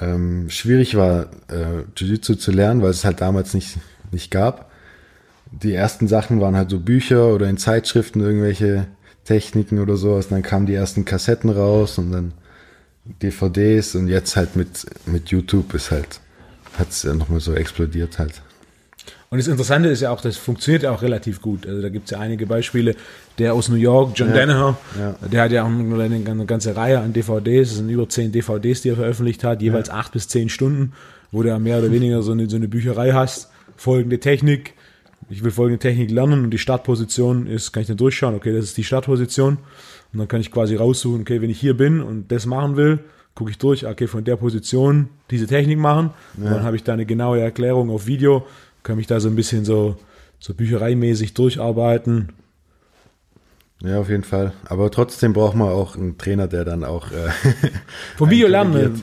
ähm, 0.00 0.50
schwierig 0.50 0.96
war, 0.96 1.26
äh, 1.48 1.82
Jiu-Jitsu 1.96 2.34
zu 2.36 2.50
lernen, 2.50 2.82
weil 2.82 2.90
es 2.90 3.04
halt 3.04 3.20
damals 3.20 3.54
nicht, 3.54 3.76
nicht 4.10 4.30
gab. 4.30 4.70
Die 5.62 5.72
ersten 5.72 6.08
Sachen 6.08 6.40
waren 6.40 6.56
halt 6.56 6.70
so 6.70 6.78
Bücher 6.80 7.28
oder 7.34 7.48
in 7.48 7.56
Zeitschriften 7.56 8.20
irgendwelche 8.20 8.86
Techniken 9.24 9.78
oder 9.78 9.96
sowas. 9.96 10.28
Dann 10.28 10.42
kamen 10.42 10.66
die 10.66 10.74
ersten 10.74 11.04
Kassetten 11.04 11.50
raus 11.50 11.98
und 11.98 12.12
dann 12.12 12.32
DVDs 13.22 13.94
und 13.94 14.08
jetzt 14.08 14.36
halt 14.36 14.56
mit, 14.56 14.86
mit 15.06 15.28
YouTube 15.28 15.74
ist 15.74 15.90
halt, 15.90 16.20
hat 16.78 16.90
es 16.90 17.02
ja 17.02 17.14
nochmal 17.14 17.40
so 17.40 17.54
explodiert 17.54 18.18
halt. 18.18 18.42
Und 19.30 19.38
das 19.38 19.48
Interessante 19.48 19.88
ist 19.88 20.00
ja 20.00 20.10
auch, 20.10 20.20
das 20.20 20.36
funktioniert 20.36 20.84
ja 20.84 20.92
auch 20.92 21.02
relativ 21.02 21.42
gut. 21.42 21.66
Also 21.66 21.82
da 21.82 21.88
gibt 21.88 22.04
es 22.04 22.12
ja 22.12 22.20
einige 22.20 22.46
Beispiele. 22.46 22.94
Der 23.38 23.52
aus 23.52 23.68
New 23.68 23.74
York, 23.74 24.12
John 24.14 24.28
Ja. 24.28 24.34
Danaher, 24.34 24.78
Ja. 24.98 25.16
der 25.28 25.42
hat 25.42 25.50
ja 25.50 25.64
auch 25.64 25.68
eine, 25.68 26.44
ganze 26.46 26.76
Reihe 26.76 27.00
an 27.00 27.12
DVDs. 27.12 27.70
Es 27.72 27.76
sind 27.78 27.88
über 27.88 28.08
zehn 28.08 28.30
DVDs, 28.30 28.82
die 28.82 28.90
er 28.90 28.96
veröffentlicht 28.96 29.42
hat, 29.42 29.60
jeweils 29.60 29.90
acht 29.90 30.12
bis 30.12 30.28
zehn 30.28 30.48
Stunden, 30.48 30.92
wo 31.32 31.42
du 31.42 31.48
ja 31.48 31.58
mehr 31.58 31.78
oder 31.78 31.90
weniger 31.90 32.22
so 32.22 32.30
eine, 32.32 32.48
so 32.48 32.56
eine 32.56 32.68
Bücherei 32.68 33.12
hast. 33.12 33.50
Folgende 33.76 34.20
Technik. 34.20 34.74
Ich 35.30 35.42
will 35.42 35.50
folgende 35.50 35.78
Technik 35.78 36.10
lernen 36.10 36.44
und 36.44 36.50
die 36.50 36.58
Startposition 36.58 37.46
ist, 37.46 37.72
kann 37.72 37.80
ich 37.82 37.86
dann 37.88 37.96
durchschauen, 37.96 38.34
okay, 38.34 38.52
das 38.52 38.64
ist 38.66 38.76
die 38.76 38.84
Startposition. 38.84 39.58
Und 40.12 40.18
dann 40.18 40.28
kann 40.28 40.40
ich 40.40 40.50
quasi 40.52 40.76
raussuchen, 40.76 41.22
okay, 41.22 41.40
wenn 41.40 41.50
ich 41.50 41.58
hier 41.58 41.76
bin 41.76 42.00
und 42.00 42.30
das 42.30 42.46
machen 42.46 42.76
will, 42.76 43.00
gucke 43.34 43.50
ich 43.50 43.58
durch, 43.58 43.86
okay, 43.86 44.06
von 44.06 44.22
der 44.24 44.36
Position 44.36 45.08
diese 45.30 45.46
Technik 45.46 45.78
machen. 45.78 46.10
Und 46.36 46.44
dann 46.44 46.62
habe 46.62 46.76
ich 46.76 46.84
da 46.84 46.92
eine 46.92 47.06
genaue 47.06 47.40
Erklärung 47.40 47.90
auf 47.90 48.06
Video, 48.06 48.46
kann 48.82 48.96
mich 48.96 49.06
da 49.06 49.18
so 49.18 49.28
ein 49.28 49.34
bisschen 49.34 49.64
so, 49.64 49.96
so 50.38 50.54
büchereimäßig 50.54 51.34
durcharbeiten. 51.34 52.28
Ja, 53.82 53.98
auf 54.00 54.08
jeden 54.08 54.24
Fall. 54.24 54.52
Aber 54.66 54.90
trotzdem 54.90 55.32
braucht 55.32 55.56
man 55.56 55.68
auch 55.68 55.96
einen 55.96 56.16
Trainer, 56.16 56.46
der 56.46 56.64
dann 56.64 56.84
auch. 56.84 57.10
Äh, 57.10 57.30
Vom 58.16 58.30
Video 58.30 58.48
lernen, 58.48 59.02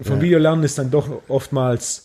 vom 0.00 0.16
Ja. 0.16 0.22
Video 0.22 0.38
lernen 0.38 0.62
ist 0.62 0.78
dann 0.78 0.90
doch 0.90 1.08
oftmals 1.28 2.03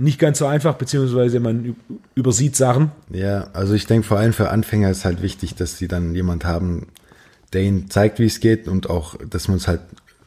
nicht 0.00 0.18
ganz 0.18 0.38
so 0.38 0.46
einfach, 0.46 0.74
beziehungsweise 0.76 1.40
man 1.40 1.76
übersieht 2.14 2.56
Sachen. 2.56 2.90
ja, 3.10 3.48
also 3.52 3.74
ich 3.74 3.86
denke 3.86 4.06
vor 4.06 4.18
allem 4.18 4.32
für 4.32 4.50
Anfänger 4.50 4.90
ist 4.90 5.04
halt 5.04 5.22
wichtig, 5.22 5.54
dass 5.54 5.78
sie 5.78 5.88
dann 5.88 6.14
jemand 6.14 6.44
haben, 6.44 6.86
der 7.52 7.62
ihnen 7.62 7.90
zeigt, 7.90 8.18
wie 8.18 8.26
es 8.26 8.40
geht 8.40 8.68
und 8.68 8.88
auch, 8.88 9.16
dass 9.28 9.48
man 9.48 9.56
es 9.58 9.68
halt 9.68 9.80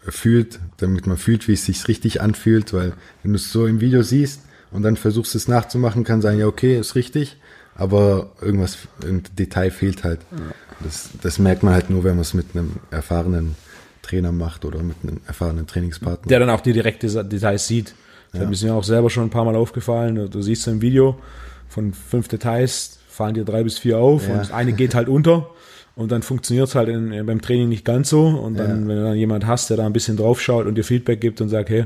fühlt, 0.07 0.59
damit 0.77 1.07
man 1.07 1.17
fühlt, 1.17 1.47
wie 1.47 1.53
es 1.53 1.65
sich 1.65 1.87
richtig 1.87 2.21
anfühlt, 2.21 2.73
weil 2.73 2.93
wenn 3.23 3.31
du 3.31 3.37
es 3.37 3.51
so 3.51 3.65
im 3.65 3.79
Video 3.81 4.03
siehst 4.03 4.41
und 4.71 4.83
dann 4.83 4.97
versuchst 4.97 5.33
es 5.35 5.47
nachzumachen, 5.47 6.03
kann 6.03 6.21
sein, 6.21 6.37
ja 6.39 6.47
okay, 6.47 6.77
ist 6.77 6.95
richtig, 6.95 7.37
aber 7.75 8.31
irgendwas, 8.41 8.77
irgendein 9.01 9.35
Detail 9.37 9.71
fehlt 9.71 10.03
halt. 10.03 10.19
Das, 10.81 11.09
das 11.21 11.39
merkt 11.39 11.63
man 11.63 11.73
halt 11.73 11.89
nur, 11.89 12.03
wenn 12.03 12.11
man 12.15 12.21
es 12.21 12.33
mit 12.33 12.47
einem 12.53 12.71
erfahrenen 12.91 13.55
Trainer 14.01 14.33
macht 14.33 14.65
oder 14.65 14.83
mit 14.83 14.97
einem 15.03 15.21
erfahrenen 15.25 15.65
Trainingspartner. 15.65 16.27
der 16.27 16.39
dann 16.39 16.49
auch 16.49 16.59
die 16.61 16.73
direkte 16.73 17.07
Sa- 17.09 17.23
Details 17.23 17.65
sieht. 17.67 17.95
Das 18.33 18.41
Ja. 18.41 18.49
ist 18.49 18.63
mir 18.63 18.73
auch 18.73 18.83
selber 18.83 19.09
schon 19.09 19.23
ein 19.25 19.29
paar 19.29 19.45
Mal 19.45 19.55
aufgefallen. 19.55 20.29
Du 20.29 20.41
siehst 20.41 20.63
so 20.63 20.71
im 20.71 20.81
Video 20.81 21.17
von 21.69 21.93
fünf 21.93 22.27
Details, 22.27 22.99
fallen 23.07 23.35
dir 23.35 23.45
drei 23.45 23.63
bis 23.63 23.77
vier 23.77 23.99
auf 23.99 24.27
Ja. 24.27 24.33
und 24.33 24.51
eine 24.51 24.73
geht 24.73 24.95
halt 24.95 25.07
unter 25.07 25.49
und 25.95 26.11
dann 26.11 26.23
funktioniert 26.23 26.67
es 26.67 26.75
halt 26.75 26.89
in, 26.89 27.25
beim 27.27 27.41
Training 27.41 27.69
nicht 27.69 27.85
ganz 27.85 28.09
so. 28.09 28.27
Und 28.27 28.57
dann, 28.57 28.81
Ja. 28.83 28.87
wenn 28.87 28.95
du 28.97 29.03
dann 29.03 29.15
jemand 29.15 29.45
hast, 29.45 29.69
der 29.69 29.77
da 29.77 29.85
ein 29.85 29.93
bisschen 29.93 30.17
drauf 30.17 30.41
schaut 30.41 30.65
und 30.65 30.75
dir 30.75 30.83
Feedback 30.83 31.21
gibt 31.21 31.41
und 31.41 31.49
sagt, 31.49 31.69
hey, 31.69 31.85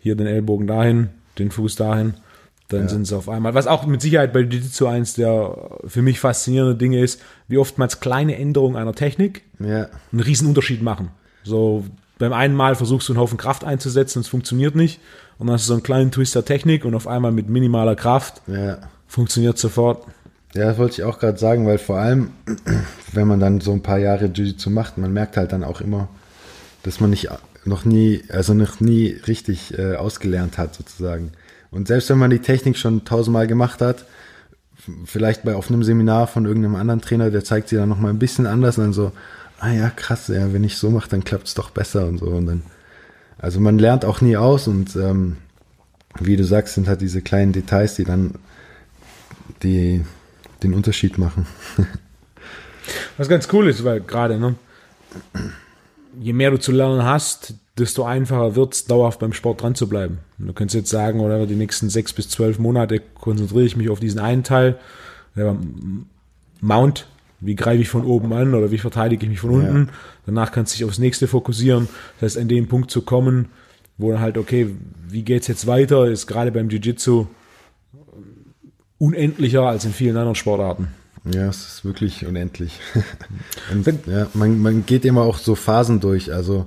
hier 0.00 0.16
den 0.16 0.26
Ellbogen 0.26 0.66
dahin, 0.66 1.10
den 1.38 1.50
Fuß 1.52 1.76
dahin, 1.76 2.14
dann 2.68 2.82
Ja. 2.82 2.88
sind 2.88 3.06
sie 3.06 3.16
auf 3.16 3.28
einmal. 3.28 3.54
Was 3.54 3.68
auch 3.68 3.86
mit 3.86 4.02
Sicherheit 4.02 4.32
bei 4.32 4.40
Jiu-Jitsu 4.40 4.86
eins 4.86 5.14
der 5.14 5.78
für 5.86 6.02
mich 6.02 6.18
faszinierende 6.18 6.74
Dinge 6.74 7.00
ist, 7.00 7.22
wie 7.46 7.56
oftmals 7.58 8.00
kleine 8.00 8.36
Änderungen 8.36 8.74
einer 8.76 8.94
Technik 8.94 9.42
Ja, 9.60 9.86
einen 10.12 10.20
riesen 10.20 10.48
Unterschied 10.48 10.82
machen. 10.82 11.10
So 11.44 11.84
beim 12.18 12.32
einen 12.32 12.54
Mal 12.54 12.74
versuchst 12.74 13.08
du 13.08 13.12
einen 13.12 13.20
Haufen 13.20 13.38
Kraft 13.38 13.64
einzusetzen 13.64 14.18
und 14.18 14.22
es 14.22 14.28
funktioniert 14.28 14.74
nicht. 14.74 15.00
Und 15.38 15.46
dann 15.46 15.54
hast 15.54 15.64
du 15.64 15.68
so 15.68 15.74
einen 15.74 15.82
kleinen 15.82 16.10
Twist 16.10 16.34
der 16.34 16.44
Technik 16.44 16.84
und 16.84 16.94
auf 16.94 17.06
einmal 17.06 17.32
mit 17.32 17.48
minimaler 17.48 17.94
Kraft 17.94 18.42
ja. 18.46 18.78
funktioniert 19.06 19.58
sofort. 19.58 20.04
Ja, 20.54 20.66
das 20.66 20.78
wollte 20.78 20.94
ich 20.94 21.04
auch 21.04 21.18
gerade 21.18 21.38
sagen, 21.38 21.66
weil 21.66 21.78
vor 21.78 21.98
allem, 21.98 22.30
wenn 23.12 23.28
man 23.28 23.38
dann 23.38 23.60
so 23.60 23.72
ein 23.72 23.82
paar 23.82 23.98
Jahre 23.98 24.26
Jiu-Jitsu 24.26 24.70
macht, 24.70 24.98
man 24.98 25.12
merkt 25.12 25.36
halt 25.36 25.52
dann 25.52 25.62
auch 25.62 25.80
immer, 25.80 26.08
dass 26.82 27.00
man 27.00 27.10
nicht 27.10 27.28
noch 27.64 27.84
nie, 27.84 28.22
also 28.30 28.54
noch 28.54 28.80
nie 28.80 29.08
richtig 29.26 29.78
äh, 29.78 29.94
ausgelernt 29.94 30.58
hat 30.58 30.74
sozusagen. 30.74 31.32
Und 31.70 31.88
selbst 31.88 32.08
wenn 32.10 32.18
man 32.18 32.30
die 32.30 32.38
Technik 32.38 32.78
schon 32.78 33.04
tausendmal 33.04 33.46
gemacht 33.46 33.80
hat, 33.80 34.06
vielleicht 35.04 35.42
bei 35.42 35.54
auf 35.54 35.68
einem 35.68 35.82
Seminar 35.82 36.26
von 36.26 36.46
irgendeinem 36.46 36.76
anderen 36.76 37.00
Trainer, 37.00 37.30
der 37.30 37.44
zeigt 37.44 37.68
sie 37.68 37.76
dann 37.76 37.88
noch 37.88 37.98
mal 37.98 38.08
ein 38.08 38.18
bisschen 38.18 38.46
anders 38.46 38.78
und 38.78 38.84
dann 38.84 38.92
so, 38.92 39.12
ah 39.60 39.72
ja, 39.72 39.90
krass, 39.90 40.28
ja, 40.28 40.52
wenn 40.52 40.64
ich 40.64 40.76
so 40.76 40.90
mache, 40.90 41.08
dann 41.08 41.24
klappt 41.24 41.48
es 41.48 41.54
doch 41.54 41.70
besser 41.70 42.06
und 42.06 42.18
so. 42.18 42.26
Und 42.26 42.46
dann, 42.46 42.62
also 43.38 43.60
man 43.60 43.78
lernt 43.78 44.04
auch 44.04 44.20
nie 44.20 44.36
aus 44.36 44.68
und 44.68 44.96
ähm, 44.96 45.36
wie 46.20 46.36
du 46.36 46.44
sagst, 46.44 46.74
sind 46.74 46.88
halt 46.88 47.00
diese 47.00 47.22
kleinen 47.22 47.52
Details, 47.52 47.94
die 47.94 48.04
dann 48.04 48.34
die 49.62 50.04
den 50.62 50.74
Unterschied 50.74 51.18
machen. 51.18 51.46
Was 53.16 53.28
ganz 53.28 53.48
cool 53.52 53.68
ist, 53.68 53.84
weil 53.84 54.00
gerade, 54.00 54.38
ne, 54.38 54.54
je 56.20 56.32
mehr 56.32 56.50
du 56.50 56.58
zu 56.58 56.72
lernen 56.72 57.04
hast, 57.04 57.54
desto 57.76 58.04
einfacher 58.04 58.56
wird 58.56 58.74
es, 58.74 58.84
dauerhaft 58.86 59.20
beim 59.20 59.32
Sport 59.32 59.62
dran 59.62 59.74
zu 59.74 59.88
bleiben. 59.88 60.18
Du 60.38 60.52
könntest 60.52 60.74
jetzt 60.74 60.90
sagen, 60.90 61.20
oder 61.20 61.46
die 61.46 61.54
nächsten 61.54 61.90
sechs 61.90 62.12
bis 62.12 62.28
zwölf 62.28 62.58
Monate 62.58 63.00
konzentriere 63.00 63.64
ich 63.64 63.76
mich 63.76 63.88
auf 63.88 64.00
diesen 64.00 64.18
einen 64.18 64.42
Teil. 64.42 64.78
Mount, 66.60 67.06
wie 67.40 67.54
greife 67.54 67.82
ich 67.82 67.88
von 67.88 68.04
oben 68.04 68.32
an 68.32 68.54
oder 68.54 68.70
wie 68.70 68.78
verteidige 68.78 69.24
ich 69.24 69.30
mich 69.30 69.40
von 69.40 69.50
unten. 69.50 69.90
Danach 70.26 70.52
kannst 70.52 70.74
du 70.74 70.78
dich 70.78 70.84
aufs 70.84 70.98
nächste 70.98 71.28
fokussieren. 71.28 71.88
Das 72.20 72.32
heißt, 72.32 72.38
an 72.38 72.48
dem 72.48 72.68
Punkt 72.68 72.90
zu 72.90 73.02
kommen, 73.02 73.46
wo 73.96 74.10
dann 74.10 74.20
halt, 74.20 74.38
okay, 74.38 74.74
wie 75.08 75.22
geht's 75.22 75.46
jetzt 75.46 75.66
weiter, 75.66 76.06
ist 76.06 76.26
gerade 76.26 76.52
beim 76.52 76.68
Jiu-Jitsu 76.68 77.26
unendlicher 78.98 79.62
als 79.62 79.84
in 79.84 79.92
vielen 79.92 80.16
anderen 80.16 80.34
Sportarten. 80.34 80.88
Ja, 81.24 81.48
es 81.48 81.66
ist 81.66 81.84
wirklich 81.84 82.26
unendlich. 82.26 82.80
Und, 83.72 83.86
ja, 84.06 84.26
man, 84.34 84.60
man 84.60 84.86
geht 84.86 85.04
immer 85.04 85.22
auch 85.22 85.38
so 85.38 85.54
Phasen 85.54 86.00
durch. 86.00 86.32
Also, 86.32 86.66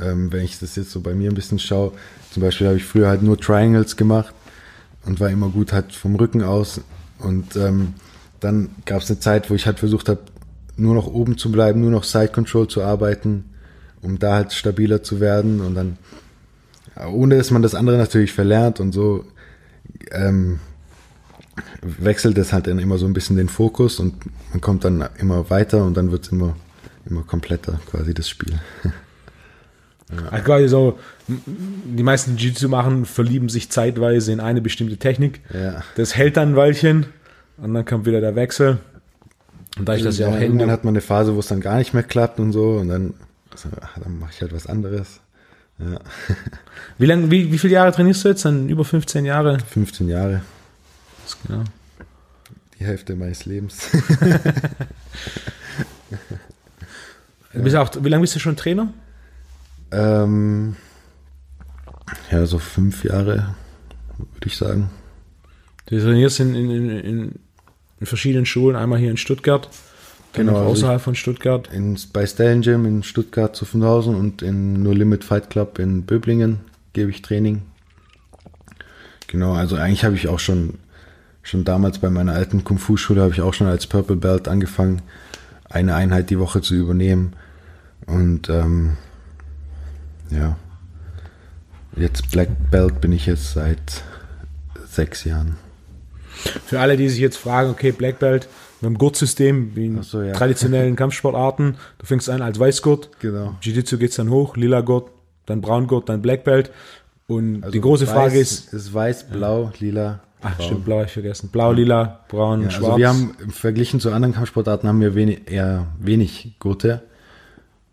ähm, 0.00 0.32
wenn 0.32 0.44
ich 0.44 0.58
das 0.58 0.76
jetzt 0.76 0.90
so 0.90 1.00
bei 1.00 1.14
mir 1.14 1.30
ein 1.30 1.34
bisschen 1.34 1.58
schaue, 1.58 1.92
zum 2.30 2.42
Beispiel 2.42 2.66
habe 2.66 2.76
ich 2.76 2.84
früher 2.84 3.08
halt 3.08 3.22
nur 3.22 3.38
Triangles 3.38 3.96
gemacht 3.96 4.34
und 5.04 5.20
war 5.20 5.30
immer 5.30 5.48
gut 5.48 5.72
halt 5.72 5.92
vom 5.94 6.14
Rücken 6.16 6.42
aus. 6.42 6.80
Und 7.18 7.56
ähm, 7.56 7.94
dann 8.42 8.70
gab 8.84 9.02
es 9.02 9.10
eine 9.10 9.20
Zeit, 9.20 9.50
wo 9.50 9.54
ich 9.54 9.66
halt 9.66 9.78
versucht 9.78 10.08
habe, 10.08 10.20
nur 10.76 10.94
noch 10.94 11.06
oben 11.06 11.38
zu 11.38 11.52
bleiben, 11.52 11.80
nur 11.80 11.90
noch 11.90 12.04
Side 12.04 12.28
Control 12.28 12.66
zu 12.66 12.82
arbeiten, 12.82 13.44
um 14.00 14.18
da 14.18 14.34
halt 14.34 14.52
stabiler 14.52 15.02
zu 15.02 15.20
werden. 15.20 15.60
Und 15.60 15.74
dann, 15.74 15.98
ja, 16.96 17.08
ohne 17.08 17.36
dass 17.36 17.50
man 17.50 17.62
das 17.62 17.74
andere 17.74 17.98
natürlich 17.98 18.32
verlernt 18.32 18.80
und 18.80 18.92
so, 18.92 19.24
ähm, 20.10 20.58
wechselt 21.82 22.38
es 22.38 22.52
halt 22.52 22.66
dann 22.66 22.78
immer 22.78 22.98
so 22.98 23.06
ein 23.06 23.12
bisschen 23.12 23.36
den 23.36 23.48
Fokus 23.48 24.00
und 24.00 24.14
man 24.50 24.60
kommt 24.60 24.84
dann 24.84 25.08
immer 25.18 25.50
weiter 25.50 25.84
und 25.84 25.96
dann 25.96 26.10
wird 26.10 26.24
es 26.24 26.32
immer, 26.32 26.56
immer 27.08 27.22
kompletter, 27.22 27.80
quasi 27.90 28.14
das 28.14 28.28
Spiel. 28.28 28.58
Also 30.30 30.44
quasi 30.44 30.68
so, 30.68 30.98
die 31.26 32.02
meisten 32.02 32.36
Jiu-Jitsu 32.36 32.68
machen, 32.68 33.06
verlieben 33.06 33.48
sich 33.48 33.70
zeitweise 33.70 34.30
in 34.30 34.40
eine 34.40 34.60
bestimmte 34.60 34.98
Technik. 34.98 35.40
Ja. 35.54 35.82
Das 35.96 36.14
hält 36.14 36.36
dann 36.36 36.50
ein 36.50 36.56
Weilchen 36.56 37.06
und 37.62 37.74
dann 37.74 37.84
kommt 37.84 38.06
wieder 38.06 38.20
der 38.20 38.36
Wechsel. 38.36 38.78
Und 39.78 39.88
da 39.88 39.94
ich 39.94 40.02
das 40.02 40.18
ja 40.18 40.28
auch 40.28 40.32
irgendwann 40.34 40.58
Hände. 40.60 40.72
hat 40.72 40.84
man 40.84 40.92
eine 40.92 41.00
Phase, 41.00 41.34
wo 41.34 41.40
es 41.40 41.46
dann 41.48 41.60
gar 41.62 41.78
nicht 41.78 41.94
mehr 41.94 42.02
klappt 42.02 42.38
und 42.38 42.52
so 42.52 42.76
und 42.76 42.88
dann, 42.88 43.14
so, 43.54 43.68
ach, 43.80 43.98
dann 44.02 44.18
mache 44.18 44.32
ich 44.34 44.40
halt 44.42 44.52
was 44.54 44.66
anderes. 44.66 45.20
Ja. 45.78 45.98
Wie 46.98 47.06
lange, 47.06 47.30
wie, 47.30 47.50
wie 47.50 47.58
viele 47.58 47.72
Jahre 47.72 47.90
trainierst 47.92 48.24
du 48.24 48.28
jetzt? 48.28 48.44
Dann 48.44 48.68
über 48.68 48.84
15 48.84 49.24
Jahre? 49.24 49.58
15 49.70 50.08
Jahre, 50.08 50.42
Ja. 51.48 51.64
die 52.78 52.84
Hälfte 52.84 53.16
meines 53.16 53.46
Lebens. 53.46 53.88
Du 57.54 57.62
bist 57.62 57.76
auch, 57.76 57.90
wie 58.00 58.08
lange 58.08 58.22
bist 58.22 58.34
du 58.34 58.38
schon 58.40 58.56
Trainer? 58.56 58.92
ähm, 59.90 60.76
ja, 62.30 62.46
so 62.46 62.58
fünf 62.58 63.04
Jahre, 63.04 63.54
würde 64.16 64.46
ich 64.46 64.56
sagen. 64.56 64.88
Du 65.86 66.00
trainierst 66.00 66.40
in, 66.40 66.54
in, 66.54 66.90
in, 66.90 67.38
in, 68.02 68.06
verschiedenen 68.06 68.46
Schulen, 68.46 68.76
einmal 68.76 68.98
hier 68.98 69.10
in 69.10 69.16
Stuttgart, 69.16 69.68
Genau, 70.34 70.56
also 70.56 70.70
außerhalb 70.70 71.00
von 71.00 71.14
Stuttgart. 71.14 71.68
In, 71.72 71.98
bei 72.12 72.26
Stellen 72.26 72.62
Gym 72.62 72.86
in 72.86 73.02
Stuttgart 73.02 73.54
zu 73.54 73.64
Fundhausen 73.64 74.14
und 74.14 74.40
in 74.40 74.82
No 74.82 74.92
Limit 74.92 75.24
Fight 75.24 75.50
Club 75.50 75.78
in 75.78 76.04
Böblingen 76.04 76.60
gebe 76.94 77.10
ich 77.10 77.22
Training. 77.22 77.62
Genau, 79.26 79.52
also 79.52 79.76
eigentlich 79.76 80.04
habe 80.04 80.14
ich 80.14 80.28
auch 80.28 80.38
schon, 80.38 80.78
schon 81.42 81.64
damals 81.64 81.98
bei 81.98 82.08
meiner 82.08 82.32
alten 82.32 82.64
Kung-Fu-Schule 82.64 83.20
habe 83.20 83.32
ich 83.32 83.42
auch 83.42 83.54
schon 83.54 83.66
als 83.66 83.86
Purple 83.86 84.16
Belt 84.16 84.48
angefangen, 84.48 85.02
eine 85.68 85.94
Einheit 85.94 86.30
die 86.30 86.38
Woche 86.38 86.62
zu 86.62 86.74
übernehmen. 86.74 87.34
Und 88.06 88.48
ähm, 88.48 88.96
ja, 90.30 90.56
jetzt 91.96 92.30
Black 92.30 92.70
Belt 92.70 93.00
bin 93.00 93.12
ich 93.12 93.26
jetzt 93.26 93.52
seit 93.52 94.02
sechs 94.86 95.24
Jahren. 95.24 95.56
Für 96.66 96.80
alle, 96.80 96.96
die 96.96 97.08
sich 97.08 97.20
jetzt 97.20 97.36
fragen, 97.36 97.70
okay, 97.70 97.92
Black 97.92 98.18
Belt, 98.18 98.48
mit 98.80 98.88
dem 98.90 98.98
Gurtsystem, 98.98 99.72
wie 99.76 99.86
in 99.86 100.02
so, 100.02 100.22
ja. 100.22 100.32
traditionellen 100.32 100.96
Kampfsportarten, 100.96 101.76
du 101.98 102.06
fängst 102.06 102.28
an 102.28 102.42
als 102.42 102.58
Weißgurt, 102.58 103.10
Genau. 103.20 103.54
Jiu-Jitsu 103.60 103.96
geht's 103.98 104.16
dann 104.16 104.30
hoch, 104.30 104.56
lila 104.56 104.80
Gurt, 104.80 105.10
dann 105.46 105.60
Braungurt, 105.60 106.08
dann 106.08 106.20
Black 106.22 106.44
Belt. 106.44 106.70
Und 107.28 107.62
die 107.72 107.80
große 107.80 108.06
weiß, 108.06 108.12
Frage 108.12 108.38
ist, 108.40 108.72
ist 108.74 108.92
weiß, 108.92 109.28
blau, 109.30 109.70
lila. 109.78 110.20
ach 110.42 110.56
braun. 110.56 110.66
stimmt, 110.66 110.84
blau 110.84 110.98
hab 110.98 111.06
ich 111.06 111.12
vergessen, 111.12 111.48
blau, 111.50 111.72
lila, 111.72 112.20
braun, 112.28 112.62
Ja, 112.62 112.70
schwarz. 112.70 112.84
also 112.86 112.98
wir 112.98 113.08
haben 113.08 113.36
im 113.40 113.50
Verglichen 113.50 114.00
zu 114.00 114.10
anderen 114.12 114.34
Kampfsportarten 114.34 114.88
haben 114.88 115.00
wir 115.00 115.14
wenig, 115.14 115.42
eher 115.50 115.86
wenig 116.00 116.54
Gurte. 116.58 117.02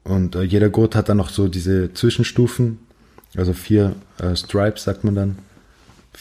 Und 0.04 0.36
äh, 0.36 0.42
jeder 0.42 0.70
Gurt 0.70 0.96
hat 0.96 1.08
dann 1.10 1.18
noch 1.18 1.30
so 1.30 1.48
diese 1.48 1.94
Zwischenstufen, 1.94 2.80
also 3.38 3.54
vier 3.54 3.94
äh, 4.20 4.36
Stripes, 4.36 4.84
sagt 4.86 5.04
man 5.04 5.14
dann. 5.14 5.38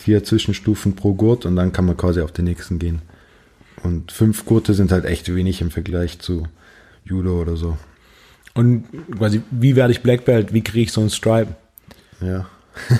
Vier 0.00 0.22
Zwischenstufen 0.22 0.94
pro 0.94 1.12
Gurt 1.12 1.44
und 1.44 1.56
dann 1.56 1.72
kann 1.72 1.84
man 1.84 1.96
quasi 1.96 2.20
auf 2.20 2.30
den 2.30 2.44
nächsten 2.44 2.78
gehen. 2.78 3.02
Und 3.82 4.12
fünf 4.12 4.44
Gurte 4.46 4.72
sind 4.72 4.92
halt 4.92 5.04
echt 5.04 5.34
wenig 5.34 5.60
im 5.60 5.72
Vergleich 5.72 6.20
zu 6.20 6.46
Judo 7.04 7.40
oder 7.40 7.56
so. 7.56 7.76
Und 8.54 8.84
quasi, 9.16 9.42
wie 9.50 9.74
werde 9.74 9.92
ich 9.92 10.02
Black 10.02 10.24
Belt, 10.24 10.52
wie 10.52 10.62
kriege 10.62 10.84
ich 10.84 10.92
so 10.92 11.00
einen 11.00 11.10
Stripe? 11.10 11.54
Ja. 12.20 12.46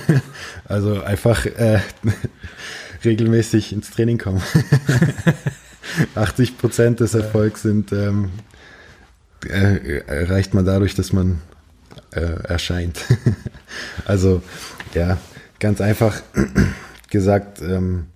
also 0.64 1.01
einfach 1.01 1.46
äh, 1.46 1.80
regelmäßig 3.05 3.72
ins 3.72 3.90
Training 3.90 4.18
kommen. 4.18 4.42
80 6.16 6.59
Prozent 6.59 7.01
des 7.01 7.14
Erfolgs 7.14 7.62
sind 7.62 7.92
ähm, 7.92 8.30
äh, 9.46 10.01
erreicht 10.07 10.53
man 10.53 10.64
dadurch, 10.64 10.96
dass 10.96 11.12
man 11.12 11.40
äh, 12.11 12.20
erscheint. 12.20 13.05
also 14.05 14.42
ja, 14.94 15.18
ganz 15.61 15.80
einfach 15.80 16.22
gesagt, 17.09 17.61
ähm, 17.62 18.06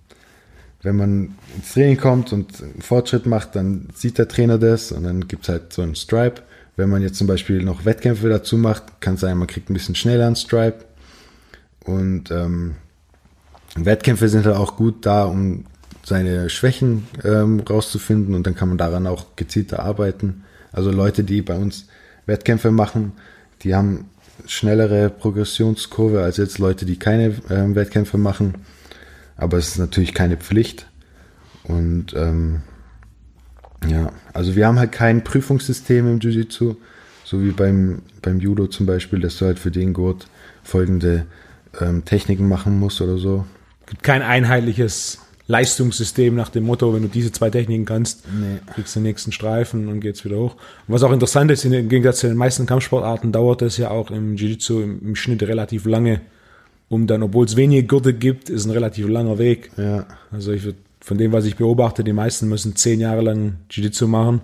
wenn 0.81 0.97
man 0.97 1.35
ins 1.55 1.73
Training 1.73 1.97
kommt 1.97 2.33
und 2.33 2.61
einen 2.61 2.81
Fortschritt 2.81 3.25
macht, 3.25 3.55
dann 3.55 3.87
sieht 3.95 4.17
der 4.17 4.27
Trainer 4.27 4.57
das 4.57 4.91
und 4.91 5.03
dann 5.03 5.27
gibt 5.27 5.43
es 5.43 5.49
halt 5.49 5.73
so 5.73 5.81
einen 5.81 5.95
Stripe. 5.95 6.41
Wenn 6.75 6.89
man 6.89 7.01
jetzt 7.01 7.17
zum 7.17 7.27
Beispiel 7.27 7.63
noch 7.63 7.85
Wettkämpfe 7.85 8.27
dazu 8.29 8.57
macht, 8.57 8.99
kann 8.99 9.15
es 9.15 9.21
sein, 9.21 9.37
man 9.37 9.47
kriegt 9.47 9.69
ein 9.69 9.73
bisschen 9.73 9.95
schneller 9.95 10.27
einen 10.27 10.35
Stripe. 10.35 10.85
Und 11.85 12.31
ähm, 12.31 12.75
Wettkämpfe 13.75 14.27
sind 14.27 14.45
halt 14.45 14.55
auch 14.55 14.75
gut 14.75 15.05
da, 15.05 15.25
um 15.25 15.65
seine 16.03 16.49
Schwächen 16.49 17.07
ähm, 17.23 17.61
rauszufinden 17.61 18.35
und 18.35 18.45
dann 18.45 18.55
kann 18.55 18.69
man 18.69 18.77
daran 18.77 19.07
auch 19.07 19.35
gezielter 19.35 19.79
arbeiten. 19.83 20.43
Also 20.71 20.91
Leute, 20.91 21.23
die 21.23 21.41
bei 21.41 21.55
uns 21.55 21.87
Wettkämpfe 22.25 22.71
machen, 22.71 23.13
die 23.61 23.73
haben 23.73 24.09
schnellere 24.45 25.09
Progressionskurve 25.09 26.21
als 26.21 26.37
jetzt 26.37 26.57
Leute, 26.57 26.85
die 26.85 26.97
keine 26.97 27.35
ähm, 27.49 27.75
Wettkämpfe 27.75 28.17
machen. 28.17 28.55
Aber 29.37 29.57
es 29.57 29.69
ist 29.69 29.77
natürlich 29.79 30.13
keine 30.13 30.37
Pflicht. 30.37 30.87
Und 31.63 32.13
ähm, 32.15 32.61
ja, 33.87 34.11
also 34.33 34.55
wir 34.55 34.67
haben 34.67 34.79
halt 34.79 34.91
kein 34.91 35.23
Prüfungssystem 35.23 36.07
im 36.11 36.19
Jiu-Jitsu, 36.19 36.75
so 37.23 37.41
wie 37.41 37.51
beim, 37.51 38.01
beim 38.21 38.39
Judo 38.39 38.67
zum 38.67 38.85
Beispiel, 38.85 39.19
dass 39.19 39.37
du 39.37 39.45
halt 39.45 39.59
für 39.59 39.71
den 39.71 39.93
Gurt 39.93 40.27
folgende 40.63 41.25
ähm, 41.79 42.05
Techniken 42.05 42.47
machen 42.47 42.79
musst 42.79 43.01
oder 43.01 43.17
so. 43.17 43.45
gibt 43.87 44.03
kein 44.03 44.21
einheitliches 44.21 45.19
Leistungssystem 45.47 46.35
nach 46.35 46.49
dem 46.49 46.63
Motto, 46.63 46.93
wenn 46.93 47.01
du 47.01 47.09
diese 47.09 47.31
zwei 47.33 47.49
Techniken 47.49 47.83
kannst, 47.85 48.23
Nee. 48.31 48.59
kriegst 48.73 48.95
du 48.95 48.99
den 48.99 49.03
nächsten 49.03 49.33
Streifen 49.33 49.89
und 49.89 49.99
geht's 49.99 50.23
wieder 50.23 50.37
hoch. 50.37 50.55
Und 50.87 50.93
was 50.93 51.03
auch 51.03 51.11
interessant 51.11 51.51
ist, 51.51 51.65
im 51.65 51.89
Gegensatz 51.89 52.19
zu 52.19 52.27
den 52.27 52.37
meisten 52.37 52.65
Kampfsportarten 52.65 53.33
dauert 53.33 53.61
es 53.61 53.75
ja 53.77 53.89
auch 53.89 54.09
im 54.11 54.35
Jiu-Jitsu 54.35 54.81
im, 54.81 55.01
im 55.01 55.15
Schnitt 55.17 55.43
relativ 55.43 55.85
lange, 55.85 56.21
um 56.93 57.07
dann, 57.07 57.23
obwohl 57.23 57.45
es 57.45 57.55
wenige 57.55 57.83
Gürtel 57.83 58.13
gibt, 58.13 58.51
ist 58.51 58.65
ein 58.65 58.71
relativ 58.71 59.07
langer 59.07 59.39
Weg. 59.39 59.71
Ja. 59.77 60.05
Also 60.31 60.51
ich 60.51 60.63
würde 60.63 60.77
von 61.01 61.17
dem, 61.17 61.31
was 61.31 61.45
ich 61.45 61.55
beobachte, 61.55 62.03
die 62.03 62.13
meisten 62.13 62.47
müssen 62.47 62.75
zehn 62.75 62.99
Jahre 62.99 63.21
lang 63.21 63.55
Jiu-Jitsu 63.71 64.07
machen, 64.07 64.41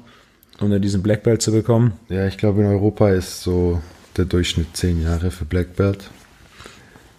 um 0.60 0.72
dann 0.72 0.82
diesen 0.82 1.04
Black 1.04 1.22
Belt 1.22 1.44
zu 1.44 1.52
bekommen. 1.52 1.94
Ja, 2.10 2.26
ich 2.26 2.38
glaube, 2.38 2.62
in 2.62 2.68
Europa 2.68 3.12
ist 3.12 3.44
so 3.44 3.82
der 4.18 4.26
Durchschnitt 4.26 4.76
zehn 4.76 5.04
Jahre 5.04 5.30
für 5.30 5.46
Black 5.46 5.76
Belt. 5.76 6.10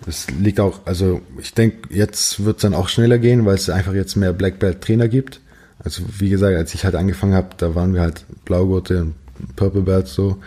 Das 0.05 0.28
liegt 0.31 0.59
auch, 0.59 0.81
also 0.85 1.20
ich 1.39 1.55
denke, 1.55 1.95
jetzt 1.95 2.45
wird 2.45 2.57
es 2.57 2.62
dann 2.62 2.74
auch 2.74 2.89
schneller 2.89 3.18
gehen, 3.18 3.47
weil 3.47 3.55
es 3.55 3.70
einfach 3.70 3.95
jetzt 3.95 4.16
mehr 4.16 4.33
Black 4.33 4.59
Belt 4.59 4.81
Trainer 4.81 5.07
gibt. 5.07 5.41
Also 5.78 6.03
wie 6.18 6.28
gesagt, 6.28 6.57
als 6.57 6.74
ich 6.74 6.85
halt 6.85 6.97
angefangen 6.97 7.35
habe, 7.35 7.51
da 7.57 7.76
waren 7.76 7.95
wir 7.95 8.01
halt 8.01 8.24
Blaugurte 8.45 9.03
und 9.03 9.14
Purple 9.57 9.83
Belt 9.83 10.09
so 10.09 10.39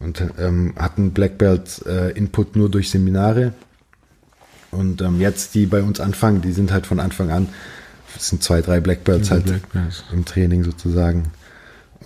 und 0.00 0.22
ähm, 0.38 0.74
hatten 0.76 1.12
Black 1.12 1.38
Belt 1.38 1.82
äh, 1.86 2.10
Input 2.10 2.56
nur 2.56 2.68
durch 2.68 2.90
Seminare. 2.90 3.54
Und 4.76 5.00
ähm, 5.00 5.20
jetzt, 5.20 5.54
die 5.54 5.66
bei 5.66 5.82
uns 5.82 6.00
anfangen, 6.00 6.42
die 6.42 6.52
sind 6.52 6.72
halt 6.72 6.86
von 6.86 7.00
Anfang 7.00 7.30
an, 7.30 7.48
das 8.14 8.28
sind 8.28 8.42
zwei, 8.42 8.60
drei 8.60 8.80
Black 8.80 9.04
Belts 9.04 9.30
halt 9.30 9.44
Black 9.44 9.72
Belts. 9.72 10.04
im 10.12 10.24
Training 10.24 10.64
sozusagen. 10.64 11.24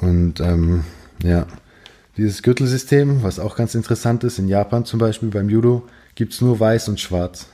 Und 0.01 0.41
ähm, 0.41 0.85
ja, 1.23 1.47
dieses 2.17 2.43
Gürtelsystem, 2.43 3.23
was 3.23 3.39
auch 3.39 3.57
ganz 3.57 3.75
interessant 3.75 4.25
ist, 4.25 4.39
in 4.39 4.49
Japan 4.49 4.85
zum 4.85 4.99
Beispiel 4.99 5.29
beim 5.29 5.49
Judo, 5.49 5.89
gibt 6.15 6.33
es 6.33 6.41
nur 6.41 6.59
weiß 6.59 6.89
und 6.89 7.01
schwarz. 7.01 7.47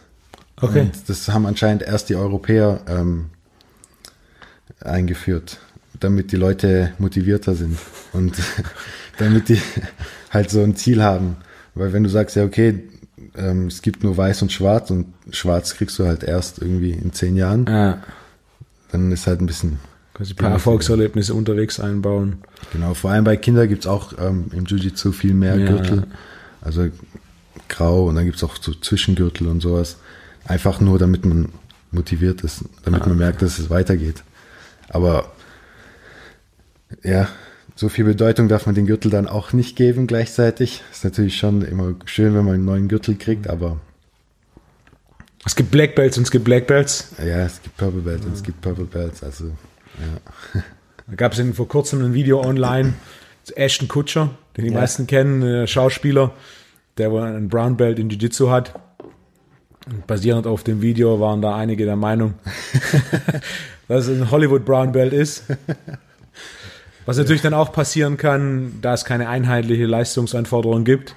Okay. 0.60 0.80
Und 0.80 1.08
das 1.08 1.28
haben 1.28 1.46
anscheinend 1.46 1.82
erst 1.82 2.08
die 2.08 2.16
Europäer 2.16 2.80
ähm, 2.88 3.26
eingeführt, 4.80 5.58
damit 6.00 6.32
die 6.32 6.36
Leute 6.36 6.92
motivierter 6.98 7.54
sind 7.54 7.78
und 8.12 8.36
damit 9.18 9.48
die 9.48 9.60
halt 10.30 10.50
so 10.50 10.62
ein 10.62 10.76
Ziel 10.76 11.02
haben. 11.02 11.36
Weil 11.74 11.92
wenn 11.92 12.04
du 12.04 12.08
sagst, 12.08 12.36
ja, 12.36 12.44
okay, 12.44 12.84
ähm, 13.37 13.66
es 13.66 13.82
gibt 13.82 14.03
nur 14.03 14.16
weiß 14.16 14.43
und 14.43 14.53
schwarz 14.53 14.91
und 14.91 15.07
schwarz 15.30 15.74
kriegst 15.74 15.99
du 15.99 16.07
halt 16.07 16.22
erst 16.24 16.61
irgendwie 16.61 16.93
in 16.93 17.12
zehn 17.12 17.37
Jahren, 17.37 17.66
Ja. 17.68 18.03
dann 18.93 19.12
ist 19.12 19.26
halt 19.26 19.41
ein 19.41 19.47
bisschen 19.47 19.78
Quasi 20.14 20.32
ein 20.32 20.37
paar 20.37 20.51
Erfolgserlebnisse 20.53 21.34
unterwegs 21.34 21.78
einbauen. 21.78 22.39
Genau, 22.72 22.95
vor 22.95 23.11
allem 23.11 23.24
bei 23.24 23.37
Kindern 23.37 23.68
gibt 23.68 23.82
es 23.82 23.87
auch 23.87 24.14
ähm, 24.18 24.47
im 24.53 24.64
Jiu-Jitsu 24.64 25.12
viel 25.12 25.34
mehr 25.34 25.57
Ja. 25.57 25.66
Gürtel. 25.66 26.07
Also 26.62 26.89
grau 27.68 28.07
und 28.07 28.14
dann 28.14 28.24
gibt 28.24 28.37
es 28.37 28.45
auch 28.45 28.57
so 28.61 28.72
Zwischengürtel 28.72 29.47
und 29.47 29.61
sowas. 29.61 29.97
Einfach 30.47 30.80
nur, 30.80 30.99
damit 30.99 31.24
man 31.26 31.51
motiviert 31.91 32.43
ist, 32.43 32.64
damit 32.84 33.03
Ah. 33.03 33.09
man 33.09 33.18
merkt, 33.18 33.43
dass 33.43 33.59
es 33.59 33.68
weitergeht. 33.70 34.22
Aber 34.89 35.32
ja, 37.03 37.28
so 37.76 37.88
viel 37.88 38.04
Bedeutung 38.04 38.48
darf 38.48 38.66
man 38.66 38.74
den 38.74 38.86
Gürtel 38.86 39.10
dann 39.10 39.28
auch 39.28 39.52
nicht 39.52 39.76
geben 39.76 40.06
gleichzeitig. 40.06 40.82
Ist 40.90 41.04
natürlich 41.04 41.36
schon 41.36 41.62
immer 41.62 41.94
schön, 42.06 42.34
wenn 42.34 42.44
man 42.44 42.54
einen 42.54 42.64
neuen 42.64 42.88
Gürtel 42.88 43.14
kriegt, 43.16 43.48
aber 43.48 43.78
Es 45.44 45.54
gibt 45.54 45.70
Black 45.70 45.94
Belts 45.94 46.16
und 46.18 46.24
es 46.24 46.30
gibt 46.30 46.44
Black 46.44 46.66
Belts. 46.66 47.12
ja, 47.18 47.44
es 47.44 47.62
gibt 47.62 47.76
Purple 47.76 48.00
Belts 48.00 48.26
und 48.26 48.32
es 48.34 48.42
gibt 48.42 48.60
Purple 48.62 48.86
Belts. 48.86 49.22
Also 49.22 49.44
ja, 49.44 50.60
Da 51.06 51.14
gab 51.14 51.32
es 51.38 51.56
vor 51.56 51.68
kurzem 51.68 52.02
ein 52.04 52.14
Video 52.14 52.40
online 52.42 52.94
zu 53.44 53.56
Ashton 53.56 53.86
Kutcher, 53.88 54.30
den 54.56 54.64
die 54.64 54.72
Ja. 54.72 54.80
meisten 54.80 55.06
kennen, 55.06 55.42
äh, 55.42 55.66
Schauspieler, 55.68 56.32
der 56.98 57.12
wohl 57.12 57.22
einen 57.22 57.48
Brown 57.48 57.76
Belt 57.76 57.98
in 57.98 58.08
Jiu-Jitsu 58.10 58.50
hat. 58.50 58.72
Und 59.86 60.04
basierend 60.08 60.48
auf 60.48 60.64
dem 60.64 60.82
Video 60.82 61.20
waren 61.20 61.42
da 61.42 61.54
einige 61.54 61.84
der 61.84 61.94
Meinung, 61.94 62.34
dass 63.88 64.08
es 64.08 64.20
ein 64.20 64.30
Hollywood 64.32 64.64
Brown 64.64 64.90
Belt 64.92 65.12
ist. 65.12 65.44
Was 67.07 67.16
natürlich 67.18 67.42
dann 67.42 67.54
auch 67.54 67.72
passieren 67.72 68.16
kann, 68.16 68.74
da 68.82 68.92
es 68.94 69.04
keine 69.04 69.28
einheitliche 69.28 69.86
Leistungsanforderung 69.86 70.84
gibt, 70.84 71.14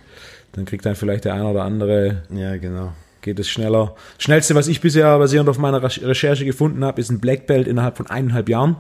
dann 0.54 0.66
kriegt 0.66 0.86
dann 0.86 0.96
vielleicht 0.96 1.26
der 1.26 1.34
eine 1.34 1.46
oder 1.48 1.64
andere 1.64 2.24
ja 2.34 2.58
genau. 2.58 2.94
geht 3.22 3.40
es 3.40 3.50
schneller. 3.50 3.96
Schnellste, 4.20 4.56
was 4.56 4.68
ich 4.68 4.82
bisher 4.82 5.18
basierend 5.18 5.50
auf 5.50 5.58
meiner 5.58 5.82
Recher- 5.84 6.08
Recherche 6.08 6.46
gefunden 6.46 6.84
habe, 6.86 7.02
ist 7.02 7.10
ein 7.10 7.20
Black 7.20 7.48
Belt 7.48 7.68
innerhalb 7.68 7.98
von 7.98 8.08
eineinhalb 8.08 8.50
Jahren. 8.50 8.78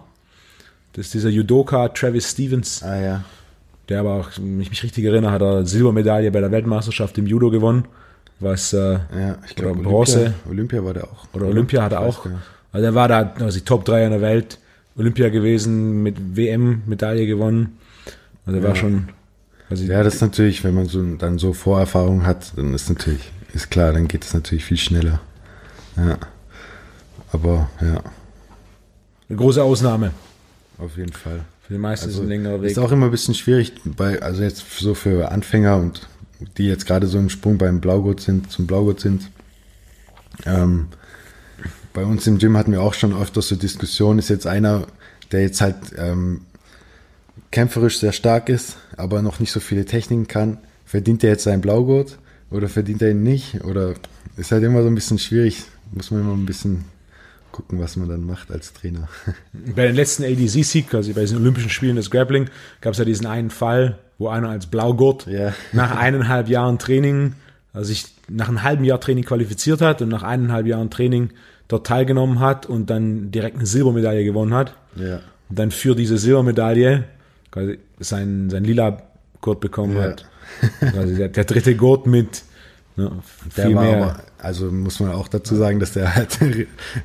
Das 0.93 1.07
ist 1.07 1.13
dieser 1.13 1.29
Judoka 1.29 1.89
Travis 1.89 2.31
Stevens, 2.31 2.81
Ah 2.83 2.99
ja, 2.99 3.23
der 3.89 3.99
aber 4.01 4.13
auch, 4.15 4.29
wenn 4.37 4.59
ich 4.61 4.69
mich 4.69 4.83
richtig 4.83 5.05
erinnere, 5.05 5.31
hat 5.31 5.41
er 5.41 5.65
Silbermedaille 5.65 6.31
bei 6.31 6.39
der 6.41 6.51
Weltmeisterschaft 6.51 7.17
im 7.17 7.27
Judo 7.27 7.49
gewonnen, 7.51 7.85
was 8.39 8.73
äh, 8.73 8.93
ja, 8.93 9.37
ich 9.47 9.55
glaube 9.55 9.81
Bronze. 9.81 10.33
Olympia, 10.47 10.49
Olympia 10.49 10.85
war 10.85 10.93
der 10.93 11.03
auch. 11.05 11.27
oder 11.33 11.47
Olympia 11.47 11.83
hat 11.83 11.91
er 11.91 12.01
auch. 12.01 12.25
Also 12.71 12.85
er 12.85 12.95
war 12.95 13.07
da 13.07 13.33
also 13.39 13.57
die 13.59 13.65
Top 13.65 13.85
3 13.85 14.05
in 14.05 14.11
der 14.11 14.21
Welt, 14.21 14.57
Olympia 14.99 15.29
gewesen, 15.29 16.03
mit 16.03 16.35
WM-Medaille 16.35 17.25
gewonnen. 17.25 17.77
Also 18.45 18.57
er 18.59 18.63
war 18.63 18.69
Ja. 18.71 18.75
schon. 18.75 19.09
Ja, 19.71 20.03
das 20.03 20.15
ist 20.15 20.21
natürlich, 20.21 20.63
wenn 20.63 20.73
man 20.73 20.87
so 20.87 21.03
dann 21.15 21.37
so 21.37 21.53
Vorerfahrung 21.53 22.25
hat, 22.25 22.53
dann 22.57 22.73
ist 22.73 22.89
natürlich, 22.89 23.31
ist 23.53 23.69
klar, 23.69 23.93
dann 23.93 24.07
geht 24.07 24.25
es 24.25 24.33
natürlich 24.33 24.65
viel 24.65 24.77
schneller. 24.77 25.21
Ja. 25.95 26.17
Aber 27.31 27.69
ja, 27.81 28.01
eine 29.29 29.37
große 29.37 29.61
Ausnahme. 29.63 30.11
auf 30.79 30.97
jeden 30.97 31.13
Fall. 31.13 31.41
Für 31.61 31.73
die 31.73 31.79
meisten 31.79 32.09
ist 32.09 32.15
Also, 32.15 32.21
es 32.23 32.25
ein 32.25 32.29
längerer 32.29 32.61
Weg. 32.63 32.71
ist 32.71 32.79
auch 32.79 32.91
immer 32.91 33.05
ein 33.05 33.11
bisschen 33.11 33.35
schwierig, 33.35 33.73
bei, 33.85 34.19
also 34.23 34.41
jetzt 34.41 34.65
so 34.79 34.95
für 34.95 35.31
Anfänger 35.31 35.77
und 35.77 36.07
die 36.57 36.65
jetzt 36.65 36.87
gerade 36.87 37.05
so 37.05 37.19
im 37.19 37.29
Sprung 37.29 37.59
beim 37.59 37.79
Blaugurt 37.79 38.21
sind, 38.21 38.49
zum 38.51 38.65
Blaugurt 38.65 39.01
sind. 39.01 39.29
Ähm, 40.47 40.87
bei 41.93 42.03
uns 42.03 42.25
im 42.27 42.37
Gym 42.37 42.57
hatten 42.57 42.71
wir 42.71 42.81
auch 42.81 42.93
schon 42.93 43.13
öfters 43.19 43.47
so 43.47 43.55
Diskussionen, 43.55 44.19
ist 44.19 44.29
jetzt 44.29 44.47
einer, 44.47 44.87
der 45.31 45.41
jetzt 45.41 45.61
halt 45.61 45.75
ähm, 45.97 46.41
kämpferisch 47.51 47.99
sehr 47.99 48.11
stark 48.11 48.49
ist, 48.49 48.77
aber 48.97 49.21
noch 49.21 49.39
nicht 49.39 49.51
so 49.51 49.59
viele 49.59 49.85
Techniken 49.85 50.27
kann, 50.27 50.57
verdient 50.85 51.23
er 51.23 51.31
jetzt 51.31 51.43
seinen 51.43 51.61
Blaugurt 51.61 52.17
oder 52.51 52.69
verdient 52.69 53.01
er 53.01 53.11
ihn 53.11 53.23
nicht? 53.23 53.63
Oder 53.63 53.93
ist 54.37 54.51
halt 54.51 54.63
immer 54.63 54.81
so 54.81 54.87
ein 54.87 54.95
bisschen 54.95 55.19
schwierig, 55.19 55.63
muss 55.91 56.11
man 56.11 56.21
immer 56.21 56.33
ein 56.33 56.45
bisschen 56.45 56.85
gucken, 57.51 57.79
was 57.79 57.95
man 57.97 58.07
dann 58.07 58.25
macht 58.25 58.51
als 58.51 58.73
Trainer. 58.73 59.09
Bei 59.75 59.87
den 59.87 59.95
letzten 59.95 60.23
ADC-Sieg, 60.23 60.93
also 60.93 61.11
bei 61.13 61.21
diesen 61.21 61.37
Olympischen 61.39 61.71
Spielen 61.71 61.95
des 61.95 62.11
Grappling, 62.11 62.49
gab 62.79 62.93
es 62.93 62.99
ja 62.99 63.05
diesen 63.05 63.25
einen 63.25 63.49
Fall, 63.49 63.97
wo 64.19 64.27
einer 64.29 64.49
als 64.49 64.67
Blaugurt 64.67 65.25
Ja. 65.27 65.53
nach 65.73 65.95
eineinhalb 65.97 66.47
Jahren 66.47 66.77
Training, 66.77 67.33
sich 67.73 68.05
nach 68.27 68.47
einem 68.49 68.63
halben 68.63 68.83
Jahr 68.83 68.99
Training 68.99 69.23
qualifiziert 69.23 69.81
hat 69.81 70.01
und 70.01 70.09
nach 70.09 70.23
eineinhalb 70.23 70.65
Jahren 70.67 70.89
Training 70.89 71.29
dort 71.67 71.85
teilgenommen 71.87 72.39
hat 72.39 72.65
und 72.65 72.89
dann 72.89 73.31
direkt 73.31 73.57
eine 73.57 73.65
Silbermedaille 73.65 74.23
gewonnen 74.23 74.53
hat. 74.53 74.75
ja. 74.95 75.19
Und 75.49 75.57
dann 75.57 75.71
für 75.71 75.95
diese 75.95 76.17
Silbermedaille 76.19 77.05
quasi 77.49 77.79
sein, 77.99 78.49
sein 78.51 78.63
lila 78.63 79.01
Gurt 79.41 79.59
bekommen 79.61 79.95
Ja. 79.97 80.03
hat. 80.03 80.25
Also 80.95 81.15
der, 81.15 81.29
der 81.29 81.43
dritte 81.45 81.75
Gurt 81.75 82.05
mit 82.05 82.43
ne, 82.95 83.11
Der 83.57 83.65
viel 83.65 83.75
war 83.75 83.83
mehr. 83.83 83.97
aber, 83.97 84.19
also 84.37 84.65
muss 84.71 84.99
man 84.99 85.11
auch 85.11 85.27
dazu 85.27 85.55
sagen, 85.55 85.79
dass 85.79 85.93
der 85.93 86.13
halt 86.15 86.37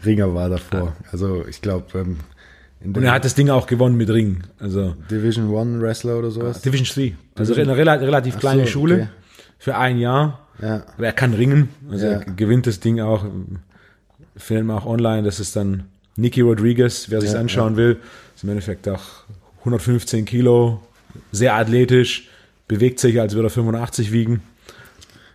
Ringer 0.04 0.34
war 0.34 0.50
davor. 0.50 0.94
Also 1.10 1.46
ich 1.48 1.62
glaube, 1.62 1.86
ähm, 1.98 2.18
und 2.84 3.02
er 3.02 3.12
hat 3.12 3.24
das 3.24 3.34
Ding 3.34 3.48
auch 3.48 3.66
gewonnen 3.66 3.96
mit 3.96 4.10
Ring. 4.10 4.42
Also 4.58 4.94
Division 5.10 5.48
One 5.48 5.80
Wrestler 5.80 6.18
oder 6.18 6.30
sowas. 6.30 6.60
Division 6.60 6.86
3. 6.86 7.16
Also 7.40 7.54
eine 7.54 7.74
rela 7.76 7.94
relativ 7.94 8.38
kleine 8.38 8.64
so, 8.64 8.72
Schule 8.72 8.94
okay. 8.94 9.08
für 9.58 9.76
ein 9.76 9.96
Jahr. 9.98 10.43
Ja, 10.60 10.84
Aber 10.96 11.06
er 11.06 11.12
kann 11.12 11.34
ringen. 11.34 11.68
Also 11.90 12.06
Ja. 12.06 12.12
er 12.12 12.20
gewinnt 12.24 12.66
das 12.66 12.80
Ding 12.80 13.00
auch. 13.00 13.24
Filmen 14.36 14.70
auch 14.70 14.86
online. 14.86 15.22
Das 15.22 15.40
ist 15.40 15.54
dann 15.56 15.84
Nicky 16.16 16.40
Rodriguez, 16.40 17.06
wer 17.10 17.20
sich 17.20 17.32
Ja, 17.32 17.40
anschauen 17.40 17.76
will. 17.76 17.98
Ist 18.34 18.44
im 18.44 18.50
Endeffekt 18.50 18.88
auch 18.88 19.02
115 19.60 20.24
Kilo, 20.24 20.80
sehr 21.32 21.54
athletisch, 21.54 22.28
bewegt 22.68 22.98
sich, 23.00 23.20
als 23.20 23.34
würde 23.34 23.46
er 23.48 23.50
85 23.50 24.12
wiegen. 24.12 24.42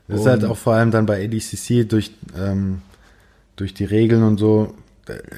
das 0.08 0.22
ist 0.22 0.26
halt 0.26 0.44
auch 0.46 0.58
vor 0.58 0.74
allem 0.74 0.92
dann 0.92 1.06
bei 1.06 1.24
ADCC 1.24 1.86
durch, 1.88 2.12
ähm, 2.38 2.82
durch 3.56 3.74
die 3.74 3.86
Regeln 3.86 4.24
und 4.24 4.38
so, 4.38 4.76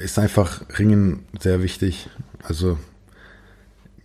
ist 0.02 0.18
einfach 0.18 0.62
Ringen 0.78 1.20
sehr 1.40 1.62
wichtig. 1.62 2.08
Also 2.42 2.78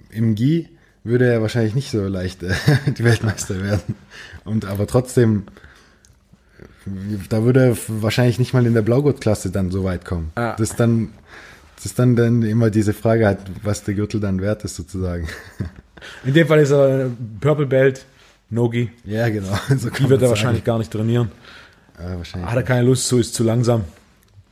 im 0.09 0.36
Gi 0.36 0.69
würde 1.03 1.25
er 1.32 1.41
wahrscheinlich 1.41 1.75
nicht 1.75 1.89
so 1.91 2.07
leicht 2.07 2.43
äh, 2.43 2.53
die 2.97 3.03
Weltmeister 3.03 3.61
werden. 3.63 3.95
Und 4.45 4.65
aber 4.65 4.88
trotzdem, 4.88 5.43
da 7.29 7.43
würde 7.43 7.69
er 7.69 7.77
wahrscheinlich 7.88 8.39
nicht 8.39 8.53
mal 8.53 8.65
in 8.65 8.73
der 8.73 8.81
Blaugurt-Klasse 8.81 9.51
dann 9.51 9.71
so 9.71 9.83
weit 9.83 10.05
kommen. 10.05 10.31
Ah. 10.35 10.55
Das 10.57 10.71
ist 10.71 10.79
dann, 10.79 11.09
das 11.75 11.85
ist 11.85 11.99
dann, 11.99 12.15
dann 12.15 12.43
immer 12.43 12.69
diese 12.69 12.93
Frage 12.93 13.25
halt, 13.25 13.39
was 13.63 13.83
der 13.83 13.93
Gürtel 13.93 14.19
dann 14.19 14.41
wert 14.41 14.63
ist 14.63 14.75
sozusagen. 14.75 15.27
In 16.25 16.33
dem 16.33 16.47
Fall 16.47 16.59
ist 16.59 16.71
er 16.71 17.09
Purple 17.39 17.65
Belt, 17.65 18.05
Nogi. 18.49 18.89
Ja, 19.05 19.29
genau. 19.29 19.57
So 19.77 19.89
Die 19.89 20.09
wird 20.09 20.21
er 20.21 20.29
wahrscheinlich 20.29 20.63
gar 20.63 20.77
nicht 20.77 20.91
trainieren. 20.91 21.31
Ja, 21.99 22.17
wahrscheinlich. 22.17 22.49
Hat 22.49 22.57
er 22.57 22.63
keine 22.63 22.85
Lust 22.85 23.07
zu, 23.07 23.17
ist 23.17 23.33
zu 23.33 23.43
langsam. 23.43 23.83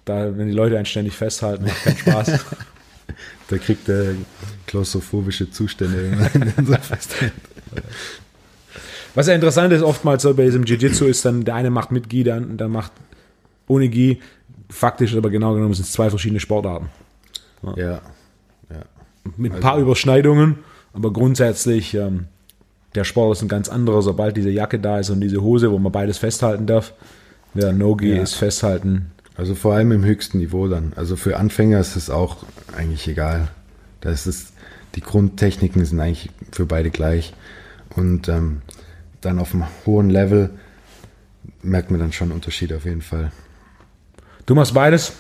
Da, 0.04 0.38
wenn 0.38 0.48
die 0.48 0.54
Leute 0.54 0.76
einen 0.76 0.86
ständig 0.86 1.16
festhalten, 1.16 1.66
macht 1.66 1.84
keinen 1.84 1.98
Spaß. 1.98 2.46
Da 3.48 3.60
kriegt 3.60 3.88
er 3.88 4.16
klaustrophobische 4.66 5.52
Zustände, 5.52 6.12
wenn 6.12 6.18
man 6.18 6.54
ihn 6.58 6.66
so 6.66 6.74
festhält. 6.74 7.34
Was 9.16 9.28
ja 9.28 9.34
interessant 9.34 9.74
ist, 9.74 9.82
oftmals 9.82 10.24
so 10.24 10.34
bei 10.34 10.44
diesem 10.44 10.64
Jiu-Jitsu 10.64 11.06
ist 11.06 11.26
dann, 11.26 11.46
der 11.46 11.56
eine 11.56 11.70
macht 11.70 11.92
mit 11.92 12.10
Gi, 12.10 12.24
der 12.24 12.36
andere 12.36 12.70
macht 12.70 12.92
ohne 13.68 13.88
Gi. 13.90 14.20
Faktisch 14.70 15.16
aber 15.16 15.30
genau 15.30 15.54
genommen 15.54 15.74
sind 15.74 15.86
es 15.86 15.92
zwei 15.92 16.10
verschiedene 16.10 16.40
Sportarten. 16.40 16.90
Ja. 17.76 17.76
ja. 17.86 18.02
Mit 19.38 19.54
ein 19.54 19.60
paar 19.60 19.80
Überschneidungen, 19.80 20.60
aber 20.94 21.12
grundsätzlich, 21.14 21.94
ähm, 21.94 22.26
der 22.94 23.04
Sport 23.04 23.38
ist 23.38 23.42
ein 23.42 23.48
ganz 23.48 23.70
anderer, 23.70 24.02
sobald 24.02 24.38
diese 24.38 24.50
Jacke 24.50 24.80
da 24.80 25.00
ist 25.00 25.10
und 25.10 25.22
diese 25.22 25.42
Hose, 25.42 25.72
wo 25.72 25.80
man 25.80 25.92
beides 25.92 26.18
festhalten 26.18 26.66
darf, 26.66 26.94
Ja, 27.54 27.72
No-Gi 27.72 28.16
Ja. 28.16 28.22
ist 28.22 28.36
festhalten. 28.36 29.12
Also 29.38 29.56
vor 29.56 29.74
allem 29.74 29.92
im 29.92 30.04
höchsten 30.04 30.40
Niveau 30.40 30.68
dann. 30.68 30.94
Also 30.96 31.16
für 31.16 31.38
Anfänger 31.38 31.80
ist 31.80 31.96
es 31.96 32.10
auch 32.10 32.38
eigentlich 32.76 33.08
egal. 33.08 33.50
Da 34.02 34.10
ist 34.12 34.54
die 34.96 35.02
Grundtechniken 35.02 35.84
sind 35.84 36.00
eigentlich 36.00 36.30
für 36.52 36.66
beide 36.66 36.90
gleich. 36.90 37.34
Und 37.96 38.30
ähm, 38.30 38.62
dann 39.26 39.40
auf 39.40 39.54
einem 39.54 39.66
hohen 39.86 40.10
Level 40.10 40.52
merkt 41.62 41.92
man 41.92 42.00
dann 42.00 42.12
schon 42.12 42.32
Unterschiede 42.32 42.78
auf 42.78 42.86
jeden 42.86 43.02
Fall. 43.02 43.32
Du 44.46 44.56
machst 44.56 44.74
beides, 44.74 45.14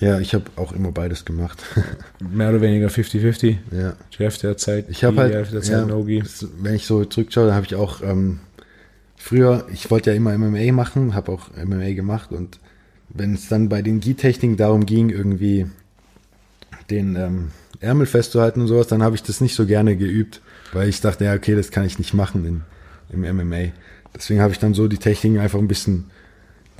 Ja, 0.00 0.18
ich 0.20 0.32
habe 0.34 0.44
auch 0.56 0.72
immer 0.72 0.92
beides 0.92 1.24
gemacht. 1.24 1.62
mehr 2.20 2.50
oder 2.50 2.60
weniger 2.60 2.88
50-50. 2.88 3.56
ja. 3.72 3.94
Jeff 4.16 4.38
derzeit, 4.38 4.86
Ich 4.88 5.04
habe 5.04 5.14
die 5.16 5.20
halt, 5.22 5.34
Hälfte 5.34 5.52
der 5.54 5.62
Zeit 5.62 5.72
ja, 5.80 5.84
No-Gi. 5.86 6.22
wenn 6.60 6.74
ich 6.74 6.86
so 6.86 7.04
zurückschaue, 7.04 7.48
da 7.48 7.54
habe 7.54 7.66
ich 7.66 7.74
auch 7.74 8.02
ähm, 8.02 8.40
früher, 9.16 9.66
ich 9.72 9.90
wollte 9.90 10.10
ja 10.10 10.16
immer 10.16 10.36
MMA 10.38 10.72
machen, 10.72 11.14
habe 11.14 11.32
auch 11.32 11.50
MMA 11.56 11.92
gemacht 11.92 12.32
und 12.32 12.58
wenn 13.10 13.34
es 13.34 13.48
dann 13.48 13.68
bei 13.68 13.82
den 13.82 13.98
Gi-Techniken 14.00 14.56
darum 14.56 14.86
ging, 14.86 15.10
irgendwie 15.10 15.66
den 16.90 17.16
ähm, 17.16 17.50
Ärmel 17.80 18.06
festzuhalten 18.06 18.60
und 18.60 18.68
sowas, 18.68 18.86
dann 18.86 19.02
habe 19.02 19.16
ich 19.16 19.22
das 19.22 19.40
nicht 19.40 19.54
so 19.54 19.66
gerne 19.66 19.96
geübt, 19.96 20.40
weil 20.72 20.88
ich 20.88 21.00
dachte, 21.00 21.24
ja, 21.24 21.34
okay, 21.34 21.54
das 21.56 21.70
kann 21.72 21.84
ich 21.84 21.98
nicht 21.98 22.14
machen 22.14 22.44
in, 22.46 22.62
im 23.12 23.20
MMA. 23.20 23.72
Deswegen 24.14 24.40
habe 24.40 24.52
ich 24.52 24.58
dann 24.58 24.74
so 24.74 24.88
die 24.88 24.98
Techniken 24.98 25.38
einfach 25.38 25.58
ein 25.58 25.68
bisschen 25.68 26.06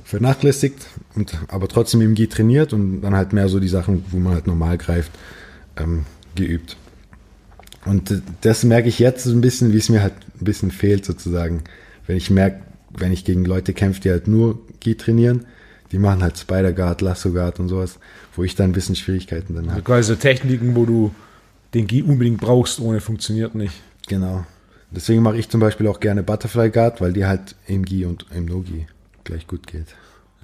vernachlässigt 0.03 0.87
und 1.15 1.37
aber 1.47 1.67
trotzdem 1.67 2.01
im 2.01 2.15
Gi 2.15 2.27
trainiert 2.27 2.73
und 2.73 3.01
dann 3.01 3.15
halt 3.15 3.33
mehr 3.33 3.47
so 3.49 3.59
die 3.59 3.67
Sachen, 3.67 4.03
wo 4.09 4.17
man 4.17 4.33
halt 4.33 4.47
normal 4.47 4.77
greift, 4.77 5.11
ähm, 5.77 6.05
geübt. 6.35 6.75
Und 7.85 8.21
das 8.41 8.63
merke 8.63 8.89
ich 8.89 8.99
jetzt 8.99 9.23
so 9.23 9.31
ein 9.31 9.41
bisschen, 9.41 9.73
wie 9.73 9.77
es 9.77 9.89
mir 9.89 10.01
halt 10.01 10.13
ein 10.39 10.45
bisschen 10.45 10.71
fehlt 10.71 11.05
sozusagen. 11.05 11.63
Wenn 12.07 12.17
ich 12.17 12.29
merke, 12.29 12.61
wenn 12.95 13.11
ich 13.11 13.25
gegen 13.25 13.45
Leute 13.45 13.73
kämpfe, 13.73 14.01
die 14.01 14.11
halt 14.11 14.27
nur 14.27 14.59
Gi 14.79 14.95
trainieren, 14.95 15.45
die 15.91 15.97
machen 15.97 16.21
halt 16.21 16.37
Spider 16.37 16.73
Guard, 16.73 17.01
Lasso 17.01 17.31
Guard 17.31 17.59
und 17.59 17.69
sowas, 17.69 17.99
wo 18.35 18.43
ich 18.43 18.55
dann 18.55 18.69
ein 18.69 18.73
bisschen 18.73 18.95
Schwierigkeiten 18.95 19.55
dann 19.55 19.71
habe. 19.71 19.81
Quasi 19.81 20.09
so 20.09 20.15
Techniken, 20.15 20.75
wo 20.75 20.85
du 20.85 21.13
den 21.73 21.87
Gi 21.87 22.03
unbedingt 22.03 22.39
brauchst, 22.39 22.79
ohne 22.79 23.01
funktioniert 23.01 23.55
nicht. 23.55 23.73
Genau. 24.07 24.45
Deswegen 24.93 25.21
mache 25.23 25.37
ich 25.37 25.49
zum 25.49 25.61
Beispiel 25.61 25.87
auch 25.87 25.99
gerne 25.99 26.21
Butterfly 26.23 26.69
Guard, 26.69 26.99
weil 27.01 27.13
die 27.13 27.25
halt 27.25 27.55
im 27.67 27.85
Gi 27.85 28.05
und 28.05 28.25
im 28.35 28.45
No-Gi 28.45 28.87
gleich 29.23 29.47
gut 29.47 29.65
geht. 29.67 29.87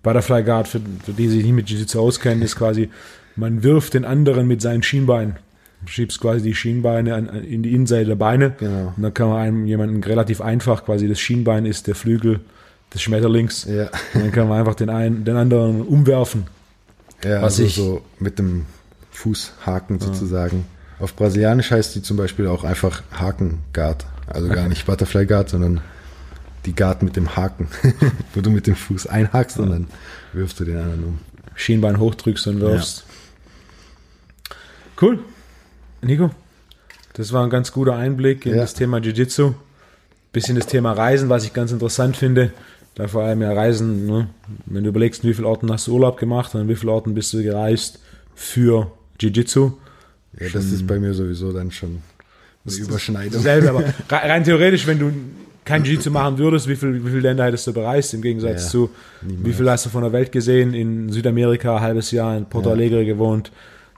Butterfly 0.03 0.43
Guard, 0.43 0.67
für, 0.67 0.79
für 1.03 1.11
die 1.11 1.27
sich 1.27 1.43
nicht 1.43 1.53
mit 1.53 1.69
Jiu-Jitsu 1.69 1.99
auskennen, 1.99 2.41
ist 2.41 2.55
quasi, 2.55 2.89
man 3.35 3.61
wirft 3.63 3.93
den 3.93 4.05
anderen 4.05 4.47
mit 4.47 4.61
seinen 4.61 4.83
Schienbeinen. 4.83 5.35
Du 5.81 5.89
schiebst 5.89 6.19
quasi 6.21 6.41
die 6.41 6.55
Schienbeine 6.55 7.13
an, 7.13 7.29
an, 7.29 7.43
in 7.43 7.61
die 7.61 7.73
Innenseite 7.73 8.05
der 8.05 8.15
Beine. 8.15 8.55
Genau. 8.57 8.93
Und 8.95 9.03
dann 9.03 9.13
kann 9.13 9.29
man 9.29 9.37
einem 9.39 9.67
jemanden 9.67 10.01
relativ 10.03 10.41
einfach, 10.41 10.85
quasi 10.85 11.07
das 11.07 11.19
Schienbein 11.19 11.65
ist 11.65 11.85
der 11.87 11.93
Flügel 11.95 12.39
des 12.93 13.01
Schmetterlings. 13.01 13.65
Ja. 13.65 13.89
Und 14.13 14.23
dann 14.23 14.31
kann 14.31 14.47
man 14.47 14.59
einfach 14.59 14.75
den 14.75 14.89
einen, 14.89 15.23
den 15.25 15.35
anderen 15.35 15.81
umwerfen. 15.81 16.45
Ja, 17.23 17.37
Was 17.41 17.53
also 17.59 17.63
ich- 17.63 17.75
so 17.75 18.01
mit 18.19 18.39
dem 18.39 18.65
Fußhaken 19.11 19.99
sozusagen. 19.99 20.65
Auf 20.99 21.15
Brasilianisch 21.15 21.69
heißt 21.71 21.95
die 21.95 22.01
zum 22.01 22.17
Beispiel 22.17 22.47
auch 22.47 22.63
einfach 22.63 23.03
Haken-Guard. 23.11 24.05
Also 24.27 24.49
gar 24.49 24.67
nicht 24.67 24.85
Butterfly-Guard, 24.85 25.49
sondern 25.49 25.81
die 26.65 26.75
Guard 26.75 27.01
mit 27.01 27.15
dem 27.15 27.35
Haken, 27.35 27.67
wo 28.33 28.41
du 28.41 28.49
mit 28.49 28.67
dem 28.67 28.75
Fuß 28.75 29.07
einhakst 29.07 29.57
und 29.57 29.69
dann 29.69 29.87
wirfst 30.33 30.59
du 30.59 30.65
den 30.65 30.77
anderen 30.77 31.03
um. 31.03 31.19
Schienbein 31.55 31.97
hochdrückst 31.97 32.47
und 32.47 32.59
wirfst. 32.59 33.05
Cool. 35.01 35.19
Nico, 36.01 36.31
das 37.13 37.31
war 37.33 37.43
ein 37.43 37.49
ganz 37.49 37.71
guter 37.71 37.95
Einblick 37.95 38.45
in 38.45 38.53
Ja. 38.53 38.61
das 38.61 38.73
Thema 38.73 38.97
Jiu-Jitsu. 38.99 39.53
Bisschen 40.33 40.55
das 40.55 40.67
Thema 40.67 40.91
Reisen, 40.91 41.29
was 41.29 41.43
ich 41.45 41.53
ganz 41.53 41.71
interessant 41.71 42.17
finde. 42.17 42.51
Da 42.95 43.07
vor 43.07 43.23
allem 43.23 43.41
ja 43.41 43.53
Reisen, 43.53 44.05
ne? 44.05 44.29
wenn 44.65 44.83
du 44.83 44.89
überlegst, 44.89 45.23
in 45.23 45.29
wie 45.29 45.33
vielen 45.33 45.45
Orten 45.45 45.71
hast 45.71 45.87
du 45.87 45.93
Urlaub 45.93 46.17
gemacht 46.17 46.53
und 46.53 46.61
in 46.61 46.67
wie 46.67 46.75
vielen 46.75 46.89
Orten 46.89 47.13
bist 47.13 47.33
du 47.33 47.41
gereist 47.41 47.99
für 48.35 48.91
Jiu-Jitsu. 49.19 49.71
Ja, 50.39 50.47
das 50.53 50.65
ist 50.65 50.85
bei 50.85 50.99
mir 50.99 51.13
sowieso 51.13 51.51
dann 51.53 51.71
schon 51.71 52.01
eine 52.67 52.77
Überschneidung. 52.85 53.33
Dasselbe, 53.33 53.69
aber 53.69 53.79
re- 53.81 53.93
rein 54.09 54.43
theoretisch, 54.43 54.85
wenn 54.87 54.99
du 54.99 55.11
kein 55.65 55.83
Jiu-Jitsu 55.83 56.11
machen 56.11 56.37
würdest, 56.37 56.67
wie 56.67 56.75
viel, 56.75 57.03
wie 57.03 57.09
viele 57.09 57.21
Länder 57.21 57.43
hättest 57.45 57.67
du 57.67 57.73
bereist, 57.73 58.13
im 58.13 58.21
Gegensatz 58.21 58.63
Ja, 58.65 58.69
zu, 58.69 58.89
wie 59.21 59.51
viel 59.51 59.69
hast 59.69 59.85
du 59.85 59.89
von 59.89 60.01
der 60.01 60.13
Welt 60.13 60.31
gesehen, 60.31 60.73
in 60.73 61.09
Südamerika 61.11 61.75
ein 61.77 61.81
halbes 61.81 62.11
Jahr, 62.11 62.37
in 62.37 62.45
Porto 62.45 62.69
Ja. 62.69 62.75
Alegre 62.75 63.05
gewohnt, 63.05 63.51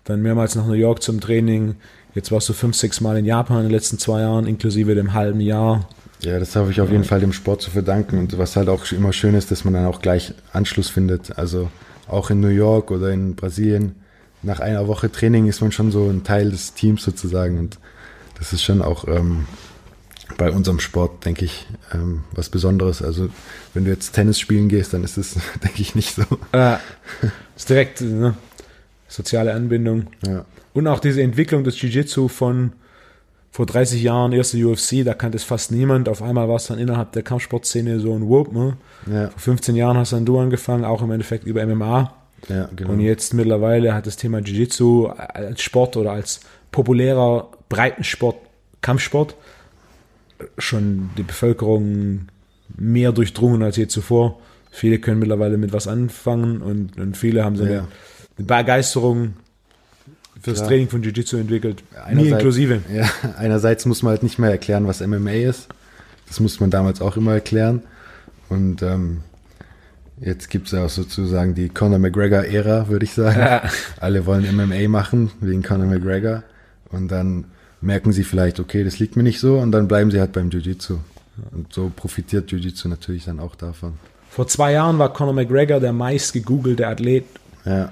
dann 0.06 0.22
mehrmals 0.22 0.56
nach 0.56 0.66
New 0.66 0.74
York 0.74 1.04
zum 1.04 1.20
Training, 1.22 1.76
jetzt 2.16 2.32
warst 2.32 2.50
du 2.50 2.54
fünf, 2.54 2.76
sechs 2.76 3.02
Mal 3.02 3.18
in 3.18 3.26
Japan 3.26 3.58
in 3.58 3.64
den 3.66 3.72
letzten 3.72 4.00
zwei 4.00 4.22
Jahren, 4.22 4.48
inklusive 4.48 4.96
dem 4.96 5.14
halben 5.14 5.42
Jahr. 5.42 5.88
Ja, 6.22 6.40
das 6.40 6.56
habe 6.56 6.72
ich 6.72 6.82
auf 6.82 6.90
jeden 6.92 7.04
Fall 7.06 7.20
dem 7.20 7.32
Sport 7.34 7.62
zu 7.62 7.70
verdanken. 7.72 8.18
Und 8.18 8.38
was 8.38 8.56
halt 8.56 8.68
auch 8.68 8.92
immer 8.92 9.14
schön 9.14 9.36
ist, 9.36 9.52
dass 9.52 9.64
man 9.64 9.74
dann 9.76 9.86
auch 9.86 10.02
gleich 10.02 10.34
Anschluss 10.52 10.90
findet. 10.90 11.38
Also 11.38 11.70
auch 12.08 12.30
in 12.30 12.40
New 12.42 12.48
York 12.50 12.92
oder 12.92 13.12
in 13.12 13.36
Brasilien. 13.36 13.96
Nach 14.42 14.60
einer 14.60 14.88
Woche 14.88 15.10
Training 15.12 15.46
ist 15.48 15.62
man 15.62 15.72
schon 15.72 15.92
so 15.92 16.10
ein 16.10 16.24
Teil 16.26 16.50
des 16.52 16.74
Teams 16.74 17.04
sozusagen. 17.04 17.58
Und 17.60 17.78
das 18.40 18.54
ist 18.54 18.64
schon 18.64 18.82
auch 18.82 19.08
ähm, 19.08 19.46
bei 20.38 20.52
unserem 20.52 20.80
Sport, 20.80 21.26
denke 21.26 21.46
ich, 21.46 21.68
ähm, 21.94 22.24
was 22.32 22.50
Besonderes. 22.50 23.02
Also 23.02 23.30
wenn 23.74 23.86
du 23.86 23.92
jetzt 23.92 24.14
Tennis 24.14 24.40
spielen 24.40 24.70
gehst, 24.70 24.94
dann 24.94 25.04
ist 25.04 25.18
es, 25.18 25.34
denke 25.64 25.82
ich, 25.82 25.96
nicht 25.96 26.16
so. 26.16 26.24
Äh, 26.52 26.78
ist 27.56 27.70
direkt 27.70 28.02
ne? 28.02 28.36
soziale 29.08 29.54
Anbindung. 29.54 30.08
Ja, 30.26 30.46
Und 30.74 30.88
auch 30.88 31.00
diese 31.00 31.22
Entwicklung 31.22 31.64
des 31.64 31.82
Jiu-Jitsu 31.82 32.28
von 32.28 32.74
vor 33.52 33.66
30 33.66 34.02
Jahren, 34.04 34.32
erste 34.32 34.64
UFC, 34.64 35.04
da 35.04 35.16
kannte 35.16 35.36
es 35.38 35.44
fast 35.44 35.72
niemand. 35.72 36.08
Auf 36.08 36.22
einmal 36.22 36.48
war 36.48 36.58
es 36.58 36.68
dann 36.68 36.78
innerhalb 36.78 37.12
der 37.14 37.24
Kampfsportszene 37.24 38.00
so 38.00 38.14
ein 38.14 38.30
Whoop. 38.30 38.54
Ne? 38.54 38.78
ja, 39.12 39.30
Vor 39.30 39.40
15 39.40 39.76
Jahren 39.76 39.98
hast 39.98 40.14
dann 40.14 40.26
du 40.26 40.38
angefangen, 40.40 40.86
auch 40.86 41.02
im 41.02 41.12
Endeffekt 41.12 41.46
über 41.46 41.66
MMA. 41.66 42.14
ja 42.48 42.70
genau. 42.76 42.92
Und 42.92 43.00
jetzt 43.00 43.34
mittlerweile 43.34 43.94
hat 43.96 44.06
das 44.06 44.18
Thema 44.18 44.38
Jiu-Jitsu 44.40 45.08
als 45.08 45.62
Sport 45.62 45.98
oder 45.98 46.12
als 46.12 46.42
populärer 46.72 47.50
Breitensport, 47.70 48.38
Kampfsport, 48.82 49.36
schon 50.58 51.10
die 51.18 51.24
Bevölkerung 51.24 52.28
mehr 52.78 53.12
durchdrungen 53.12 53.64
als 53.64 53.76
je 53.78 53.88
zuvor. 53.88 54.40
Viele 54.72 55.00
können 55.00 55.20
mittlerweile 55.20 55.58
mit 55.58 55.74
was 55.74 55.88
anfangen 55.88 56.62
und, 56.62 56.98
und 57.00 57.18
viele 57.18 57.44
haben 57.44 57.56
so 57.56 57.64
eine, 57.64 57.74
Ja. 57.74 57.88
eine 58.38 58.46
Begeisterung 58.48 59.34
fürs 60.42 60.58
Klar. 60.60 60.70
Training 60.70 60.88
von 60.90 61.02
Jiu-Jitsu 61.04 61.38
entwickelt. 61.38 61.84
Mir 61.92 62.04
Einerseits- 62.06 62.32
inklusive. 62.34 62.82
Ja, 62.94 63.10
einerseits 63.38 63.86
muss 63.86 64.04
man 64.04 64.12
halt 64.12 64.24
nicht 64.24 64.40
mehr 64.40 64.52
erklären, 64.52 64.88
was 64.88 65.02
MMA 65.06 65.32
ist. 65.32 65.68
Das 66.28 66.40
musste 66.40 66.62
man 66.62 66.70
damals 66.70 67.02
auch 67.02 67.18
immer 67.18 67.34
erklären. 67.34 67.82
Und 68.48 68.82
ähm, 68.84 69.22
jetzt 70.22 70.50
gibt 70.50 70.68
es 70.68 70.74
ja 70.74 70.86
auch 70.86 70.90
sozusagen 70.90 71.56
die 71.56 71.70
Conor 71.70 72.00
McGregor-Ära, 72.00 72.88
würde 72.88 73.04
ich 73.06 73.14
sagen. 73.14 73.40
Ja. 73.40 73.64
Alle 74.00 74.26
wollen 74.26 74.46
MMA 74.56 74.88
machen 74.88 75.32
wegen 75.42 75.64
Conor 75.64 75.88
McGregor. 75.88 76.44
Und 76.92 77.08
dann 77.10 77.46
merken 77.82 78.12
sie 78.12 78.24
vielleicht, 78.24 78.60
okay, 78.60 78.84
das 78.84 79.00
liegt 79.00 79.16
mir 79.16 79.24
nicht 79.24 79.40
so. 79.40 79.58
Und 79.58 79.72
dann 79.72 79.88
bleiben 79.88 80.12
sie 80.12 80.20
halt 80.20 80.32
beim 80.34 80.50
Jiu-Jitsu. 80.50 80.98
Und 81.52 81.72
so 81.74 81.92
profitiert 81.96 82.52
Jiu-Jitsu 82.52 82.88
natürlich 82.90 83.26
dann 83.26 83.40
auch 83.40 83.56
davon. 83.56 83.94
Vor 84.30 84.48
zwei 84.48 84.74
Jahren 84.74 85.00
war 85.00 85.14
Conor 85.14 85.34
McGregor 85.34 85.80
der 85.80 85.94
meist 85.94 86.34
gegoogelte 86.34 86.86
Athlet 86.88 87.26
Ja, 87.66 87.92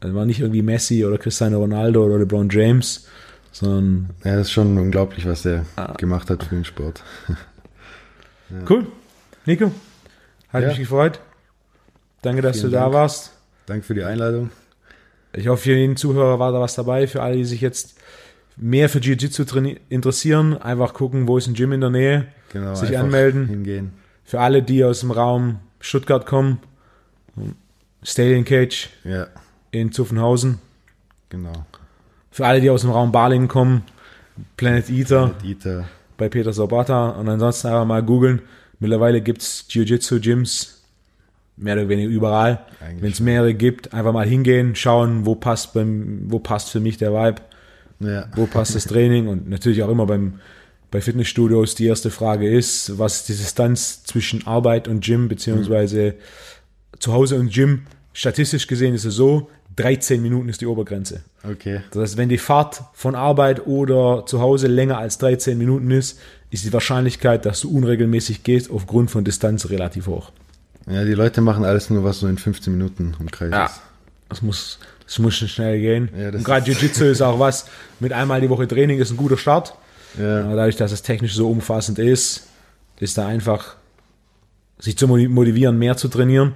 Also 0.00 0.14
war 0.14 0.26
nicht 0.26 0.40
irgendwie 0.40 0.62
Messi 0.62 1.04
oder 1.04 1.16
Cristiano 1.18 1.58
Ronaldo 1.58 2.04
oder 2.04 2.18
LeBron 2.18 2.48
James, 2.50 3.06
sondern 3.52 4.10
ja 4.24 4.32
das 4.36 4.48
ist 4.48 4.52
schon 4.52 4.76
unglaublich, 4.78 5.26
was 5.26 5.44
er 5.46 5.64
Ah. 5.76 5.92
gemacht 5.96 6.28
hat 6.30 6.42
für 6.44 6.54
den 6.54 6.64
Sport. 6.64 7.02
cool. 8.68 8.86
Nico, 9.46 9.72
hat 10.52 10.62
Ja. 10.62 10.68
mich 10.68 10.78
gefreut. 10.78 11.20
Danke, 12.22 12.42
dass 12.42 12.58
Vielen 12.58 12.70
du 12.72 12.76
da 12.76 12.82
Dank. 12.82 12.94
warst. 12.94 13.32
Danke 13.66 13.84
für 13.84 13.94
die 13.94 14.04
Einladung. 14.04 14.50
Ich 15.32 15.46
hoffe, 15.48 15.62
für 15.62 15.74
jeden 15.76 15.96
Zuhörer 15.96 16.38
war 16.38 16.52
da 16.52 16.60
was 16.60 16.74
dabei. 16.74 17.06
Für 17.06 17.22
alle, 17.22 17.36
die 17.36 17.44
sich 17.44 17.60
jetzt 17.60 17.94
mehr 18.56 18.88
für 18.88 18.98
Jiu-Jitsu 18.98 19.44
interessieren, 19.88 20.56
einfach 20.60 20.92
gucken, 20.94 21.26
wo 21.28 21.38
ist 21.38 21.46
ein 21.46 21.54
Gym 21.54 21.72
in 21.72 21.80
der 21.80 21.90
Nähe. 21.90 22.26
Genau, 22.52 22.74
Sich 22.74 22.98
anmelden. 22.98 23.46
Hingehen. 23.48 23.92
Für 24.24 24.40
alle, 24.40 24.62
die 24.62 24.84
aus 24.84 25.00
dem 25.00 25.10
Raum 25.10 25.60
Stuttgart 25.80 26.26
kommen, 26.26 26.58
Stadion 28.02 28.44
Cage 28.44 28.88
Ja, 29.04 29.26
in 29.70 29.92
Zuffenhausen. 29.92 30.58
genau. 31.28 31.64
Für 32.32 32.46
alle, 32.46 32.60
die 32.60 32.70
aus 32.70 32.82
dem 32.82 32.90
Raum 32.90 33.10
Balingen 33.12 33.48
kommen, 33.48 33.82
Planet 34.56 34.88
Eater. 34.88 35.26
Mit 35.28 35.42
Dieter. 35.42 35.88
bei 36.16 36.28
Peter 36.28 36.52
Sobata 36.52 37.10
und 37.10 37.28
ansonsten 37.28 37.68
einfach 37.68 37.84
mal 37.86 38.02
googeln. 38.02 38.42
Mittlerweile 38.78 39.20
gibt 39.20 39.42
es 39.42 39.66
Jiu-Jitsu-Gyms 39.68 40.76
mehr 41.56 41.74
oder 41.74 41.88
weniger 41.88 42.08
überall. 42.08 42.60
Wenn 43.00 43.10
es 43.12 43.20
mehrere 43.20 43.52
gibt, 43.54 43.92
einfach 43.92 44.12
mal 44.12 44.26
hingehen, 44.26 44.74
schauen, 44.76 45.26
wo 45.26 45.34
passt 45.34 45.74
beim, 45.74 46.22
wo 46.30 46.38
passt 46.38 46.70
für 46.70 46.80
mich 46.80 46.96
der 46.96 47.12
Vibe, 47.12 47.42
Ja, 48.00 48.26
wo 48.34 48.46
passt 48.46 48.74
das 48.74 48.84
Training 48.86 49.28
und 49.28 49.48
natürlich 49.48 49.82
auch 49.82 49.90
immer 49.90 50.06
beim 50.06 50.40
bei 50.90 51.00
Fitnessstudios 51.00 51.76
die 51.76 51.86
erste 51.86 52.10
Frage 52.10 52.50
ist, 52.50 52.98
was 52.98 53.18
ist 53.18 53.28
die 53.28 53.34
Distanz 53.36 54.02
zwischen 54.02 54.44
Arbeit 54.46 54.88
und 54.88 55.04
Gym 55.04 55.28
beziehungsweise 55.28 56.14
zu 56.98 57.12
Hause 57.12 57.36
und 57.38 57.52
Gym. 57.52 57.82
Statistisch 58.12 58.66
gesehen 58.66 58.94
ist 58.94 59.04
es 59.04 59.14
so, 59.14 59.48
13 59.76 60.20
Minuten 60.20 60.48
ist 60.48 60.60
die 60.60 60.66
Obergrenze. 60.66 61.22
okay. 61.44 61.82
Das 61.92 62.02
heißt, 62.02 62.16
wenn 62.16 62.28
die 62.28 62.38
Fahrt 62.38 62.82
von 62.92 63.14
Arbeit 63.14 63.66
oder 63.68 64.26
zu 64.26 64.40
Hause 64.40 64.66
länger 64.66 64.98
als 64.98 65.18
13 65.18 65.56
Minuten 65.56 65.92
ist, 65.92 66.18
ist 66.50 66.64
die 66.64 66.72
Wahrscheinlichkeit, 66.72 67.46
dass 67.46 67.60
du 67.60 67.70
unregelmäßig 67.70 68.42
gehst, 68.42 68.68
aufgrund 68.70 69.12
von 69.12 69.22
Distanz 69.22 69.70
relativ 69.70 70.08
hoch. 70.08 70.32
Ja, 70.90 71.04
die 71.04 71.14
Leute 71.14 71.40
machen 71.40 71.64
alles 71.64 71.88
nur, 71.88 72.02
was 72.02 72.18
so 72.18 72.26
in 72.26 72.36
15 72.36 72.72
Minuten 72.76 73.14
umkreist 73.20 73.52
Ja. 73.52 73.66
ist. 73.66 73.80
Das 74.28 74.42
muss, 74.42 74.80
das 75.10 75.18
muss 75.18 75.34
schon 75.34 75.48
schnell 75.48 75.80
gehen. 75.80 76.08
Ja, 76.16 76.28
und 76.28 76.44
gerade 76.44 76.70
Jiu-Jitsu 76.70 77.06
ist 77.06 77.20
auch 77.20 77.40
was, 77.40 77.66
mit 77.98 78.12
einmal 78.12 78.40
die 78.40 78.48
Woche 78.48 78.68
Training 78.68 79.00
ist 79.00 79.10
ein 79.10 79.16
guter 79.16 79.36
Start. 79.36 79.74
Ja, 80.16 80.54
dadurch, 80.54 80.76
dass 80.76 80.92
es 80.92 81.02
technisch 81.02 81.34
so 81.34 81.50
umfassend 81.50 81.98
ist, 81.98 82.46
ist 83.00 83.18
da 83.18 83.26
einfach 83.26 83.74
sich 84.78 84.96
zu 84.96 85.08
motivieren, 85.08 85.80
mehr 85.80 85.96
zu 85.96 86.06
trainieren 86.06 86.52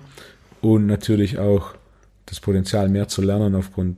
und 0.60 0.86
natürlich 0.86 1.38
auch 1.38 1.74
das 2.26 2.38
Potenzial 2.38 2.88
mehr 2.88 3.08
zu 3.08 3.22
lernen 3.22 3.56
aufgrund 3.56 3.96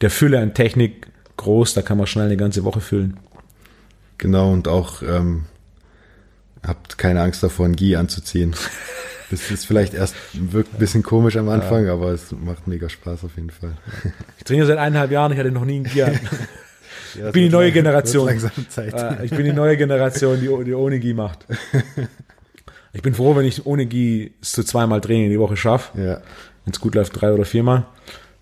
der 0.00 0.10
Fülle 0.10 0.40
an 0.40 0.54
Technik 0.54 1.08
groß, 1.36 1.74
da 1.74 1.82
kann 1.82 1.98
man 1.98 2.06
schnell 2.06 2.26
eine 2.26 2.38
ganze 2.38 2.64
Woche 2.64 2.80
füllen. 2.80 3.18
genau. 4.16 4.52
Und 4.52 4.68
auch 4.68 5.02
ähm, 5.02 5.44
habt 6.62 6.96
keine 6.96 7.20
Angst 7.20 7.42
davor, 7.42 7.66
ein 7.66 7.76
Gi 7.76 7.96
anzuziehen. 7.96 8.56
Das 9.30 9.50
ist 9.50 9.64
vielleicht 9.66 9.94
erst, 9.94 10.14
wirkt 10.32 10.74
ein 10.74 10.78
bisschen 10.78 11.02
komisch 11.02 11.36
am 11.36 11.48
Anfang, 11.48 11.88
aber 11.88 12.08
es 12.10 12.32
macht 12.32 12.66
mega 12.66 12.88
Spaß 12.88 13.24
auf 13.24 13.36
jeden 13.36 13.50
Fall. 13.50 13.72
Ich 14.38 14.44
trainiere 14.44 14.66
seit 14.66 14.78
eineinhalb 14.78 15.10
Jahren, 15.12 15.32
ich 15.32 15.38
hatte 15.38 15.52
noch 15.52 15.64
nie 15.64 15.76
einen 15.76 15.84
Gier. 15.84 16.12
Ja, 17.18 17.26
Ich 17.26 17.32
bin 17.32 17.42
die 17.42 17.48
neue 17.48 17.66
wird 17.66 17.74
Generation. 17.74 18.28
ich 19.24 19.30
bin 19.30 19.44
die 19.44 19.52
neue 19.52 19.76
Generation, 19.76 20.38
die, 20.40 20.64
die 20.64 20.74
ohne 20.74 21.00
Gi 21.00 21.14
macht. 21.14 21.44
Ich 22.92 23.02
bin 23.02 23.14
froh, 23.14 23.36
wenn 23.36 23.44
ich 23.46 23.66
ohne 23.66 23.86
Gi 23.86 24.32
es 24.42 24.50
zu 24.52 24.64
zweimal 24.64 25.00
Training 25.00 25.30
die 25.30 25.38
Woche 25.38 25.56
schaffe. 25.56 25.96
Ja, 25.96 26.14
Wenn 26.64 26.72
es 26.72 26.80
gut 26.80 26.96
läuft, 26.96 27.20
drei 27.20 27.32
oder 27.32 27.44
viermal. 27.44 27.86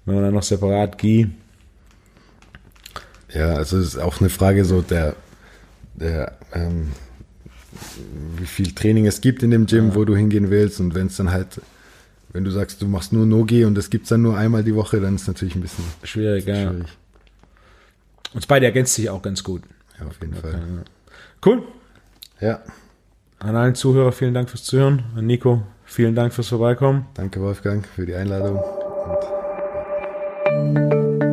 Wenn 0.06 0.14
man 0.14 0.24
dann 0.24 0.32
noch 0.34 0.42
separat 0.42 0.96
Gi. 0.98 1.28
ja, 3.34 3.54
also 3.54 3.78
es 3.78 3.88
ist 3.88 3.98
auch 3.98 4.20
eine 4.20 4.30
Frage 4.30 4.64
so 4.64 4.80
der, 4.80 5.14
der 5.94 6.32
ähm, 6.54 6.92
wie 8.36 8.46
viel 8.46 8.72
Training 8.72 9.06
es 9.06 9.20
gibt 9.20 9.42
in 9.42 9.50
dem 9.50 9.66
Gym, 9.66 9.94
wo 9.94 10.04
du 10.04 10.16
hingehen 10.16 10.50
willst 10.50 10.80
und 10.80 10.94
wenn 10.94 11.06
es 11.08 11.16
dann 11.16 11.30
halt, 11.30 11.60
wenn 12.32 12.44
du 12.44 12.50
sagst, 12.50 12.80
du 12.82 12.86
machst 12.86 13.12
nur 13.12 13.26
No-Gi 13.26 13.64
und 13.64 13.76
es 13.78 13.90
gibt's 13.90 14.08
dann 14.10 14.22
nur 14.22 14.36
einmal 14.36 14.62
die 14.64 14.74
Woche, 14.74 15.00
dann 15.00 15.14
ist 15.14 15.22
es 15.22 15.28
natürlich 15.28 15.54
ein 15.54 15.60
bisschen 15.62 15.84
Schwierig, 16.04 16.46
ja. 16.46 16.54
schwierig. 16.70 16.86
Uns 18.34 18.46
beide 18.46 18.66
ergänzt 18.66 18.94
sich 18.94 19.08
auch 19.10 19.22
ganz 19.22 19.42
gut. 19.42 19.62
Ja, 19.98 20.06
auf 20.06 20.20
jeden 20.20 20.34
Fall. 20.34 20.60
Cool. 21.44 21.62
Ja, 22.40 22.60
An 23.40 23.56
allen 23.56 23.74
Zuhörer 23.74 24.12
vielen 24.12 24.34
Dank 24.34 24.50
fürs 24.50 24.64
Zuhören. 24.64 25.02
An 25.16 25.26
Nico, 25.26 25.62
vielen 25.84 26.14
Dank 26.14 26.32
fürs 26.34 26.48
Vorbeikommen. 26.48 27.06
danke 27.14 27.40
Wolfgang 27.40 27.86
für 27.86 28.04
die 28.06 28.14
Einladung. 28.14 28.60
Und 30.46 31.27